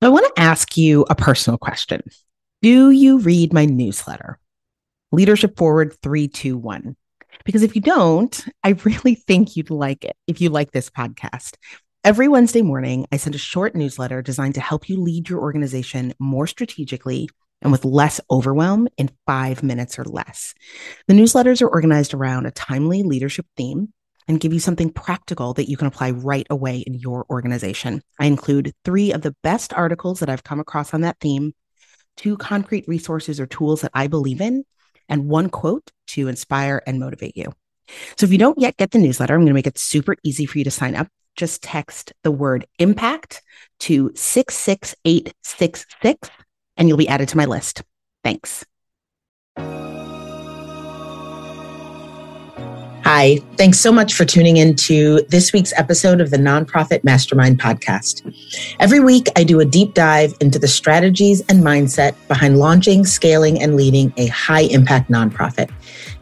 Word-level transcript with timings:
I 0.00 0.10
want 0.10 0.32
to 0.32 0.40
ask 0.40 0.76
you 0.76 1.04
a 1.10 1.16
personal 1.16 1.58
question. 1.58 2.02
Do 2.62 2.90
you 2.90 3.18
read 3.18 3.52
my 3.52 3.64
newsletter, 3.64 4.38
Leadership 5.10 5.56
Forward 5.56 5.96
321? 6.02 6.96
Because 7.44 7.64
if 7.64 7.74
you 7.74 7.82
don't, 7.82 8.44
I 8.62 8.70
really 8.84 9.16
think 9.16 9.56
you'd 9.56 9.70
like 9.70 10.04
it 10.04 10.16
if 10.28 10.40
you 10.40 10.50
like 10.50 10.70
this 10.70 10.88
podcast. 10.88 11.56
Every 12.04 12.28
Wednesday 12.28 12.62
morning, 12.62 13.06
I 13.10 13.16
send 13.16 13.34
a 13.34 13.38
short 13.38 13.74
newsletter 13.74 14.22
designed 14.22 14.54
to 14.54 14.60
help 14.60 14.88
you 14.88 15.00
lead 15.00 15.28
your 15.28 15.40
organization 15.40 16.14
more 16.20 16.46
strategically 16.46 17.28
and 17.60 17.72
with 17.72 17.84
less 17.84 18.20
overwhelm 18.30 18.86
in 18.98 19.10
five 19.26 19.64
minutes 19.64 19.98
or 19.98 20.04
less. 20.04 20.54
The 21.08 21.14
newsletters 21.14 21.60
are 21.60 21.68
organized 21.68 22.14
around 22.14 22.46
a 22.46 22.52
timely 22.52 23.02
leadership 23.02 23.46
theme 23.56 23.92
and 24.28 24.38
give 24.38 24.52
you 24.52 24.60
something 24.60 24.90
practical 24.90 25.54
that 25.54 25.68
you 25.68 25.76
can 25.76 25.88
apply 25.88 26.10
right 26.10 26.46
away 26.50 26.78
in 26.78 26.94
your 26.94 27.26
organization. 27.30 28.02
I 28.20 28.26
include 28.26 28.72
three 28.84 29.12
of 29.12 29.22
the 29.22 29.34
best 29.42 29.72
articles 29.72 30.20
that 30.20 30.28
I've 30.28 30.44
come 30.44 30.60
across 30.60 30.94
on 30.94 31.00
that 31.00 31.16
theme, 31.20 31.54
two 32.16 32.36
concrete 32.36 32.86
resources 32.86 33.40
or 33.40 33.46
tools 33.46 33.80
that 33.80 33.90
I 33.94 34.06
believe 34.06 34.40
in, 34.40 34.64
and 35.08 35.28
one 35.28 35.48
quote 35.48 35.90
to 36.08 36.28
inspire 36.28 36.82
and 36.86 37.00
motivate 37.00 37.36
you. 37.36 37.52
So 38.16 38.26
if 38.26 38.32
you 38.32 38.38
don't 38.38 38.58
yet 38.58 38.76
get 38.76 38.90
the 38.90 38.98
newsletter, 38.98 39.34
I'm 39.34 39.40
going 39.40 39.48
to 39.48 39.54
make 39.54 39.66
it 39.66 39.78
super 39.78 40.14
easy 40.22 40.44
for 40.44 40.58
you 40.58 40.64
to 40.64 40.70
sign 40.70 40.94
up. 40.94 41.08
Just 41.36 41.62
text 41.62 42.12
the 42.22 42.30
word 42.30 42.66
impact 42.78 43.42
to 43.80 44.12
66866 44.14 46.30
and 46.76 46.88
you'll 46.88 46.98
be 46.98 47.08
added 47.08 47.28
to 47.30 47.36
my 47.36 47.46
list. 47.46 47.82
Thanks. 48.22 48.64
Hi, 53.10 53.38
thanks 53.56 53.80
so 53.80 53.90
much 53.90 54.12
for 54.12 54.26
tuning 54.26 54.58
in 54.58 54.76
to 54.76 55.22
this 55.30 55.50
week's 55.50 55.72
episode 55.78 56.20
of 56.20 56.28
the 56.28 56.36
Nonprofit 56.36 57.04
Mastermind 57.04 57.58
podcast. 57.58 58.20
Every 58.80 59.00
week, 59.00 59.28
I 59.34 59.44
do 59.44 59.60
a 59.60 59.64
deep 59.64 59.94
dive 59.94 60.34
into 60.42 60.58
the 60.58 60.68
strategies 60.68 61.40
and 61.48 61.62
mindset 61.62 62.16
behind 62.28 62.58
launching, 62.58 63.06
scaling, 63.06 63.62
and 63.62 63.76
leading 63.76 64.12
a 64.18 64.26
high 64.26 64.60
impact 64.60 65.10
nonprofit. 65.10 65.70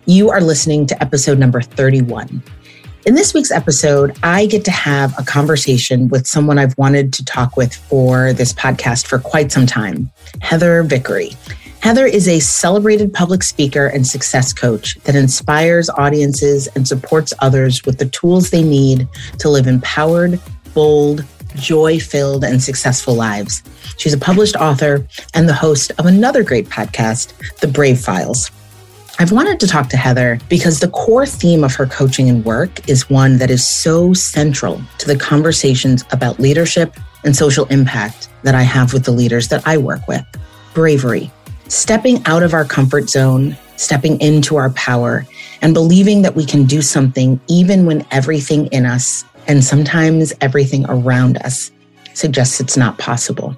You 0.05 0.31
are 0.31 0.41
listening 0.41 0.87
to 0.87 1.03
episode 1.03 1.41
number 1.41 1.61
31. 1.61 2.41
In 3.05 3.15
this 3.17 3.35
week's 3.35 3.51
episode, 3.51 4.17
I 4.23 4.47
get 4.47 4.65
to 4.67 4.71
have 4.71 5.13
a 5.19 5.25
conversation 5.25 6.07
with 6.07 6.29
someone 6.29 6.57
I've 6.57 6.79
wanted 6.79 7.13
to 7.15 7.25
talk 7.25 7.57
with 7.57 7.75
for 7.75 8.33
this 8.33 8.53
podcast 8.53 9.09
for 9.09 9.19
quite 9.19 9.51
some 9.51 9.67
time, 9.67 10.09
Heather 10.41 10.85
Vickery. 10.85 11.33
Heather 11.87 12.07
is 12.07 12.27
a 12.27 12.41
celebrated 12.41 13.15
public 13.15 13.45
speaker 13.45 13.87
and 13.87 14.05
success 14.05 14.53
coach 14.53 14.97
that 15.05 15.15
inspires 15.15 15.89
audiences 15.89 16.67
and 16.75 16.89
supports 16.89 17.33
others 17.39 17.85
with 17.85 17.99
the 17.99 18.07
tools 18.07 18.51
they 18.51 18.65
need 18.65 19.07
to 19.39 19.49
live 19.49 19.69
empowered, 19.69 20.41
bold, 20.75 21.25
joy 21.55 22.01
filled, 22.01 22.43
and 22.43 22.61
successful 22.61 23.15
lives. 23.15 23.63
She's 23.99 24.13
a 24.13 24.19
published 24.19 24.57
author 24.57 25.07
and 25.33 25.49
the 25.49 25.55
host 25.55 25.93
of 25.97 26.07
another 26.07 26.43
great 26.43 26.69
podcast, 26.69 27.33
The 27.61 27.69
Brave 27.69 28.01
Files. 28.01 28.51
I've 29.21 29.31
wanted 29.31 29.61
to 29.61 29.69
talk 29.69 29.89
to 29.91 29.97
Heather 29.97 30.41
because 30.49 30.81
the 30.81 30.89
core 30.89 31.25
theme 31.25 31.63
of 31.63 31.77
her 31.77 31.87
coaching 31.87 32.29
and 32.29 32.45
work 32.45 32.89
is 32.89 33.09
one 33.09 33.39
that 33.39 33.49
is 33.49 33.65
so 33.65 34.13
central 34.13 34.83
to 34.99 35.07
the 35.07 35.17
conversations 35.17 36.05
about 36.11 36.41
leadership 36.41 36.97
and 37.23 37.37
social 37.37 37.67
impact 37.67 38.29
that 38.43 38.57
I 38.57 38.63
have 38.63 38.93
with 38.93 39.05
the 39.05 39.13
leaders 39.13 39.47
that 39.51 39.65
I 39.69 39.79
work 39.79 40.09
with 40.09 40.27
bravery 40.75 41.31
stepping 41.69 42.25
out 42.27 42.43
of 42.43 42.55
our 42.55 42.65
comfort 42.65 43.09
zone, 43.09 43.57
stepping 43.77 44.21
into 44.21 44.57
our 44.57 44.71
power, 44.71 45.27
and 45.63 45.75
believing 45.75 46.23
that 46.23 46.35
we 46.35 46.45
can 46.45 46.65
do 46.65 46.83
something 46.83 47.41
even 47.49 47.87
when 47.87 48.07
everything 48.11 48.67
in 48.67 48.87
us 48.87 49.25
and 49.47 49.65
sometimes 49.65 50.33
everything 50.41 50.85
around 50.89 51.39
us 51.39 51.71
suggests 52.15 52.61
it's 52.61 52.77
not 52.77 52.99
possible. 52.99 53.57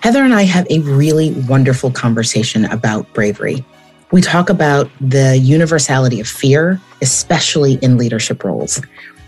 Heather 0.00 0.24
and 0.24 0.34
I 0.34 0.42
have 0.42 0.66
a 0.70 0.80
really 0.80 1.32
wonderful 1.48 1.90
conversation 1.90 2.64
about 2.66 3.12
bravery. 3.12 3.64
We 4.10 4.20
talk 4.20 4.50
about 4.50 4.90
the 5.00 5.38
universality 5.38 6.20
of 6.20 6.26
fear, 6.26 6.80
especially 7.00 7.74
in 7.74 7.96
leadership 7.96 8.44
roles, 8.44 8.82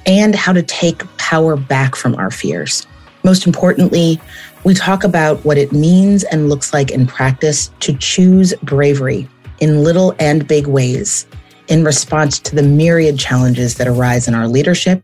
and 0.04 0.34
how 0.34 0.52
to 0.52 0.62
take 0.62 1.02
power 1.16 1.56
back 1.56 1.94
from 1.94 2.14
our 2.16 2.30
fears. 2.30 2.86
Most 3.22 3.46
importantly, 3.46 4.20
we 4.64 4.72
talk 4.72 5.04
about 5.04 5.44
what 5.44 5.58
it 5.58 5.72
means 5.72 6.24
and 6.24 6.48
looks 6.48 6.72
like 6.72 6.90
in 6.90 7.06
practice 7.06 7.70
to 7.80 7.96
choose 7.98 8.54
bravery 8.62 9.28
in 9.60 9.84
little 9.84 10.14
and 10.18 10.48
big 10.48 10.66
ways 10.66 11.26
in 11.68 11.84
response 11.84 12.38
to 12.38 12.56
the 12.56 12.62
myriad 12.62 13.18
challenges 13.18 13.76
that 13.76 13.86
arise 13.86 14.26
in 14.26 14.34
our 14.34 14.48
leadership 14.48 15.02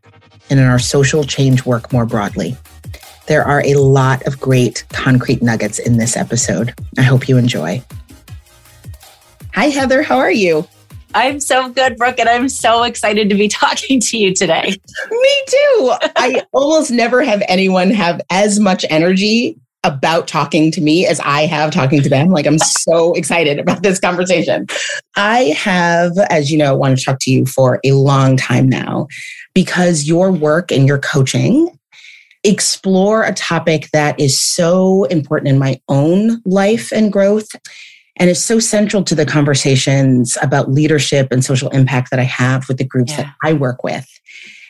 and 0.48 0.58
in 0.58 0.66
our 0.66 0.78
social 0.78 1.24
change 1.24 1.64
work 1.64 1.92
more 1.92 2.06
broadly. 2.06 2.56
There 3.26 3.44
are 3.44 3.62
a 3.64 3.74
lot 3.74 4.26
of 4.26 4.40
great 4.40 4.84
concrete 4.92 5.42
nuggets 5.42 5.78
in 5.78 5.98
this 5.98 6.16
episode. 6.16 6.74
I 6.98 7.02
hope 7.02 7.28
you 7.28 7.36
enjoy. 7.36 7.82
Hi, 9.54 9.66
Heather. 9.66 10.02
How 10.02 10.18
are 10.18 10.32
you? 10.32 10.66
I'm 11.14 11.40
so 11.40 11.68
good, 11.68 11.96
Brooke, 11.96 12.18
and 12.18 12.28
I'm 12.28 12.48
so 12.48 12.82
excited 12.84 13.28
to 13.30 13.34
be 13.34 13.48
talking 13.48 14.00
to 14.00 14.18
you 14.18 14.34
today. 14.34 14.74
Me 15.10 15.42
too. 15.46 15.92
I 16.16 16.42
almost 16.52 16.90
never 16.90 17.22
have 17.22 17.42
anyone 17.48 17.90
have 17.90 18.20
as 18.30 18.60
much 18.60 18.84
energy 18.90 19.58
about 19.82 20.28
talking 20.28 20.70
to 20.70 20.80
me 20.80 21.06
as 21.06 21.20
I 21.20 21.46
have 21.46 21.70
talking 21.70 22.02
to 22.02 22.08
them. 22.08 22.28
Like 22.28 22.46
I'm 22.46 22.58
so 22.58 23.12
excited 23.16 23.58
about 23.58 23.82
this 23.82 23.98
conversation. 23.98 24.66
I 25.16 25.54
have, 25.56 26.12
as 26.28 26.50
you 26.50 26.58
know, 26.58 26.76
wanted 26.76 26.98
to 26.98 27.04
talk 27.04 27.18
to 27.22 27.30
you 27.30 27.46
for 27.46 27.80
a 27.84 27.92
long 27.92 28.36
time 28.36 28.68
now 28.68 29.08
because 29.54 30.04
your 30.04 30.30
work 30.30 30.70
and 30.70 30.86
your 30.86 30.98
coaching 30.98 31.76
explore 32.44 33.22
a 33.24 33.34
topic 33.34 33.88
that 33.92 34.18
is 34.18 34.40
so 34.40 35.04
important 35.04 35.48
in 35.48 35.58
my 35.58 35.80
own 35.88 36.40
life 36.44 36.90
and 36.92 37.12
growth 37.12 37.48
and 38.20 38.28
it's 38.28 38.44
so 38.44 38.58
central 38.58 39.02
to 39.04 39.14
the 39.14 39.24
conversations 39.24 40.36
about 40.42 40.70
leadership 40.70 41.28
and 41.32 41.42
social 41.42 41.70
impact 41.70 42.10
that 42.10 42.20
I 42.20 42.24
have 42.24 42.68
with 42.68 42.76
the 42.76 42.84
groups 42.84 43.12
yeah. 43.12 43.22
that 43.22 43.34
I 43.42 43.54
work 43.54 43.82
with. 43.82 44.06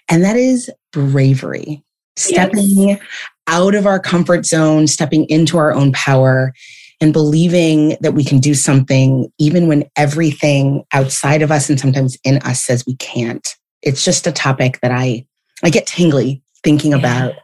And 0.08 0.22
that 0.24 0.36
is 0.36 0.70
bravery, 0.92 1.82
stepping 2.16 2.88
yes. 2.88 3.00
out 3.48 3.74
of 3.74 3.86
our 3.86 3.98
comfort 3.98 4.46
zone, 4.46 4.86
stepping 4.86 5.28
into 5.28 5.58
our 5.58 5.72
own 5.72 5.90
power, 5.92 6.52
and 7.00 7.12
believing 7.12 7.96
that 8.00 8.14
we 8.14 8.22
can 8.24 8.38
do 8.38 8.54
something 8.54 9.32
even 9.38 9.66
when 9.66 9.84
everything 9.96 10.84
outside 10.92 11.42
of 11.42 11.50
us 11.50 11.68
and 11.68 11.80
sometimes 11.80 12.16
in 12.22 12.38
us 12.38 12.62
says 12.62 12.84
we 12.86 12.94
can't. 12.96 13.56
It's 13.82 14.04
just 14.04 14.28
a 14.28 14.32
topic 14.32 14.78
that 14.82 14.92
I 14.92 15.26
I 15.64 15.70
get 15.70 15.86
tingly 15.86 16.42
thinking 16.62 16.92
yeah. 16.92 16.98
about. 16.98 17.34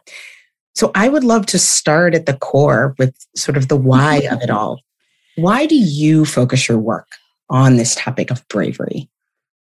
So 0.73 0.91
I 0.95 1.09
would 1.09 1.23
love 1.25 1.47
to 1.47 1.59
start 1.59 2.15
at 2.15 2.27
the 2.27 2.37
core 2.37 2.95
with 2.97 3.13
sort 3.35 3.57
of 3.57 3.67
the 3.67 3.75
why 3.75 4.21
mm-hmm. 4.23 4.35
of 4.35 4.41
it 4.41 4.49
all. 4.49 4.79
Why 5.37 5.65
do 5.65 5.75
you 5.75 6.25
focus 6.25 6.67
your 6.67 6.79
work 6.79 7.07
on 7.49 7.77
this 7.77 7.95
topic 7.95 8.31
of 8.31 8.47
bravery? 8.47 9.09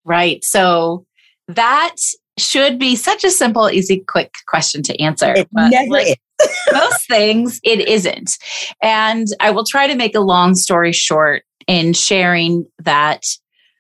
Right. 0.06 0.44
So 0.44 1.06
that 1.47 1.96
should 2.38 2.80
be 2.80 2.96
such 2.96 3.24
a 3.24 3.31
simple, 3.31 3.69
easy, 3.69 4.00
quick 4.00 4.35
question 4.47 4.84
to 4.84 5.02
answer. 5.02 5.34
It 5.35 5.50
never 5.52 5.90
like 5.90 6.19
most 6.72 7.08
things, 7.08 7.59
it 7.64 7.88
isn't. 7.88 8.38
And 8.81 9.28
I 9.40 9.52
will 9.52 9.66
try 9.66 9.88
to 9.88 9.96
make 9.96 10.16
a 10.16 10.22
long 10.22 10.56
story 10.56 10.91
short 10.91 11.44
in 11.68 11.94
sharing 11.94 12.66
that 12.80 13.24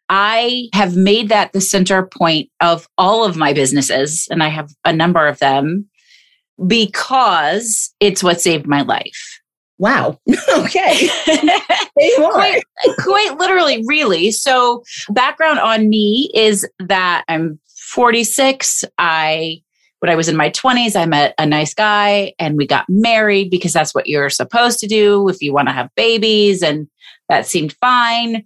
I 0.09 0.69
have 0.73 0.95
made 0.95 1.29
that 1.29 1.53
the 1.53 1.61
center 1.61 2.05
point 2.05 2.49
of 2.61 2.87
all 2.97 3.25
of 3.25 3.37
my 3.37 3.53
businesses, 3.53 4.27
and 4.29 4.43
I 4.43 4.49
have 4.49 4.69
a 4.85 4.93
number 4.93 5.27
of 5.27 5.39
them 5.39 5.87
because 6.67 7.93
it's 7.99 8.23
what 8.23 8.39
saved 8.39 8.67
my 8.67 8.81
life. 8.81 9.34
Wow. 9.77 10.19
okay. 10.57 11.09
quite, 12.15 12.61
quite 12.99 13.37
literally, 13.37 13.83
really. 13.85 14.31
So, 14.31 14.83
background 15.09 15.59
on 15.59 15.89
me 15.89 16.29
is 16.33 16.67
that 16.79 17.23
I'm 17.27 17.59
46. 17.75 18.85
I, 18.97 19.61
when 19.99 20.09
I 20.09 20.15
was 20.15 20.29
in 20.29 20.37
my 20.37 20.49
20s, 20.49 20.95
I 20.95 21.05
met 21.05 21.33
a 21.37 21.45
nice 21.45 21.73
guy 21.73 22.33
and 22.39 22.57
we 22.57 22.67
got 22.67 22.85
married 22.87 23.49
because 23.49 23.73
that's 23.73 23.93
what 23.93 24.07
you're 24.07 24.29
supposed 24.29 24.79
to 24.79 24.87
do 24.87 25.27
if 25.29 25.41
you 25.41 25.53
want 25.53 25.67
to 25.67 25.73
have 25.73 25.89
babies. 25.95 26.63
And 26.63 26.87
that 27.29 27.45
seemed 27.45 27.73
fine. 27.81 28.43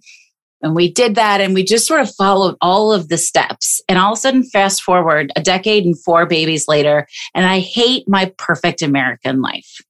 And 0.62 0.74
we 0.74 0.90
did 0.92 1.14
that 1.14 1.40
and 1.40 1.54
we 1.54 1.64
just 1.64 1.86
sort 1.86 2.00
of 2.00 2.14
followed 2.14 2.56
all 2.60 2.92
of 2.92 3.08
the 3.08 3.16
steps. 3.16 3.80
And 3.88 3.98
all 3.98 4.12
of 4.12 4.18
a 4.18 4.20
sudden, 4.20 4.44
fast 4.44 4.82
forward 4.82 5.32
a 5.36 5.42
decade 5.42 5.84
and 5.84 6.00
four 6.02 6.26
babies 6.26 6.68
later, 6.68 7.06
and 7.34 7.46
I 7.46 7.60
hate 7.60 8.08
my 8.08 8.32
perfect 8.36 8.82
American 8.82 9.40
life. 9.40 9.80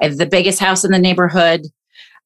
I 0.00 0.06
have 0.06 0.16
the 0.16 0.26
biggest 0.26 0.58
house 0.58 0.84
in 0.84 0.90
the 0.90 0.98
neighborhood. 0.98 1.66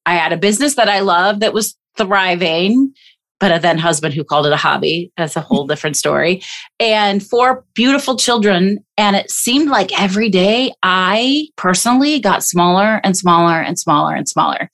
I 0.05 0.15
had 0.15 0.33
a 0.33 0.37
business 0.37 0.75
that 0.75 0.89
I 0.89 0.99
loved 0.99 1.41
that 1.41 1.53
was 1.53 1.75
thriving, 1.97 2.93
but 3.39 3.55
a 3.55 3.59
then 3.59 3.77
husband 3.77 4.13
who 4.13 4.23
called 4.23 4.45
it 4.45 4.51
a 4.51 4.57
hobby. 4.57 5.11
That's 5.17 5.35
a 5.35 5.41
whole 5.41 5.67
different 5.67 5.97
story. 5.97 6.41
And 6.79 7.25
four 7.25 7.63
beautiful 7.73 8.17
children. 8.17 8.79
And 8.97 9.15
it 9.15 9.29
seemed 9.29 9.69
like 9.69 9.99
every 9.99 10.29
day 10.29 10.73
I 10.83 11.47
personally 11.55 12.19
got 12.19 12.43
smaller 12.43 13.01
and 13.03 13.15
smaller 13.15 13.61
and 13.61 13.77
smaller 13.77 14.15
and 14.15 14.27
smaller. 14.27 14.69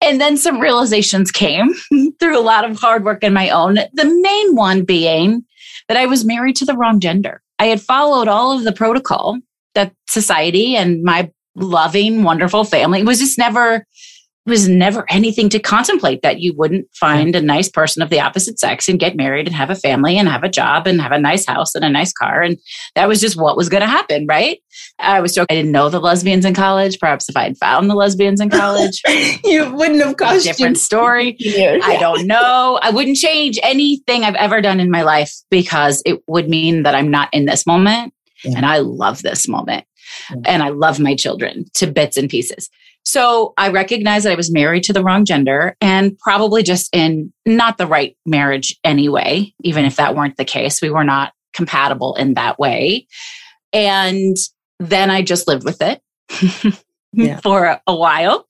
And 0.00 0.20
then 0.20 0.36
some 0.36 0.60
realizations 0.60 1.30
came 1.30 1.74
through 2.20 2.38
a 2.38 2.40
lot 2.40 2.68
of 2.68 2.78
hard 2.78 3.04
work 3.04 3.24
in 3.24 3.32
my 3.32 3.48
own. 3.48 3.74
The 3.74 4.20
main 4.22 4.54
one 4.54 4.84
being 4.84 5.44
that 5.88 5.96
I 5.96 6.06
was 6.06 6.24
married 6.24 6.56
to 6.56 6.64
the 6.64 6.76
wrong 6.76 7.00
gender. 7.00 7.42
I 7.58 7.66
had 7.66 7.80
followed 7.80 8.28
all 8.28 8.52
of 8.52 8.64
the 8.64 8.72
protocol 8.72 9.38
that 9.74 9.92
society 10.08 10.76
and 10.76 11.02
my 11.02 11.30
loving, 11.54 12.22
wonderful 12.22 12.64
family. 12.64 13.00
It 13.00 13.06
was 13.06 13.18
just 13.18 13.38
never 13.38 13.86
was 14.46 14.68
never 14.68 15.10
anything 15.10 15.48
to 15.48 15.58
contemplate 15.58 16.20
that 16.22 16.40
you 16.40 16.52
wouldn't 16.54 16.86
find 16.94 17.34
a 17.34 17.40
nice 17.40 17.68
person 17.68 18.02
of 18.02 18.10
the 18.10 18.20
opposite 18.20 18.58
sex 18.58 18.88
and 18.88 18.98
get 18.98 19.16
married 19.16 19.46
and 19.46 19.56
have 19.56 19.70
a 19.70 19.74
family 19.74 20.18
and 20.18 20.28
have 20.28 20.42
a 20.42 20.50
job 20.50 20.86
and 20.86 21.00
have 21.00 21.12
a 21.12 21.18
nice 21.18 21.46
house 21.46 21.74
and 21.74 21.84
a 21.84 21.88
nice 21.88 22.12
car. 22.12 22.42
And 22.42 22.58
that 22.94 23.08
was 23.08 23.20
just 23.20 23.40
what 23.40 23.56
was 23.56 23.70
going 23.70 23.80
to 23.80 23.86
happen, 23.86 24.26
right? 24.26 24.60
I 24.98 25.20
was 25.20 25.34
joking. 25.34 25.56
I 25.56 25.60
didn't 25.60 25.72
know 25.72 25.88
the 25.88 26.00
lesbians 26.00 26.44
in 26.44 26.52
college. 26.52 26.98
Perhaps 26.98 27.28
if 27.28 27.36
I 27.36 27.44
had 27.44 27.56
found 27.56 27.88
the 27.88 27.94
lesbians 27.94 28.40
in 28.40 28.50
college, 28.50 29.00
you 29.44 29.72
wouldn't 29.72 30.04
have 30.04 30.18
cost 30.18 30.44
different 30.44 30.76
story. 30.76 31.36
Yeah. 31.38 31.78
I 31.82 31.96
don't 31.96 32.26
know. 32.26 32.78
I 32.82 32.90
wouldn't 32.90 33.16
change 33.16 33.58
anything 33.62 34.24
I've 34.24 34.34
ever 34.34 34.60
done 34.60 34.78
in 34.78 34.90
my 34.90 35.02
life 35.02 35.32
because 35.50 36.02
it 36.04 36.22
would 36.26 36.50
mean 36.50 36.82
that 36.82 36.94
I'm 36.94 37.10
not 37.10 37.30
in 37.32 37.46
this 37.46 37.66
moment. 37.66 38.12
Yeah. 38.44 38.58
And 38.58 38.66
I 38.66 38.78
love 38.78 39.22
this 39.22 39.48
moment. 39.48 39.86
Yeah. 40.30 40.36
And 40.46 40.62
I 40.62 40.70
love 40.70 40.98
my 41.00 41.14
children 41.14 41.66
to 41.74 41.86
bits 41.86 42.16
and 42.16 42.28
pieces. 42.28 42.70
So 43.04 43.52
I 43.58 43.68
recognized 43.68 44.24
that 44.24 44.32
I 44.32 44.36
was 44.36 44.52
married 44.52 44.82
to 44.84 44.92
the 44.92 45.02
wrong 45.02 45.24
gender 45.24 45.76
and 45.80 46.18
probably 46.18 46.62
just 46.62 46.94
in 46.94 47.32
not 47.44 47.76
the 47.76 47.86
right 47.86 48.16
marriage 48.24 48.78
anyway, 48.82 49.52
even 49.62 49.84
if 49.84 49.96
that 49.96 50.16
weren't 50.16 50.38
the 50.38 50.44
case. 50.44 50.80
We 50.80 50.90
were 50.90 51.04
not 51.04 51.32
compatible 51.52 52.14
in 52.14 52.34
that 52.34 52.58
way. 52.58 53.06
And 53.72 54.36
then 54.78 55.10
I 55.10 55.22
just 55.22 55.46
lived 55.46 55.64
with 55.64 55.82
it 55.82 56.00
yeah. 57.12 57.40
for 57.40 57.64
a, 57.64 57.82
a 57.86 57.94
while. 57.94 58.46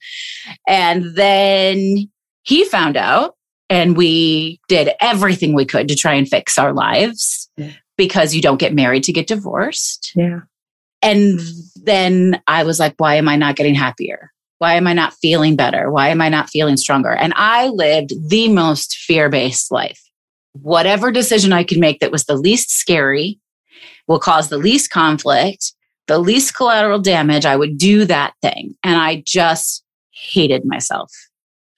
And 0.69 1.17
then 1.17 2.09
he 2.43 2.65
found 2.65 2.97
out 2.97 3.35
and 3.69 3.97
we 3.97 4.61
did 4.69 4.91
everything 5.01 5.55
we 5.55 5.65
could 5.65 5.89
to 5.89 5.97
try 5.97 6.15
and 6.15 6.29
fix 6.29 6.59
our 6.59 6.73
lives 6.73 7.51
yeah. 7.57 7.73
because 7.97 8.35
you 8.35 8.43
don't 8.43 8.61
get 8.61 8.75
married 8.75 9.05
to 9.05 9.13
get 9.13 9.27
divorced. 9.27 10.13
Yeah. 10.15 10.41
And 11.05 11.41
then 11.77 12.43
I 12.49 12.65
was 12.65 12.81
like, 12.81 12.95
why 12.97 13.15
am 13.17 13.29
I 13.29 13.37
not 13.37 13.55
getting 13.55 13.75
happier? 13.75 14.33
Why 14.59 14.75
am 14.75 14.87
I 14.87 14.93
not 14.93 15.15
feeling 15.15 15.55
better? 15.55 15.91
Why 15.91 16.09
am 16.09 16.21
I 16.21 16.29
not 16.29 16.51
feeling 16.51 16.77
stronger? 16.77 17.13
And 17.13 17.33
I 17.37 17.69
lived 17.69 18.13
the 18.29 18.49
most 18.49 18.97
fear 18.97 19.29
based 19.29 19.71
life. 19.71 20.01
Whatever 20.53 21.13
decision 21.13 21.53
I 21.53 21.63
could 21.65 21.79
make 21.79 22.01
that 22.01 22.13
was 22.13 22.25
the 22.25 22.37
least 22.37 22.71
scary, 22.71 23.39
will 24.07 24.19
cause 24.19 24.49
the 24.49 24.59
least 24.59 24.91
conflict, 24.91 25.73
the 26.07 26.19
least 26.19 26.55
collateral 26.55 26.99
damage, 26.99 27.47
I 27.47 27.57
would 27.57 27.79
do 27.79 28.05
that 28.05 28.35
thing. 28.43 28.75
And 28.83 28.97
I 28.97 29.23
just 29.27 29.85
hated 30.11 30.65
myself. 30.65 31.11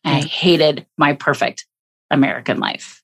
I 0.04 0.20
hated 0.20 0.86
my 0.96 1.14
perfect 1.14 1.66
American 2.10 2.58
life. 2.58 3.02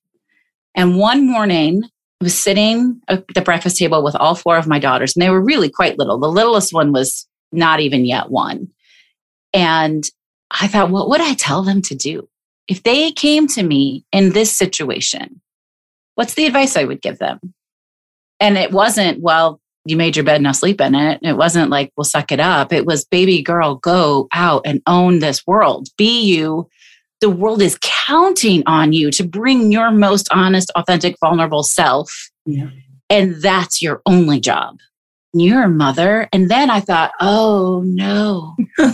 And 0.75 0.97
one 0.99 1.27
morning, 1.29 1.83
was 2.23 2.37
sitting 2.37 3.01
at 3.09 3.27
the 3.35 3.43
breakfast 3.43 3.77
table 3.77 4.03
with 4.03 4.17
all 4.17 4.35
four 4.35 4.57
of 4.57 4.67
my 4.67 4.79
daughters, 4.79 5.15
and 5.15 5.23
they 5.23 5.31
were 5.31 5.43
really 5.43 5.69
quite 5.69 5.99
little. 5.99 6.19
The 6.19 6.31
littlest 6.31 6.73
one 6.73 6.93
was 6.93 7.27
not 7.53 7.81
even 7.81 8.05
yet 8.05 8.31
one. 8.31 8.69
And 9.53 10.05
I 10.51 10.67
thought, 10.69 10.91
what 10.91 11.09
would 11.09 11.21
I 11.21 11.35
tell 11.35 11.63
them 11.63 11.83
to 11.83 11.95
do? 11.95 12.29
If 12.69 12.83
they 12.83 13.13
came 13.13 13.47
to 13.49 13.63
me 13.63 14.05
in 14.13 14.31
this 14.31 14.57
situation, 14.57 15.41
what's 16.15 16.35
the 16.35 16.47
advice 16.47 16.77
I 16.77 16.85
would 16.85 17.03
give 17.03 17.19
them? 17.19 17.39
And 18.41 18.57
it 18.57 18.73
wasn't, 18.73 19.21
well, 19.21 19.61
you 19.85 19.97
made 19.97 20.17
your 20.17 20.25
bed, 20.25 20.41
now 20.41 20.53
sleep 20.53 20.81
in 20.81 20.95
it. 20.95 21.21
It 21.23 21.37
wasn't 21.37 21.71
like, 21.71 21.93
well, 21.97 22.05
suck 22.05 22.33
it 22.33 22.41
up. 22.41 22.73
It 22.73 22.87
was, 22.87 23.05
baby 23.05 23.43
girl, 23.43 23.75
go 23.77 24.29
out 24.33 24.63
and 24.65 24.81
own 24.87 25.19
this 25.19 25.47
world. 25.47 25.89
Be 25.99 26.23
you. 26.23 26.69
The 27.23 27.31
world 27.31 27.63
is 27.63 27.79
counting 27.81 28.63
on 28.67 28.93
you 28.93 29.11
to 29.13 29.27
bring 29.27 29.73
your 29.73 29.91
most 29.91 30.29
honest, 30.31 30.71
authentic, 30.77 31.17
vulnerable 31.21 31.63
self. 31.63 32.13
Yeah. 32.45 32.69
And 33.09 33.41
that's 33.43 33.81
your 33.81 34.03
only 34.05 34.41
job 34.41 34.77
you're 35.33 35.65
a 35.65 35.69
mother. 35.69 36.29
And 36.33 36.51
then 36.51 36.71
I 36.71 36.81
thought, 36.81 37.13
oh 37.21 37.83
no. 37.87 38.57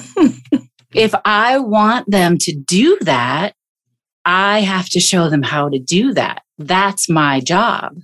if 0.94 1.14
I 1.24 1.58
want 1.58 2.10
them 2.10 2.38
to 2.38 2.54
do 2.54 2.98
that, 3.02 3.54
I 4.24 4.60
have 4.60 4.88
to 4.90 5.00
show 5.00 5.28
them 5.28 5.42
how 5.42 5.68
to 5.68 5.78
do 5.78 6.14
that. 6.14 6.42
That's 6.58 7.08
my 7.08 7.40
job. 7.40 7.96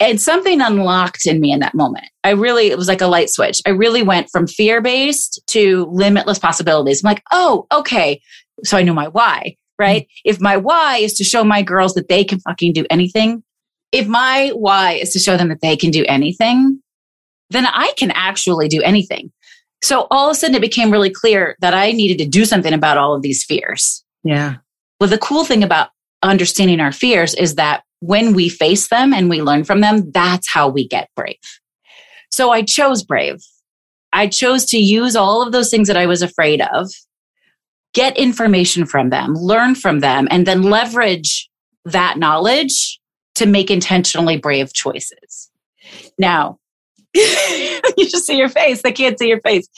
And 0.00 0.20
something 0.20 0.60
unlocked 0.60 1.26
in 1.26 1.40
me 1.40 1.52
in 1.52 1.60
that 1.60 1.74
moment. 1.74 2.06
I 2.24 2.30
really, 2.30 2.68
it 2.68 2.78
was 2.78 2.88
like 2.88 3.00
a 3.00 3.06
light 3.06 3.30
switch. 3.30 3.60
I 3.66 3.70
really 3.70 4.02
went 4.02 4.30
from 4.32 4.48
fear 4.48 4.80
based 4.80 5.40
to 5.48 5.86
limitless 5.92 6.40
possibilities. 6.40 7.04
I'm 7.04 7.08
like, 7.08 7.22
oh, 7.30 7.66
okay. 7.72 8.20
So 8.64 8.76
I 8.76 8.82
know 8.82 8.94
my 8.94 9.08
why, 9.08 9.56
right? 9.78 10.02
Mm-hmm. 10.02 10.30
If 10.30 10.40
my 10.40 10.56
why 10.56 10.98
is 10.98 11.14
to 11.14 11.24
show 11.24 11.44
my 11.44 11.62
girls 11.62 11.94
that 11.94 12.08
they 12.08 12.24
can 12.24 12.40
fucking 12.40 12.72
do 12.72 12.86
anything, 12.90 13.42
if 13.92 14.06
my 14.06 14.50
why 14.54 14.92
is 14.94 15.12
to 15.12 15.18
show 15.18 15.36
them 15.36 15.48
that 15.48 15.60
they 15.60 15.76
can 15.76 15.90
do 15.90 16.04
anything, 16.08 16.80
then 17.50 17.66
I 17.66 17.92
can 17.96 18.10
actually 18.12 18.68
do 18.68 18.82
anything. 18.82 19.30
So 19.82 20.06
all 20.10 20.30
of 20.30 20.32
a 20.32 20.34
sudden 20.34 20.56
it 20.56 20.60
became 20.62 20.90
really 20.90 21.10
clear 21.10 21.56
that 21.60 21.74
I 21.74 21.92
needed 21.92 22.18
to 22.18 22.28
do 22.28 22.44
something 22.44 22.72
about 22.72 22.98
all 22.98 23.14
of 23.14 23.22
these 23.22 23.44
fears. 23.44 24.04
Yeah. 24.24 24.56
Well, 25.00 25.10
the 25.10 25.18
cool 25.18 25.44
thing 25.44 25.62
about 25.62 25.90
understanding 26.22 26.80
our 26.80 26.92
fears 26.92 27.34
is 27.34 27.56
that 27.56 27.82
when 28.00 28.32
we 28.32 28.48
face 28.48 28.88
them 28.88 29.12
and 29.12 29.28
we 29.28 29.42
learn 29.42 29.64
from 29.64 29.80
them, 29.80 30.10
that's 30.12 30.48
how 30.48 30.68
we 30.68 30.86
get 30.86 31.08
brave. 31.16 31.36
So 32.30 32.50
I 32.50 32.62
chose 32.62 33.02
brave. 33.02 33.40
I 34.12 34.26
chose 34.28 34.64
to 34.66 34.78
use 34.78 35.16
all 35.16 35.42
of 35.42 35.52
those 35.52 35.70
things 35.70 35.88
that 35.88 35.96
I 35.96 36.06
was 36.06 36.22
afraid 36.22 36.60
of, 36.60 36.90
get 37.94 38.16
information 38.16 38.86
from 38.86 39.10
them, 39.10 39.34
learn 39.34 39.74
from 39.74 40.00
them, 40.00 40.28
and 40.30 40.46
then 40.46 40.62
leverage 40.62 41.48
that 41.84 42.18
knowledge 42.18 43.00
to 43.34 43.46
make 43.46 43.70
intentionally 43.70 44.36
brave 44.36 44.72
choices. 44.72 45.50
Now, 46.18 46.58
you 47.14 47.80
just 47.98 48.26
see 48.26 48.38
your 48.38 48.48
face. 48.48 48.82
They 48.82 48.92
can't 48.92 49.18
see 49.18 49.28
your 49.28 49.40
face. 49.40 49.68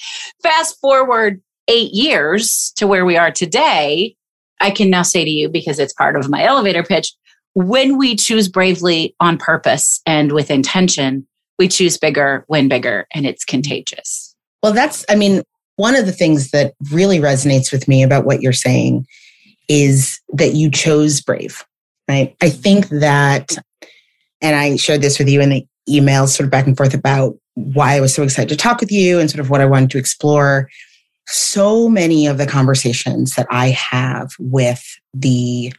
Fast 0.42 0.78
forward 0.80 1.42
eight 1.68 1.92
years 1.92 2.72
to 2.76 2.86
where 2.86 3.04
we 3.04 3.16
are 3.16 3.30
today. 3.30 4.16
I 4.60 4.70
can 4.70 4.90
now 4.90 5.02
say 5.02 5.24
to 5.24 5.30
you, 5.30 5.48
because 5.48 5.78
it's 5.78 5.92
part 5.92 6.16
of 6.16 6.28
my 6.28 6.44
elevator 6.44 6.82
pitch, 6.82 7.12
when 7.54 7.98
we 7.98 8.16
choose 8.16 8.48
bravely 8.48 9.14
on 9.20 9.38
purpose 9.38 10.00
and 10.06 10.32
with 10.32 10.50
intention, 10.50 11.26
we 11.58 11.68
choose 11.68 11.98
bigger, 11.98 12.44
win 12.48 12.68
bigger, 12.68 13.06
and 13.12 13.26
it's 13.26 13.44
contagious. 13.44 14.34
Well, 14.62 14.72
that's, 14.72 15.04
I 15.08 15.14
mean, 15.14 15.42
one 15.76 15.96
of 15.96 16.06
the 16.06 16.12
things 16.12 16.50
that 16.50 16.74
really 16.92 17.18
resonates 17.18 17.72
with 17.72 17.88
me 17.88 18.02
about 18.02 18.24
what 18.24 18.40
you're 18.40 18.52
saying 18.52 19.06
is 19.68 20.20
that 20.32 20.54
you 20.54 20.70
chose 20.70 21.20
brave, 21.20 21.64
right? 22.08 22.36
I 22.40 22.50
think 22.50 22.88
that, 22.88 23.56
and 24.40 24.56
I 24.56 24.76
shared 24.76 25.02
this 25.02 25.18
with 25.18 25.28
you 25.28 25.40
in 25.40 25.50
the 25.50 25.66
emails 25.88 26.28
sort 26.28 26.46
of 26.46 26.50
back 26.50 26.66
and 26.66 26.76
forth 26.76 26.94
about 26.94 27.36
why 27.54 27.94
I 27.94 28.00
was 28.00 28.14
so 28.14 28.22
excited 28.22 28.48
to 28.50 28.56
talk 28.56 28.80
with 28.80 28.90
you 28.90 29.18
and 29.18 29.30
sort 29.30 29.40
of 29.40 29.50
what 29.50 29.60
I 29.60 29.66
wanted 29.66 29.90
to 29.90 29.98
explore. 29.98 30.68
So 31.26 31.88
many 31.88 32.26
of 32.26 32.38
the 32.38 32.46
conversations 32.46 33.34
that 33.34 33.46
I 33.50 33.68
have 33.70 34.32
with 34.38 34.82
the 35.14 35.72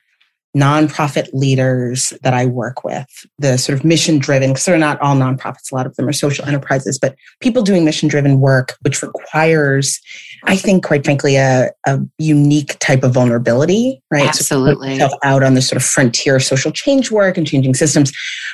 nonprofit 0.55 1.27
leaders 1.33 2.13
that 2.23 2.33
I 2.33 2.45
work 2.45 2.83
with, 2.83 3.05
the 3.37 3.57
sort 3.57 3.77
of 3.77 3.83
mission 3.83 4.17
driven, 4.17 4.51
because 4.51 4.65
they're 4.65 4.77
not 4.77 4.99
all 5.01 5.15
nonprofits, 5.15 5.71
a 5.71 5.75
lot 5.75 5.85
of 5.85 5.95
them 5.95 6.07
are 6.07 6.13
social 6.13 6.45
enterprises, 6.45 6.97
but 6.97 7.15
people 7.41 7.61
doing 7.61 7.83
mission 7.83 8.07
driven 8.07 8.39
work, 8.39 8.75
which 8.81 9.03
requires, 9.03 9.99
I 10.45 10.55
think, 10.55 10.85
quite 10.85 11.03
frankly, 11.03 11.35
a, 11.35 11.71
a 11.85 11.99
unique 12.17 12.79
type 12.79 13.03
of 13.03 13.13
vulnerability, 13.13 14.01
right? 14.09 14.27
Absolutely. 14.27 14.97
So 14.97 15.09
out 15.23 15.43
on 15.43 15.55
the 15.55 15.61
sort 15.61 15.81
of 15.81 15.83
frontier 15.83 16.39
social 16.39 16.71
change 16.71 17.11
work 17.11 17.37
and 17.37 17.45
changing 17.45 17.73
systems. 17.73 18.13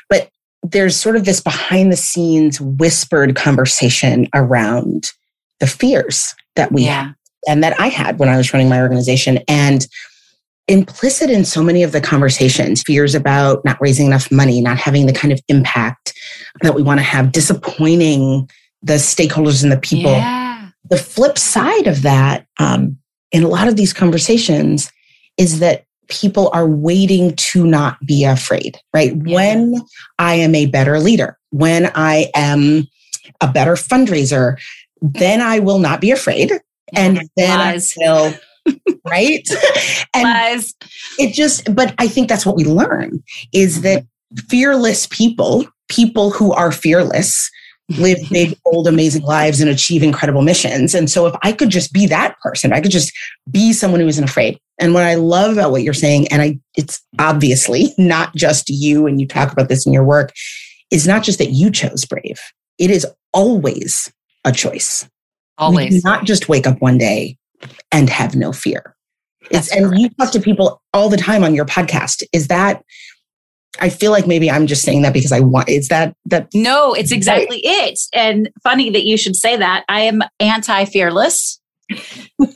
But 0.09 0.29
there's 0.63 0.95
sort 0.95 1.15
of 1.15 1.25
this 1.25 1.41
behind 1.41 1.91
the 1.91 1.97
scenes 1.97 2.59
whispered 2.59 3.35
conversation 3.35 4.27
around 4.33 5.11
the 5.59 5.67
fears 5.67 6.33
that 6.55 6.71
we 6.71 6.85
yeah. 6.85 7.11
and 7.47 7.63
that 7.63 7.79
I 7.79 7.89
had 7.89 8.19
when 8.19 8.29
I 8.29 8.37
was 8.37 8.53
running 8.53 8.69
my 8.69 8.81
organization. 8.81 9.39
And 9.47 9.87
implicit 10.67 11.29
in 11.29 11.43
so 11.43 11.63
many 11.63 11.83
of 11.83 11.91
the 11.91 12.01
conversations, 12.01 12.83
fears 12.83 13.15
about 13.15 13.63
not 13.65 13.77
raising 13.81 14.07
enough 14.07 14.31
money, 14.31 14.61
not 14.61 14.77
having 14.77 15.05
the 15.05 15.13
kind 15.13 15.33
of 15.33 15.39
impact 15.47 16.13
that 16.61 16.75
we 16.75 16.83
want 16.83 16.99
to 16.99 17.03
have, 17.03 17.31
disappointing 17.31 18.49
the 18.81 18.93
stakeholders 18.93 19.63
and 19.63 19.71
the 19.71 19.79
people. 19.79 20.11
Yeah. 20.11 20.69
The 20.89 20.97
flip 20.97 21.37
side 21.37 21.87
of 21.87 22.01
that, 22.03 22.47
um, 22.59 22.97
in 23.31 23.43
a 23.43 23.47
lot 23.47 23.67
of 23.67 23.75
these 23.75 23.93
conversations, 23.93 24.91
is 25.37 25.59
that 25.59 25.85
people 26.09 26.49
are 26.53 26.67
waiting 26.67 27.35
to 27.35 27.65
not 27.65 27.97
be 28.05 28.25
afraid, 28.25 28.77
right? 28.93 29.15
Yeah. 29.15 29.35
When 29.35 29.81
I 30.19 30.35
am 30.35 30.53
a 30.55 30.65
better 30.65 30.99
leader, 30.99 31.37
when 31.51 31.91
I 31.95 32.29
am 32.35 32.87
a 33.39 33.47
better 33.47 33.73
fundraiser, 33.73 34.57
then 35.01 35.41
I 35.41 35.59
will 35.59 35.79
not 35.79 36.01
be 36.01 36.11
afraid. 36.11 36.51
And 36.93 37.21
then 37.37 37.57
Lies. 37.57 37.95
I 37.97 38.11
will, 38.11 38.33
right? 39.05 39.47
and 40.13 40.23
Lies. 40.23 40.73
it 41.17 41.33
just, 41.33 41.73
but 41.73 41.93
I 41.97 42.07
think 42.07 42.29
that's 42.29 42.45
what 42.45 42.55
we 42.55 42.63
learn 42.63 43.23
is 43.53 43.81
that 43.81 44.05
fearless 44.49 45.07
people, 45.07 45.65
people 45.89 46.31
who 46.31 46.53
are 46.53 46.71
fearless, 46.71 47.49
live 47.97 48.17
big, 48.31 48.57
bold, 48.63 48.87
amazing 48.87 49.23
lives 49.23 49.59
and 49.61 49.69
achieve 49.69 50.03
incredible 50.03 50.41
missions. 50.41 50.93
And 50.93 51.09
so 51.09 51.27
if 51.27 51.35
I 51.43 51.51
could 51.51 51.69
just 51.69 51.93
be 51.93 52.05
that 52.07 52.39
person, 52.39 52.73
I 52.73 52.81
could 52.81 52.91
just 52.91 53.11
be 53.49 53.73
someone 53.73 53.99
who 53.99 54.07
isn't 54.07 54.23
afraid. 54.23 54.57
And 54.79 54.93
what 54.93 55.03
I 55.03 55.15
love 55.15 55.53
about 55.53 55.71
what 55.71 55.83
you're 55.83 55.93
saying, 55.93 56.27
and 56.29 56.41
I 56.41 56.59
it's 56.75 57.01
obviously 57.19 57.93
not 57.97 58.35
just 58.35 58.69
you, 58.69 59.05
and 59.07 59.19
you 59.19 59.27
talk 59.27 59.51
about 59.51 59.69
this 59.69 59.85
in 59.85 59.93
your 59.93 60.03
work, 60.03 60.31
is 60.89 61.07
not 61.07 61.23
just 61.23 61.37
that 61.39 61.51
you 61.51 61.69
chose 61.69 62.05
brave. 62.05 62.39
It 62.77 62.89
is 62.89 63.05
always 63.33 64.11
a 64.43 64.51
choice. 64.51 65.07
Always. 65.57 66.03
not 66.03 66.25
just 66.25 66.49
wake 66.49 66.65
up 66.65 66.81
one 66.81 66.97
day 66.97 67.37
and 67.91 68.09
have 68.09 68.35
no 68.35 68.51
fear. 68.51 68.95
It's, 69.49 69.75
and 69.75 69.97
you 69.99 70.09
talk 70.09 70.31
to 70.31 70.39
people 70.39 70.81
all 70.93 71.09
the 71.09 71.17
time 71.17 71.43
on 71.43 71.55
your 71.55 71.65
podcast. 71.65 72.23
Is 72.31 72.47
that 72.47 72.83
I 73.79 73.89
feel 73.89 74.11
like 74.11 74.27
maybe 74.27 74.51
I'm 74.51 74.67
just 74.67 74.83
saying 74.83 75.01
that 75.01 75.13
because 75.13 75.31
I 75.31 75.39
want 75.39 75.69
is 75.69 75.87
that 75.87 76.15
that 76.25 76.49
No, 76.53 76.93
it's 76.93 77.11
exactly 77.11 77.61
right. 77.65 77.91
it. 77.91 77.99
And 78.13 78.49
funny 78.63 78.89
that 78.91 79.05
you 79.05 79.17
should 79.17 79.35
say 79.35 79.57
that. 79.57 79.83
I 79.89 80.01
am 80.01 80.21
anti-fearless. 80.39 81.59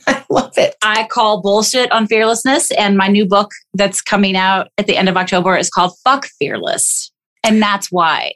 I 0.06 0.24
love 0.30 0.56
it. 0.56 0.76
I 0.82 1.06
call 1.08 1.42
bullshit 1.42 1.90
on 1.92 2.06
fearlessness 2.06 2.70
and 2.72 2.96
my 2.96 3.08
new 3.08 3.26
book 3.26 3.50
that's 3.74 4.00
coming 4.00 4.36
out 4.36 4.68
at 4.78 4.86
the 4.86 4.96
end 4.96 5.08
of 5.08 5.16
October 5.16 5.56
is 5.56 5.68
called 5.68 5.92
Fuck 6.04 6.26
Fearless. 6.38 7.12
And 7.44 7.60
that's 7.60 7.88
why. 7.90 8.32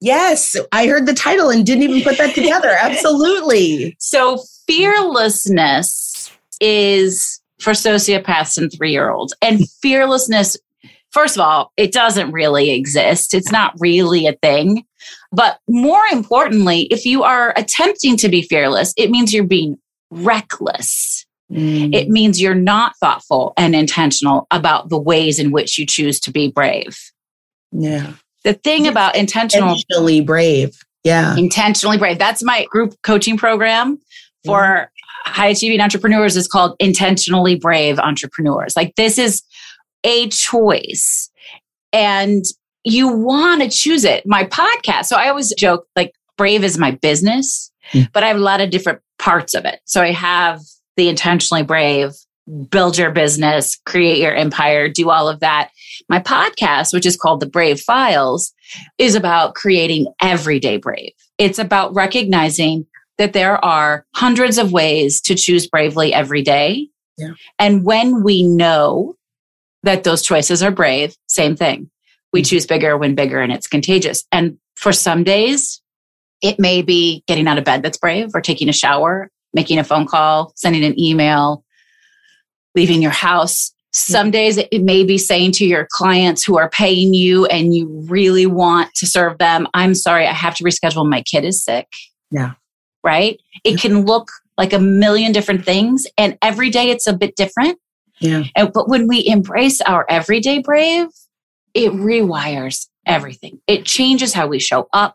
Yes, 0.00 0.56
I 0.72 0.86
heard 0.86 1.06
the 1.06 1.14
title 1.14 1.50
and 1.50 1.66
didn't 1.66 1.82
even 1.82 2.02
put 2.02 2.18
that 2.18 2.34
together. 2.34 2.70
Absolutely. 2.80 3.96
So, 3.98 4.42
fearlessness 4.66 6.07
is 6.60 7.40
for 7.60 7.72
sociopaths 7.72 8.56
and 8.56 8.72
three 8.72 8.92
year 8.92 9.10
olds. 9.10 9.34
And 9.42 9.68
fearlessness, 9.82 10.56
first 11.10 11.36
of 11.36 11.40
all, 11.40 11.72
it 11.76 11.92
doesn't 11.92 12.32
really 12.32 12.70
exist, 12.70 13.34
it's 13.34 13.52
not 13.52 13.74
really 13.78 14.26
a 14.26 14.34
thing. 14.34 14.84
But 15.32 15.58
more 15.68 16.04
importantly, 16.10 16.82
if 16.90 17.04
you 17.04 17.22
are 17.22 17.52
attempting 17.56 18.16
to 18.18 18.28
be 18.28 18.42
fearless, 18.42 18.94
it 18.96 19.10
means 19.10 19.32
you're 19.32 19.44
being 19.44 19.78
reckless. 20.10 21.26
Mm. 21.52 21.94
It 21.94 22.08
means 22.08 22.40
you're 22.40 22.54
not 22.54 22.94
thoughtful 22.98 23.52
and 23.56 23.74
intentional 23.74 24.46
about 24.50 24.88
the 24.88 24.98
ways 24.98 25.38
in 25.38 25.50
which 25.50 25.78
you 25.78 25.86
choose 25.86 26.20
to 26.20 26.30
be 26.30 26.50
brave. 26.50 26.98
Yeah. 27.72 28.14
The 28.44 28.54
thing 28.54 28.86
about 28.86 29.16
intentional 29.16 29.70
intentionally 29.70 30.20
brave. 30.20 30.78
Yeah. 31.04 31.36
Intentionally 31.36 31.98
brave. 31.98 32.18
That's 32.18 32.42
my 32.42 32.66
group 32.70 32.94
coaching 33.02 33.36
program 33.36 33.98
for. 34.44 34.90
High 35.24 35.48
achieving 35.48 35.80
entrepreneurs 35.80 36.36
is 36.36 36.48
called 36.48 36.76
intentionally 36.78 37.56
brave 37.56 37.98
entrepreneurs. 37.98 38.74
Like 38.76 38.94
this 38.96 39.18
is 39.18 39.42
a 40.04 40.28
choice 40.28 41.30
and 41.92 42.44
you 42.84 43.08
want 43.08 43.62
to 43.62 43.68
choose 43.68 44.04
it. 44.04 44.24
My 44.26 44.44
podcast. 44.44 45.06
So 45.06 45.16
I 45.16 45.28
always 45.28 45.52
joke 45.54 45.86
like 45.96 46.12
brave 46.36 46.64
is 46.64 46.78
my 46.78 46.92
business, 46.92 47.70
mm. 47.92 48.10
but 48.12 48.22
I 48.22 48.28
have 48.28 48.36
a 48.36 48.40
lot 48.40 48.60
of 48.60 48.70
different 48.70 49.00
parts 49.18 49.54
of 49.54 49.64
it. 49.64 49.80
So 49.84 50.02
I 50.02 50.12
have 50.12 50.60
the 50.96 51.08
intentionally 51.08 51.62
brave, 51.62 52.12
build 52.70 52.96
your 52.96 53.10
business, 53.10 53.76
create 53.84 54.18
your 54.18 54.34
empire, 54.34 54.88
do 54.88 55.10
all 55.10 55.28
of 55.28 55.40
that. 55.40 55.70
My 56.08 56.20
podcast, 56.20 56.92
which 56.92 57.06
is 57.06 57.16
called 57.16 57.40
The 57.40 57.46
Brave 57.46 57.80
Files, 57.80 58.52
is 58.96 59.14
about 59.14 59.54
creating 59.54 60.06
everyday 60.22 60.76
brave. 60.76 61.12
It's 61.38 61.58
about 61.58 61.94
recognizing 61.94 62.86
that 63.18 63.32
there 63.32 63.62
are 63.64 64.06
hundreds 64.14 64.58
of 64.58 64.72
ways 64.72 65.20
to 65.22 65.34
choose 65.34 65.66
bravely 65.66 66.14
every 66.14 66.42
day. 66.42 66.88
Yeah. 67.16 67.32
And 67.58 67.84
when 67.84 68.22
we 68.22 68.42
know 68.44 69.16
that 69.82 70.04
those 70.04 70.22
choices 70.22 70.62
are 70.62 70.70
brave, 70.70 71.16
same 71.26 71.56
thing. 71.56 71.90
We 72.32 72.40
mm-hmm. 72.40 72.48
choose 72.48 72.66
bigger, 72.66 72.96
win 72.96 73.14
bigger, 73.14 73.40
and 73.40 73.52
it's 73.52 73.66
contagious. 73.66 74.24
And 74.32 74.58
for 74.76 74.92
some 74.92 75.24
days, 75.24 75.80
it 76.40 76.58
may 76.58 76.82
be 76.82 77.24
getting 77.26 77.48
out 77.48 77.58
of 77.58 77.64
bed 77.64 77.82
that's 77.82 77.98
brave 77.98 78.30
or 78.34 78.40
taking 78.40 78.68
a 78.68 78.72
shower, 78.72 79.30
making 79.52 79.78
a 79.78 79.84
phone 79.84 80.06
call, 80.06 80.52
sending 80.54 80.84
an 80.84 80.98
email, 80.98 81.64
leaving 82.74 83.02
your 83.02 83.10
house. 83.10 83.72
Some 83.92 84.30
days 84.30 84.58
it 84.58 84.82
may 84.82 85.02
be 85.02 85.18
saying 85.18 85.52
to 85.52 85.66
your 85.66 85.88
clients 85.90 86.44
who 86.44 86.58
are 86.58 86.68
paying 86.68 87.14
you 87.14 87.46
and 87.46 87.74
you 87.74 87.88
really 88.08 88.46
want 88.46 88.94
to 88.96 89.06
serve 89.06 89.38
them, 89.38 89.66
I'm 89.74 89.94
sorry, 89.94 90.26
I 90.26 90.32
have 90.32 90.54
to 90.56 90.64
reschedule. 90.64 91.08
My 91.08 91.22
kid 91.22 91.44
is 91.44 91.64
sick. 91.64 91.88
Yeah. 92.30 92.52
Right? 93.04 93.40
It 93.64 93.80
can 93.80 94.04
look 94.04 94.28
like 94.56 94.72
a 94.72 94.78
million 94.78 95.32
different 95.32 95.64
things. 95.64 96.06
And 96.18 96.36
every 96.42 96.68
day 96.68 96.90
it's 96.90 97.06
a 97.06 97.12
bit 97.12 97.36
different. 97.36 97.78
Yeah. 98.20 98.44
And, 98.56 98.72
but 98.72 98.88
when 98.88 99.06
we 99.06 99.24
embrace 99.26 99.80
our 99.82 100.04
everyday 100.08 100.58
brave, 100.58 101.06
it 101.74 101.92
rewires 101.92 102.88
everything. 103.06 103.60
It 103.68 103.84
changes 103.84 104.34
how 104.34 104.48
we 104.48 104.58
show 104.58 104.88
up 104.92 105.14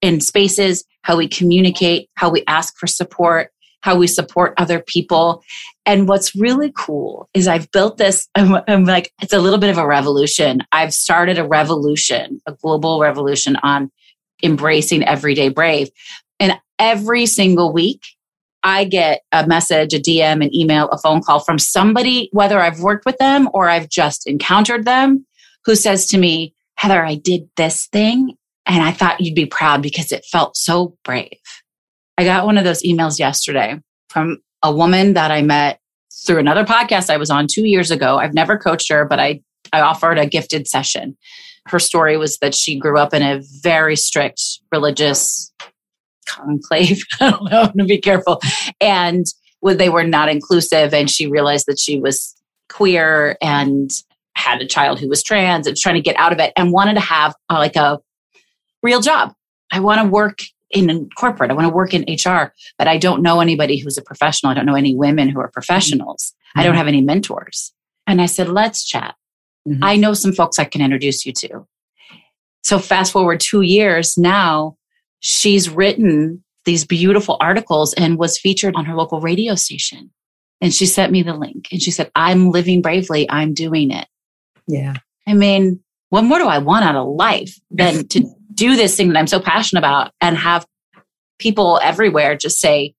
in 0.00 0.20
spaces, 0.20 0.84
how 1.02 1.16
we 1.16 1.28
communicate, 1.28 2.08
how 2.14 2.30
we 2.30 2.44
ask 2.46 2.76
for 2.78 2.86
support, 2.86 3.50
how 3.80 3.96
we 3.96 4.06
support 4.06 4.54
other 4.56 4.80
people. 4.80 5.42
And 5.84 6.08
what's 6.08 6.34
really 6.34 6.72
cool 6.76 7.28
is 7.34 7.48
I've 7.48 7.70
built 7.72 7.98
this, 7.98 8.28
I'm, 8.34 8.62
I'm, 8.68 8.84
like, 8.84 9.12
it's 9.20 9.32
a 9.32 9.38
little 9.38 9.58
bit 9.58 9.70
of 9.70 9.78
a 9.78 9.86
revolution. 9.86 10.60
I've 10.72 10.94
started 10.94 11.38
a 11.38 11.46
revolution, 11.46 12.40
a 12.46 12.52
global 12.52 13.00
revolution 13.00 13.56
on 13.62 13.90
embracing 14.42 15.02
everyday 15.04 15.48
brave. 15.48 15.88
Every 16.78 17.26
single 17.26 17.72
week, 17.72 18.02
I 18.62 18.84
get 18.84 19.22
a 19.32 19.46
message, 19.46 19.94
a 19.94 19.98
DM, 19.98 20.44
an 20.44 20.54
email, 20.54 20.88
a 20.88 20.98
phone 20.98 21.22
call 21.22 21.40
from 21.40 21.58
somebody, 21.58 22.28
whether 22.32 22.60
I've 22.60 22.80
worked 22.80 23.06
with 23.06 23.16
them 23.18 23.48
or 23.54 23.68
I've 23.68 23.88
just 23.88 24.26
encountered 24.26 24.84
them, 24.84 25.24
who 25.64 25.74
says 25.76 26.06
to 26.08 26.18
me, 26.18 26.54
Heather, 26.76 27.04
I 27.04 27.14
did 27.14 27.48
this 27.56 27.86
thing 27.86 28.34
and 28.66 28.82
I 28.82 28.90
thought 28.90 29.20
you'd 29.20 29.34
be 29.34 29.46
proud 29.46 29.82
because 29.82 30.12
it 30.12 30.24
felt 30.24 30.56
so 30.56 30.96
brave. 31.04 31.30
I 32.18 32.24
got 32.24 32.44
one 32.44 32.58
of 32.58 32.64
those 32.64 32.82
emails 32.82 33.18
yesterday 33.18 33.80
from 34.08 34.38
a 34.62 34.74
woman 34.74 35.14
that 35.14 35.30
I 35.30 35.42
met 35.42 35.78
through 36.26 36.38
another 36.38 36.64
podcast 36.64 37.08
I 37.08 37.18
was 37.18 37.30
on 37.30 37.46
two 37.46 37.66
years 37.66 37.90
ago. 37.90 38.18
I've 38.18 38.34
never 38.34 38.58
coached 38.58 38.90
her, 38.90 39.04
but 39.04 39.20
I, 39.20 39.40
I 39.72 39.80
offered 39.80 40.18
a 40.18 40.26
gifted 40.26 40.66
session. 40.66 41.16
Her 41.66 41.78
story 41.78 42.16
was 42.16 42.38
that 42.38 42.54
she 42.54 42.78
grew 42.78 42.98
up 42.98 43.14
in 43.14 43.22
a 43.22 43.42
very 43.62 43.96
strict 43.96 44.42
religious 44.72 45.52
conclave. 46.26 47.02
I 47.20 47.30
don't 47.30 47.50
know, 47.50 47.72
to 47.76 47.84
be 47.84 47.98
careful. 47.98 48.40
And 48.80 49.26
they 49.62 49.88
were 49.88 50.04
not 50.04 50.28
inclusive. 50.28 50.94
And 50.94 51.10
she 51.10 51.26
realized 51.26 51.66
that 51.66 51.78
she 51.78 51.98
was 51.98 52.34
queer 52.68 53.36
and 53.40 53.90
had 54.34 54.60
a 54.60 54.66
child 54.66 55.00
who 55.00 55.08
was 55.08 55.22
trans 55.22 55.66
and 55.66 55.72
was 55.72 55.80
trying 55.80 55.94
to 55.94 56.00
get 56.00 56.16
out 56.16 56.32
of 56.32 56.38
it 56.38 56.52
and 56.56 56.72
wanted 56.72 56.94
to 56.94 57.00
have 57.00 57.34
uh, 57.50 57.54
like 57.54 57.76
a 57.76 57.98
real 58.82 59.00
job. 59.00 59.32
I 59.72 59.80
want 59.80 60.00
to 60.00 60.08
work 60.08 60.40
in 60.70 61.08
corporate. 61.16 61.50
I 61.50 61.54
want 61.54 61.66
to 61.66 61.74
work 61.74 61.94
in 61.94 62.02
HR, 62.02 62.52
but 62.78 62.88
I 62.88 62.98
don't 62.98 63.22
know 63.22 63.40
anybody 63.40 63.78
who's 63.78 63.98
a 63.98 64.02
professional. 64.02 64.50
I 64.50 64.54
don't 64.54 64.66
know 64.66 64.74
any 64.74 64.94
women 64.94 65.28
who 65.28 65.40
are 65.40 65.50
professionals. 65.50 66.32
Mm-hmm. 66.32 66.60
I 66.60 66.62
don't 66.62 66.72
mm-hmm. 66.72 66.78
have 66.78 66.88
any 66.88 67.00
mentors. 67.00 67.72
And 68.06 68.20
I 68.20 68.26
said, 68.26 68.48
let's 68.48 68.84
chat. 68.84 69.14
Mm-hmm. 69.66 69.82
I 69.82 69.96
know 69.96 70.12
some 70.12 70.32
folks 70.32 70.58
I 70.58 70.64
can 70.64 70.80
introduce 70.80 71.26
you 71.26 71.32
to. 71.32 71.66
So 72.62 72.78
fast 72.78 73.12
forward 73.12 73.40
two 73.40 73.62
years 73.62 74.18
now, 74.18 74.76
she's 75.20 75.68
written 75.68 76.42
these 76.64 76.84
beautiful 76.84 77.36
articles 77.40 77.94
and 77.94 78.18
was 78.18 78.38
featured 78.38 78.74
on 78.74 78.84
her 78.84 78.94
local 78.94 79.20
radio 79.20 79.54
station. 79.54 80.10
And 80.60 80.74
she 80.74 80.86
sent 80.86 81.12
me 81.12 81.22
the 81.22 81.34
link 81.34 81.68
and 81.70 81.80
she 81.80 81.90
said, 81.90 82.10
I'm 82.14 82.50
living 82.50 82.82
bravely. 82.82 83.28
I'm 83.30 83.54
doing 83.54 83.90
it. 83.90 84.06
Yeah. 84.66 84.94
I 85.26 85.34
mean, 85.34 85.80
what 86.10 86.22
more 86.22 86.38
do 86.38 86.46
I 86.46 86.58
want 86.58 86.84
out 86.84 86.96
of 86.96 87.08
life 87.08 87.58
than 87.70 88.08
to 88.08 88.24
do 88.54 88.76
this 88.76 88.96
thing 88.96 89.12
that 89.12 89.18
I'm 89.18 89.26
so 89.26 89.40
passionate 89.40 89.80
about 89.80 90.12
and 90.20 90.36
have 90.36 90.66
people 91.38 91.78
everywhere 91.82 92.36
just 92.36 92.58
say, 92.58 92.94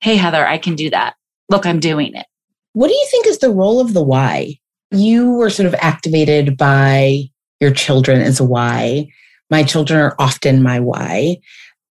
Hey, 0.00 0.16
Heather, 0.16 0.46
I 0.46 0.58
can 0.58 0.74
do 0.74 0.90
that. 0.90 1.14
Look, 1.48 1.64
I'm 1.64 1.80
doing 1.80 2.14
it. 2.14 2.26
What 2.74 2.88
do 2.88 2.94
you 2.94 3.06
think 3.10 3.26
is 3.26 3.38
the 3.38 3.50
role 3.50 3.80
of 3.80 3.94
the 3.94 4.02
why? 4.02 4.58
You 4.90 5.32
were 5.32 5.48
sort 5.48 5.66
of 5.66 5.74
activated 5.74 6.58
by 6.58 7.30
your 7.60 7.70
children 7.70 8.20
as 8.20 8.40
a 8.40 8.44
why. 8.44 9.08
My 9.50 9.62
children 9.62 10.00
are 10.00 10.14
often 10.18 10.62
my 10.62 10.80
why. 10.80 11.38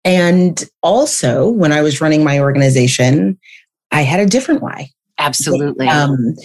And 0.03 0.63
also, 0.83 1.49
when 1.49 1.71
I 1.71 1.81
was 1.81 2.01
running 2.01 2.23
my 2.23 2.39
organization, 2.39 3.39
I 3.91 4.01
had 4.01 4.19
a 4.19 4.25
different 4.25 4.61
why. 4.61 4.89
Absolutely. 5.17 5.87
Um, 5.87 6.35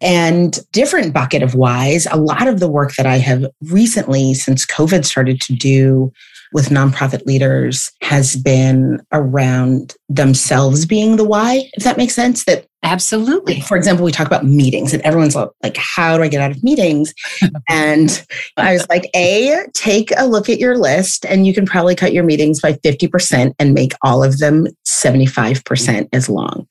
and 0.00 0.60
different 0.72 1.14
bucket 1.14 1.42
of 1.42 1.54
whys. 1.54 2.06
A 2.10 2.16
lot 2.16 2.46
of 2.46 2.60
the 2.60 2.68
work 2.68 2.94
that 2.96 3.06
I 3.06 3.16
have 3.16 3.46
recently, 3.62 4.34
since 4.34 4.66
COVID 4.66 5.04
started 5.04 5.40
to 5.42 5.54
do 5.54 6.12
with 6.52 6.68
nonprofit 6.68 7.26
leaders, 7.26 7.90
has 8.02 8.36
been 8.36 9.00
around 9.12 9.94
themselves 10.08 10.86
being 10.86 11.16
the 11.16 11.24
why, 11.24 11.68
if 11.74 11.84
that 11.84 11.96
makes 11.96 12.14
sense. 12.14 12.44
That 12.44 12.66
Absolutely. 12.84 13.60
For 13.60 13.76
example, 13.76 14.04
we 14.04 14.12
talk 14.12 14.28
about 14.28 14.44
meetings 14.44 14.94
and 14.94 15.02
everyone's 15.02 15.34
like, 15.34 15.76
how 15.76 16.16
do 16.16 16.22
I 16.22 16.28
get 16.28 16.40
out 16.40 16.52
of 16.52 16.62
meetings? 16.62 17.12
and 17.68 18.24
I 18.56 18.74
was 18.74 18.88
like, 18.88 19.10
A, 19.16 19.64
take 19.74 20.12
a 20.16 20.28
look 20.28 20.48
at 20.48 20.60
your 20.60 20.78
list 20.78 21.26
and 21.26 21.44
you 21.44 21.52
can 21.52 21.66
probably 21.66 21.96
cut 21.96 22.12
your 22.12 22.22
meetings 22.22 22.60
by 22.60 22.74
50% 22.74 23.52
and 23.58 23.74
make 23.74 23.94
all 24.02 24.22
of 24.22 24.38
them 24.38 24.68
75% 24.86 26.08
as 26.12 26.28
long. 26.28 26.68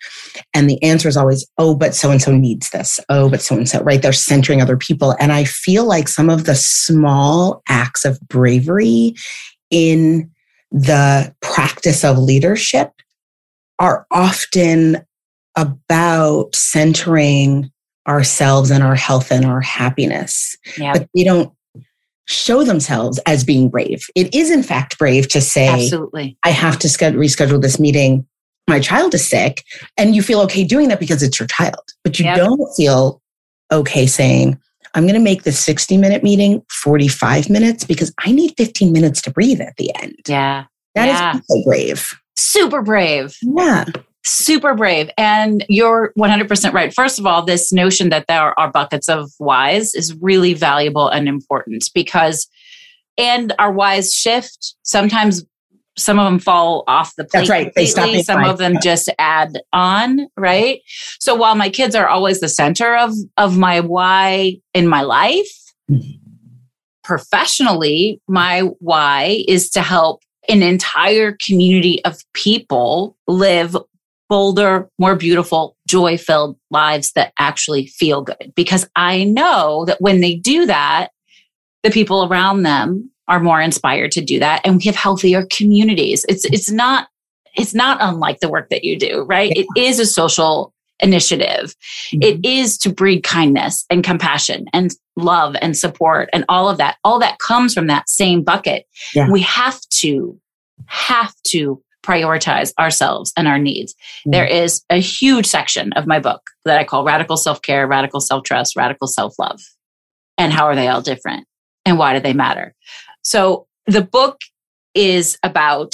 And 0.54 0.70
the 0.70 0.82
answer 0.82 1.10
is 1.10 1.18
always, 1.18 1.46
oh, 1.58 1.76
but 1.76 1.94
so 1.94 2.10
and 2.10 2.22
so 2.22 2.32
needs 2.32 2.70
this. 2.70 3.02
Oh, 3.10 3.30
but 3.30 3.42
so 3.42 3.58
and 3.58 3.68
so, 3.68 3.84
right? 3.84 4.02
They're 4.02 4.14
centering 4.14 4.62
other 4.62 4.78
people. 4.78 5.14
And 5.20 5.34
I 5.34 5.44
feel 5.44 5.86
like 5.86 6.08
some 6.08 6.30
of 6.30 6.46
the 6.46 6.56
small 6.56 7.62
acts 7.68 8.06
of 8.06 8.18
bravery 8.30 9.14
in 9.70 10.32
the 10.72 11.34
practice 11.42 12.04
of 12.04 12.18
leadership 12.18 12.92
are 13.80 14.06
often 14.12 15.06
about 15.56 16.56
centering 16.56 17.72
ourselves 18.08 18.72
and 18.72 18.84
our 18.84 18.96
health 18.96 19.32
and 19.32 19.46
our 19.46 19.62
happiness. 19.62 20.56
Yep. 20.78 20.94
But 20.94 21.10
they 21.16 21.24
don't 21.24 21.52
show 22.26 22.64
themselves 22.64 23.20
as 23.26 23.44
being 23.44 23.70
brave. 23.70 24.06
It 24.16 24.34
is, 24.34 24.52
in 24.52 24.64
fact, 24.64 24.98
brave 24.98 25.28
to 25.30 25.42
say, 25.42 25.68
Absolutely. 25.68 26.38
I 26.44 26.50
have 26.52 26.78
to 26.80 26.88
reschedule 26.88 27.62
this 27.62 27.80
meeting 27.80 28.28
my 28.68 28.80
child 28.80 29.14
is 29.14 29.28
sick. 29.28 29.64
And 29.98 30.16
you 30.16 30.22
feel 30.22 30.42
okay 30.42 30.64
doing 30.64 30.90
that 30.90 31.00
because 31.00 31.24
it's 31.24 31.40
your 31.40 31.48
child, 31.48 31.82
but 32.04 32.20
you 32.20 32.26
yep. 32.26 32.38
don't 32.38 32.70
feel 32.76 33.22
okay 33.72 34.06
saying, 34.06 34.60
I'm 34.98 35.04
going 35.04 35.14
to 35.14 35.20
make 35.20 35.44
this 35.44 35.60
60 35.60 35.96
minute 35.96 36.24
meeting 36.24 36.64
45 36.72 37.52
minutes 37.52 37.84
because 37.84 38.12
I 38.26 38.32
need 38.32 38.56
15 38.58 38.92
minutes 38.92 39.22
to 39.22 39.32
breathe 39.32 39.62
at 39.62 39.76
the 39.78 39.94
end. 40.02 40.16
Yeah. 40.28 40.66
that 40.96 41.06
yeah. 41.06 41.36
is 41.38 41.42
so 41.48 41.64
brave. 41.64 42.20
Super 42.36 42.82
brave. 42.82 43.36
Yeah. 43.44 43.86
Super 44.26 44.74
brave. 44.74 45.12
And 45.16 45.64
you're 45.70 46.14
100% 46.18 46.74
right. 46.74 46.92
First 46.92 47.20
of 47.20 47.28
all, 47.28 47.44
this 47.44 47.72
notion 47.72 48.10
that 48.10 48.26
there 48.28 48.60
are 48.60 48.72
buckets 48.72 49.08
of 49.08 49.32
whys 49.38 49.94
is 49.94 50.16
really 50.20 50.56
valuable 50.56 51.10
and 51.10 51.28
important 51.28 51.88
because, 51.94 52.48
and 53.20 53.54
our 53.60 53.72
whys 53.72 54.16
shift. 54.16 54.76
Sometimes 54.82 55.46
some 55.98 56.20
of 56.20 56.26
them 56.26 56.40
fall 56.40 56.84
off 56.88 57.16
the 57.16 57.24
plate. 57.24 57.32
That's 57.32 57.50
right. 57.50 57.72
They 57.76 57.86
stop 57.86 58.16
some 58.24 58.44
of 58.44 58.58
them 58.58 58.76
just 58.82 59.10
add 59.18 59.60
on, 59.74 60.28
right? 60.38 60.82
So 61.20 61.36
while 61.36 61.56
my 61.56 61.70
kids 61.70 61.96
are 61.96 62.08
always 62.08 62.40
the 62.40 62.50
center 62.50 62.96
of 62.96 63.14
of 63.38 63.58
my 63.58 63.80
why 63.80 64.58
in 64.74 64.88
my 64.88 65.02
life, 65.02 65.52
mm-hmm. 65.90 66.12
professionally, 67.04 68.22
my 68.28 68.62
why 68.80 69.44
is 69.48 69.70
to 69.72 69.82
help 69.82 70.22
an 70.50 70.64
entire 70.64 71.36
community 71.46 72.04
of 72.06 72.24
people 72.34 73.18
live 73.28 73.76
bolder, 74.30 74.90
more 75.00 75.16
beautiful, 75.16 75.76
joy 75.88 76.18
filled 76.18 76.58
lives 76.70 77.14
that 77.14 77.34
actually 77.40 77.88
feel 77.88 78.22
good. 78.22 78.54
Because 78.56 78.88
I 78.96 79.24
know 79.24 79.86
that 79.86 80.02
when 80.02 80.22
they 80.22 80.36
do 80.36 80.66
that, 80.66 81.10
the 81.84 81.90
people 81.90 82.28
around 82.28 82.64
them 82.64 83.10
are 83.28 83.40
more 83.40 83.62
inspired 83.62 84.12
to 84.12 84.22
do 84.22 84.40
that. 84.40 84.62
And 84.64 84.78
we 84.78 84.84
have 84.84 84.96
healthier 84.96 85.46
communities. 85.52 86.26
It's 86.30 86.46
it's 86.46 86.72
not 86.72 87.08
it's 87.56 87.74
not 87.74 87.98
unlike 88.00 88.40
the 88.40 88.50
work 88.50 88.70
that 88.70 88.84
you 88.84 88.98
do 88.98 89.26
right? 89.28 89.52
Yeah. 89.56 89.64
it 89.64 89.82
is 89.82 90.00
a 90.00 90.06
social 90.06 90.74
initiative. 91.00 91.76
Mm-hmm. 92.12 92.24
it 92.24 92.46
is 92.46 92.78
to 92.80 92.90
breed 92.92 93.22
kindness 93.22 93.86
and 93.90 94.04
compassion 94.04 94.66
and 94.74 94.96
love 95.16 95.56
and 95.62 95.78
support 95.78 96.30
and 96.34 96.46
all 96.50 96.70
of 96.70 96.78
that. 96.78 96.98
All 97.04 97.20
that 97.20 97.40
comes 97.40 97.74
from 97.74 97.88
that 97.88 98.10
same 98.10 98.44
bucket. 98.44 98.86
Yeah. 99.14 99.30
we 99.30 99.42
have 99.42 99.80
to 99.96 100.40
have 100.86 101.34
to 101.48 101.82
prioritize 102.04 102.74
ourselves 102.80 103.34
and 103.36 103.48
our 103.48 103.60
needs. 103.60 103.94
Mm-hmm. 103.94 104.32
there 104.32 104.46
is 104.46 104.82
a 104.90 104.98
huge 104.98 105.46
section 105.46 105.92
of 105.94 106.08
my 106.08 106.20
book 106.20 106.42
that 106.64 106.80
i 106.80 106.84
call 106.84 107.04
radical 107.04 107.36
self-care 107.36 107.86
radical 107.86 108.22
self-trust 108.22 108.76
radical 108.76 109.08
self-love. 109.08 109.60
And 110.38 110.54
how 110.54 110.66
are 110.66 110.76
they 110.76 110.88
all 110.88 111.02
different? 111.02 111.48
And 111.86 111.98
why 111.98 112.14
do 112.14 112.20
they 112.20 112.34
matter 112.34 112.76
so 113.28 113.68
the 113.88 114.02
book 114.02 114.40
is 114.94 115.38
about 115.44 115.94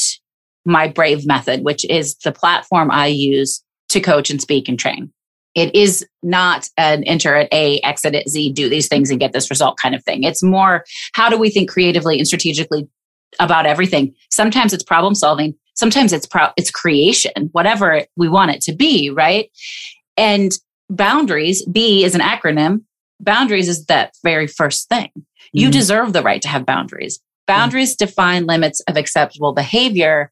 my 0.66 0.88
Brave 0.88 1.26
method, 1.26 1.64
which 1.64 1.84
is 1.90 2.16
the 2.24 2.32
platform 2.32 2.92
I 2.92 3.08
use 3.08 3.64
to 3.90 4.00
coach 4.00 4.30
and 4.30 4.40
speak 4.40 4.70
and 4.70 4.78
train. 4.78 5.12
It 5.56 5.74
is 5.74 6.06
not 6.22 6.70
an 6.78 7.04
enter 7.06 7.34
at 7.36 7.52
A, 7.52 7.80
exit 7.80 8.14
at 8.14 8.30
Z, 8.30 8.54
do 8.54 8.70
these 8.70 8.88
things 8.88 9.10
and 9.10 9.20
get 9.20 9.34
this 9.34 9.50
result 9.50 9.80
kind 9.82 9.96
of 9.96 10.04
thing. 10.04 10.22
It's 10.22 10.44
more 10.44 10.86
how 11.16 11.28
do 11.28 11.40
we 11.40 11.50
think 11.50 11.72
creatively 11.72 12.20
and 12.20 12.28
strategically 12.28 12.88
about 13.40 13.66
everything? 13.66 14.14
Sometimes 14.30 14.72
it's 14.72 14.84
problem 14.84 15.16
solving, 15.16 15.56
sometimes 15.74 16.14
it's 16.14 16.28
pro- 16.28 16.54
it's 16.56 16.70
creation, 16.70 17.50
whatever 17.52 18.06
we 18.16 18.30
want 18.30 18.52
it 18.52 18.62
to 18.62 18.76
be, 18.76 19.10
right? 19.10 19.50
And 20.18 20.52
boundaries, 20.88 21.66
B 21.66 22.04
is 22.04 22.14
an 22.14 22.22
acronym. 22.22 22.84
Boundaries 23.24 23.70
is 23.70 23.86
that 23.86 24.14
very 24.24 24.48
first 24.48 24.90
thing. 24.90 25.10
You 25.52 25.68
mm-hmm. 25.68 25.72
deserve 25.72 26.14
the 26.14 26.22
right 26.22 26.42
to 26.42 26.48
have 26.48 26.66
boundaries. 26.66 27.20
Boundaries 27.48 27.96
mm-hmm. 27.96 28.06
define 28.06 28.46
limits 28.46 28.80
of 28.82 28.98
acceptable 28.98 29.54
behavior. 29.54 30.32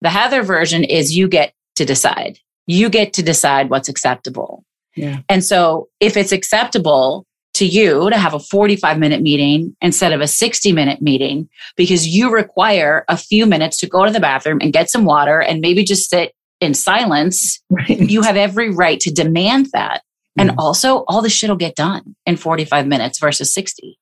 The 0.00 0.10
Heather 0.10 0.42
version 0.42 0.84
is 0.84 1.16
you 1.16 1.28
get 1.28 1.52
to 1.76 1.84
decide. 1.84 2.38
You 2.66 2.88
get 2.88 3.12
to 3.14 3.22
decide 3.22 3.70
what's 3.70 3.88
acceptable. 3.88 4.64
Yeah. 4.94 5.20
And 5.28 5.44
so 5.44 5.88
if 6.00 6.16
it's 6.16 6.32
acceptable 6.32 7.24
to 7.54 7.66
you 7.66 8.08
to 8.10 8.16
have 8.16 8.34
a 8.34 8.38
45 8.38 8.98
minute 8.98 9.20
meeting 9.20 9.76
instead 9.80 10.12
of 10.12 10.20
a 10.20 10.28
60 10.28 10.72
minute 10.72 11.02
meeting 11.02 11.48
because 11.76 12.06
you 12.06 12.30
require 12.30 13.04
a 13.08 13.16
few 13.16 13.46
minutes 13.46 13.78
to 13.78 13.88
go 13.88 14.04
to 14.04 14.12
the 14.12 14.20
bathroom 14.20 14.58
and 14.60 14.72
get 14.72 14.90
some 14.90 15.04
water 15.04 15.40
and 15.40 15.60
maybe 15.60 15.82
just 15.82 16.08
sit 16.08 16.32
in 16.60 16.74
silence, 16.74 17.60
right. 17.70 17.88
you 17.88 18.22
have 18.22 18.36
every 18.36 18.70
right 18.70 19.00
to 19.00 19.10
demand 19.10 19.68
that. 19.72 20.02
And 20.38 20.50
mm-hmm. 20.50 20.58
also, 20.58 21.04
all 21.08 21.22
the 21.22 21.30
shit 21.30 21.50
will 21.50 21.56
get 21.56 21.74
done 21.74 22.14
in 22.26 22.36
45 22.36 22.86
minutes 22.86 23.18
versus 23.18 23.52
60. 23.52 23.98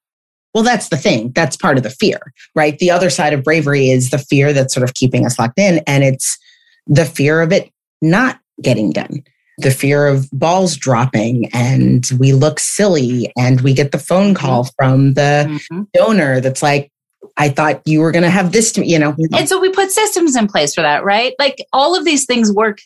Well, 0.55 0.65
that's 0.65 0.89
the 0.89 0.97
thing. 0.97 1.33
That's 1.35 1.57
part 1.57 1.77
of 1.77 1.83
the 1.83 1.91
fear, 1.91 2.33
right? 2.55 2.79
The 2.79 2.91
other 2.91 3.11
side 3.11 3.35
of 3.35 3.45
bravery 3.45 3.91
is 3.91 4.11
the 4.11 4.19
fear 4.19 4.55
that's 4.55 4.73
sort 4.73 4.85
of 4.85 4.95
keeping 4.95 5.27
us 5.27 5.39
locked 5.39 5.59
in. 5.59 5.83
And 5.87 6.03
it's 6.03 6.39
the 6.87 7.05
fear 7.05 7.43
of 7.43 7.53
it 7.53 7.71
not 8.01 8.41
getting 8.63 8.91
done, 8.91 9.23
the 9.59 9.71
fear 9.71 10.07
of 10.07 10.31
balls 10.31 10.77
dropping 10.77 11.51
and 11.53 12.09
we 12.19 12.33
look 12.33 12.59
silly 12.59 13.33
and 13.37 13.61
we 13.61 13.75
get 13.75 13.93
the 13.93 13.99
phone 13.99 14.33
mm-hmm. 14.33 14.47
call 14.47 14.69
from 14.79 15.15
the 15.15 15.47
mm-hmm. 15.47 15.83
donor 15.93 16.41
that's 16.41 16.63
like, 16.63 16.91
I 17.37 17.51
thought 17.51 17.83
you 17.85 18.01
were 18.01 18.13
going 18.13 18.23
to 18.23 18.31
have 18.31 18.53
this, 18.53 18.73
to, 18.73 18.87
you 18.87 18.99
know. 18.99 19.15
And 19.37 19.49
so 19.49 19.61
we 19.61 19.69
put 19.71 19.91
systems 19.91 20.37
in 20.37 20.47
place 20.47 20.75
for 20.75 20.81
that, 20.81 21.05
right? 21.05 21.35
Like 21.39 21.63
all 21.73 21.95
of 21.95 22.07
these 22.07 22.25
things 22.25 22.51
work 22.51 22.79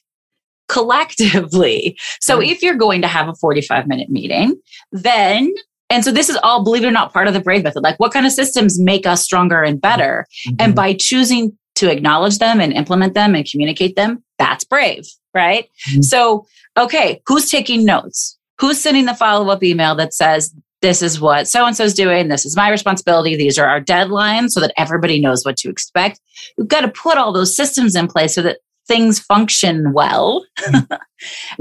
collectively. 0.71 1.99
So 2.21 2.39
mm-hmm. 2.39 2.51
if 2.51 2.63
you're 2.63 2.77
going 2.77 3.03
to 3.03 3.09
have 3.09 3.29
a 3.29 3.35
45 3.35 3.87
minute 3.87 4.09
meeting, 4.09 4.61
then 4.93 5.53
and 5.93 6.05
so 6.05 6.13
this 6.13 6.29
is 6.29 6.39
all, 6.45 6.63
believe 6.63 6.85
it 6.85 6.87
or 6.87 6.93
not, 6.93 7.13
part 7.13 7.27
of 7.27 7.35
the 7.35 7.41
brave 7.41 7.65
method. 7.65 7.83
Like 7.83 7.99
what 7.99 8.13
kind 8.13 8.25
of 8.25 8.31
systems 8.31 8.79
make 8.79 9.07
us 9.07 9.25
stronger 9.25 9.63
and 9.63 9.81
better? 9.81 10.27
Mm-hmm. 10.47 10.57
And 10.61 10.75
by 10.75 10.95
choosing 10.95 11.59
to 11.75 11.91
acknowledge 11.91 12.39
them 12.39 12.61
and 12.61 12.73
implement 12.73 13.15
them 13.15 13.35
and 13.35 13.45
communicate 13.51 13.97
them, 13.97 14.23
that's 14.39 14.63
brave, 14.63 15.05
right? 15.35 15.69
Mm-hmm. 15.91 16.03
So, 16.03 16.47
okay, 16.77 17.21
who's 17.27 17.51
taking 17.51 17.85
notes? 17.85 18.39
Who's 18.61 18.81
sending 18.81 19.07
the 19.07 19.15
follow 19.15 19.51
up 19.51 19.65
email 19.65 19.97
that 19.97 20.15
says, 20.15 20.55
this 20.81 21.03
is 21.03 21.21
what 21.21 21.47
so 21.47 21.67
and 21.67 21.77
so 21.77 21.85
is 21.85 21.93
doing. 21.93 22.29
This 22.29 22.47
is 22.47 22.57
my 22.57 22.71
responsibility. 22.71 23.37
These 23.37 23.59
are 23.59 23.67
our 23.67 23.83
deadlines 23.83 24.51
so 24.51 24.61
that 24.61 24.73
everybody 24.79 25.21
knows 25.21 25.45
what 25.45 25.59
to 25.59 25.69
expect. 25.69 26.21
We've 26.57 26.69
got 26.69 26.83
to 26.83 26.89
put 26.89 27.19
all 27.19 27.33
those 27.33 27.55
systems 27.55 27.95
in 27.95 28.09
place 28.09 28.35
so 28.35 28.43
that 28.43 28.61
things 28.87 29.21
function 29.21 29.93
well. 29.93 30.45
Yeah. 30.71 30.83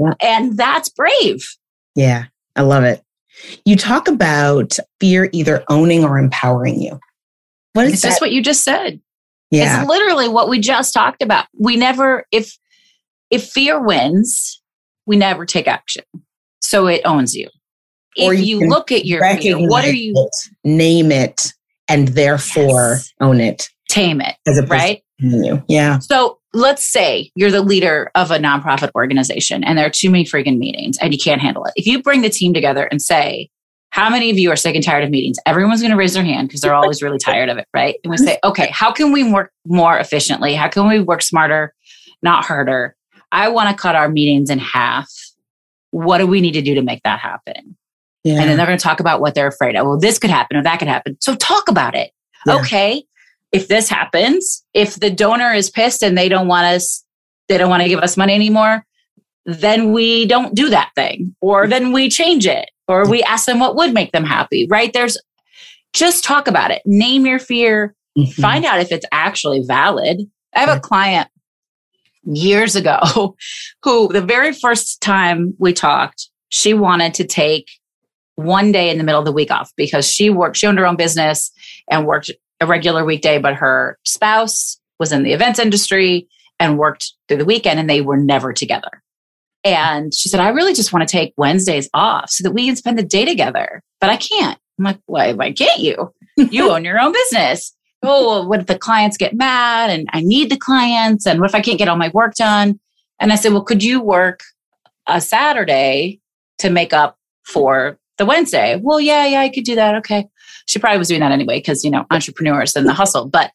and 0.22 0.56
that's 0.56 0.88
brave. 0.88 1.46
Yeah, 1.94 2.26
I 2.56 2.62
love 2.62 2.84
it. 2.84 3.02
You 3.64 3.76
talk 3.76 4.08
about 4.08 4.78
fear 5.00 5.30
either 5.32 5.64
owning 5.68 6.04
or 6.04 6.18
empowering 6.18 6.80
you. 6.80 6.98
What 7.72 7.86
is 7.86 8.02
this? 8.02 8.20
What 8.20 8.32
you 8.32 8.42
just 8.42 8.64
said? 8.64 9.00
Yeah, 9.50 9.80
it's 9.80 9.88
literally 9.88 10.28
what 10.28 10.48
we 10.48 10.58
just 10.60 10.92
talked 10.92 11.22
about. 11.22 11.46
We 11.58 11.76
never, 11.76 12.24
if 12.30 12.56
if 13.30 13.48
fear 13.48 13.80
wins, 13.80 14.60
we 15.06 15.16
never 15.16 15.46
take 15.46 15.66
action. 15.66 16.04
So 16.60 16.86
it 16.86 17.02
owns 17.04 17.34
you. 17.34 17.48
Or 18.20 18.34
if 18.34 18.40
you, 18.40 18.60
you 18.60 18.68
look 18.68 18.90
at 18.90 19.06
your 19.06 19.24
fear, 19.36 19.56
what 19.56 19.84
are 19.84 19.92
you? 19.92 20.12
It, 20.16 20.68
name 20.68 21.12
it 21.12 21.52
and 21.88 22.08
therefore 22.08 22.92
yes. 22.92 23.12
own 23.20 23.40
it, 23.40 23.68
tame 23.88 24.20
it, 24.20 24.36
As 24.46 24.58
a 24.58 24.66
right? 24.66 25.02
You. 25.18 25.62
Yeah. 25.68 26.00
So 26.00 26.39
let's 26.52 26.86
say 26.86 27.30
you're 27.34 27.50
the 27.50 27.62
leader 27.62 28.10
of 28.14 28.30
a 28.30 28.38
nonprofit 28.38 28.90
organization 28.94 29.62
and 29.62 29.78
there 29.78 29.86
are 29.86 29.90
too 29.90 30.10
many 30.10 30.24
freaking 30.24 30.58
meetings 30.58 30.98
and 30.98 31.12
you 31.12 31.18
can't 31.18 31.40
handle 31.40 31.64
it. 31.64 31.72
If 31.76 31.86
you 31.86 32.02
bring 32.02 32.22
the 32.22 32.30
team 32.30 32.52
together 32.52 32.86
and 32.90 33.00
say, 33.00 33.50
how 33.90 34.08
many 34.08 34.30
of 34.30 34.38
you 34.38 34.50
are 34.50 34.56
sick 34.56 34.74
and 34.74 34.84
tired 34.84 35.02
of 35.04 35.10
meetings? 35.10 35.38
Everyone's 35.46 35.80
going 35.80 35.90
to 35.90 35.96
raise 35.96 36.14
their 36.14 36.24
hand 36.24 36.48
because 36.48 36.60
they're 36.60 36.74
always 36.74 37.02
really 37.02 37.18
tired 37.18 37.48
of 37.48 37.58
it, 37.58 37.66
right? 37.74 37.96
And 38.04 38.10
we 38.10 38.16
say, 38.18 38.38
okay, 38.44 38.68
how 38.72 38.92
can 38.92 39.12
we 39.12 39.30
work 39.30 39.52
more 39.66 39.98
efficiently? 39.98 40.54
How 40.54 40.68
can 40.68 40.88
we 40.88 41.00
work 41.00 41.22
smarter, 41.22 41.74
not 42.22 42.44
harder? 42.44 42.96
I 43.32 43.48
want 43.48 43.68
to 43.68 43.80
cut 43.80 43.96
our 43.96 44.08
meetings 44.08 44.50
in 44.50 44.58
half. 44.58 45.10
What 45.90 46.18
do 46.18 46.26
we 46.26 46.40
need 46.40 46.52
to 46.52 46.62
do 46.62 46.74
to 46.76 46.82
make 46.82 47.02
that 47.02 47.18
happen? 47.18 47.76
Yeah. 48.22 48.40
And 48.40 48.48
then 48.48 48.56
they're 48.56 48.66
going 48.66 48.78
to 48.78 48.82
talk 48.82 49.00
about 49.00 49.20
what 49.20 49.34
they're 49.34 49.48
afraid 49.48 49.76
of. 49.76 49.86
Well, 49.86 49.98
this 49.98 50.18
could 50.18 50.30
happen 50.30 50.56
or 50.56 50.62
that 50.62 50.78
could 50.78 50.88
happen. 50.88 51.16
So 51.20 51.34
talk 51.34 51.68
about 51.68 51.94
it. 51.94 52.12
Yeah. 52.46 52.56
Okay 52.56 53.04
if 53.52 53.68
this 53.68 53.88
happens, 53.88 54.64
if 54.74 54.96
the 54.96 55.10
donor 55.10 55.52
is 55.52 55.70
pissed 55.70 56.02
and 56.02 56.16
they 56.16 56.28
don't 56.28 56.48
want 56.48 56.66
us, 56.66 57.04
they 57.48 57.58
don't 57.58 57.70
want 57.70 57.82
to 57.82 57.88
give 57.88 58.00
us 58.00 58.16
money 58.16 58.34
anymore, 58.34 58.84
then 59.44 59.92
we 59.92 60.26
don't 60.26 60.54
do 60.54 60.68
that 60.68 60.90
thing, 60.94 61.34
or 61.40 61.66
then 61.66 61.92
we 61.92 62.08
change 62.08 62.46
it, 62.46 62.70
or 62.86 63.08
we 63.08 63.22
ask 63.22 63.46
them 63.46 63.58
what 63.58 63.74
would 63.76 63.92
make 63.92 64.12
them 64.12 64.24
happy, 64.24 64.66
right? 64.70 64.92
There's 64.92 65.18
just 65.92 66.22
talk 66.22 66.46
about 66.46 66.70
it, 66.70 66.82
name 66.84 67.26
your 67.26 67.38
fear, 67.38 67.94
mm-hmm. 68.16 68.40
find 68.40 68.64
out 68.64 68.80
if 68.80 68.92
it's 68.92 69.06
actually 69.12 69.62
valid. 69.66 70.20
I 70.54 70.60
have 70.60 70.76
a 70.76 70.80
client 70.80 71.28
years 72.24 72.76
ago 72.76 72.98
who, 73.82 74.12
the 74.12 74.22
very 74.22 74.52
first 74.52 75.00
time 75.00 75.54
we 75.58 75.72
talked, 75.72 76.28
she 76.50 76.74
wanted 76.74 77.14
to 77.14 77.26
take 77.26 77.68
one 78.36 78.72
day 78.72 78.90
in 78.90 78.98
the 78.98 79.04
middle 79.04 79.20
of 79.20 79.26
the 79.26 79.32
week 79.32 79.50
off 79.50 79.72
because 79.76 80.08
she 80.08 80.30
worked, 80.30 80.56
she 80.56 80.66
owned 80.66 80.78
her 80.78 80.86
own 80.86 80.96
business 80.96 81.50
and 81.90 82.06
worked 82.06 82.30
a 82.60 82.66
regular 82.66 83.04
weekday, 83.04 83.38
but 83.38 83.54
her 83.54 83.98
spouse 84.04 84.78
was 84.98 85.12
in 85.12 85.22
the 85.22 85.32
events 85.32 85.58
industry 85.58 86.28
and 86.58 86.78
worked 86.78 87.12
through 87.26 87.38
the 87.38 87.44
weekend 87.44 87.80
and 87.80 87.88
they 87.88 88.00
were 88.00 88.16
never 88.16 88.52
together. 88.52 89.02
And 89.64 90.14
she 90.14 90.28
said, 90.28 90.40
I 90.40 90.50
really 90.50 90.74
just 90.74 90.92
want 90.92 91.06
to 91.06 91.10
take 91.10 91.34
Wednesdays 91.36 91.88
off 91.92 92.30
so 92.30 92.44
that 92.44 92.52
we 92.52 92.66
can 92.66 92.76
spend 92.76 92.98
the 92.98 93.02
day 93.02 93.24
together, 93.24 93.82
but 94.00 94.10
I 94.10 94.16
can't. 94.16 94.58
I'm 94.78 94.84
like, 94.84 95.00
why, 95.06 95.32
why 95.32 95.52
can't 95.52 95.80
you? 95.80 96.12
You 96.36 96.70
own 96.70 96.84
your 96.84 96.98
own 96.98 97.12
business. 97.12 97.74
Oh, 98.02 98.26
well, 98.26 98.48
what 98.48 98.60
if 98.60 98.66
the 98.66 98.78
clients 98.78 99.18
get 99.18 99.34
mad 99.34 99.90
and 99.90 100.08
I 100.12 100.22
need 100.22 100.50
the 100.50 100.56
clients? 100.56 101.26
And 101.26 101.38
what 101.38 101.50
if 101.50 101.54
I 101.54 101.60
can't 101.60 101.78
get 101.78 101.88
all 101.88 101.96
my 101.96 102.10
work 102.14 102.34
done? 102.34 102.80
And 103.18 103.32
I 103.32 103.36
said, 103.36 103.52
well, 103.52 103.64
could 103.64 103.84
you 103.84 104.00
work 104.00 104.40
a 105.06 105.20
Saturday 105.20 106.20
to 106.58 106.70
make 106.70 106.94
up 106.94 107.18
for 107.44 107.98
the 108.16 108.24
Wednesday? 108.24 108.80
Well, 108.82 109.00
yeah, 109.00 109.26
yeah, 109.26 109.40
I 109.40 109.50
could 109.50 109.64
do 109.64 109.74
that. 109.74 109.96
Okay. 109.96 110.28
She 110.70 110.78
probably 110.78 110.98
was 110.98 111.08
doing 111.08 111.20
that 111.20 111.32
anyway 111.32 111.58
because, 111.58 111.84
you 111.84 111.90
know, 111.90 112.06
entrepreneurs 112.10 112.76
and 112.76 112.86
the 112.86 112.92
hustle. 112.92 113.28
But 113.28 113.50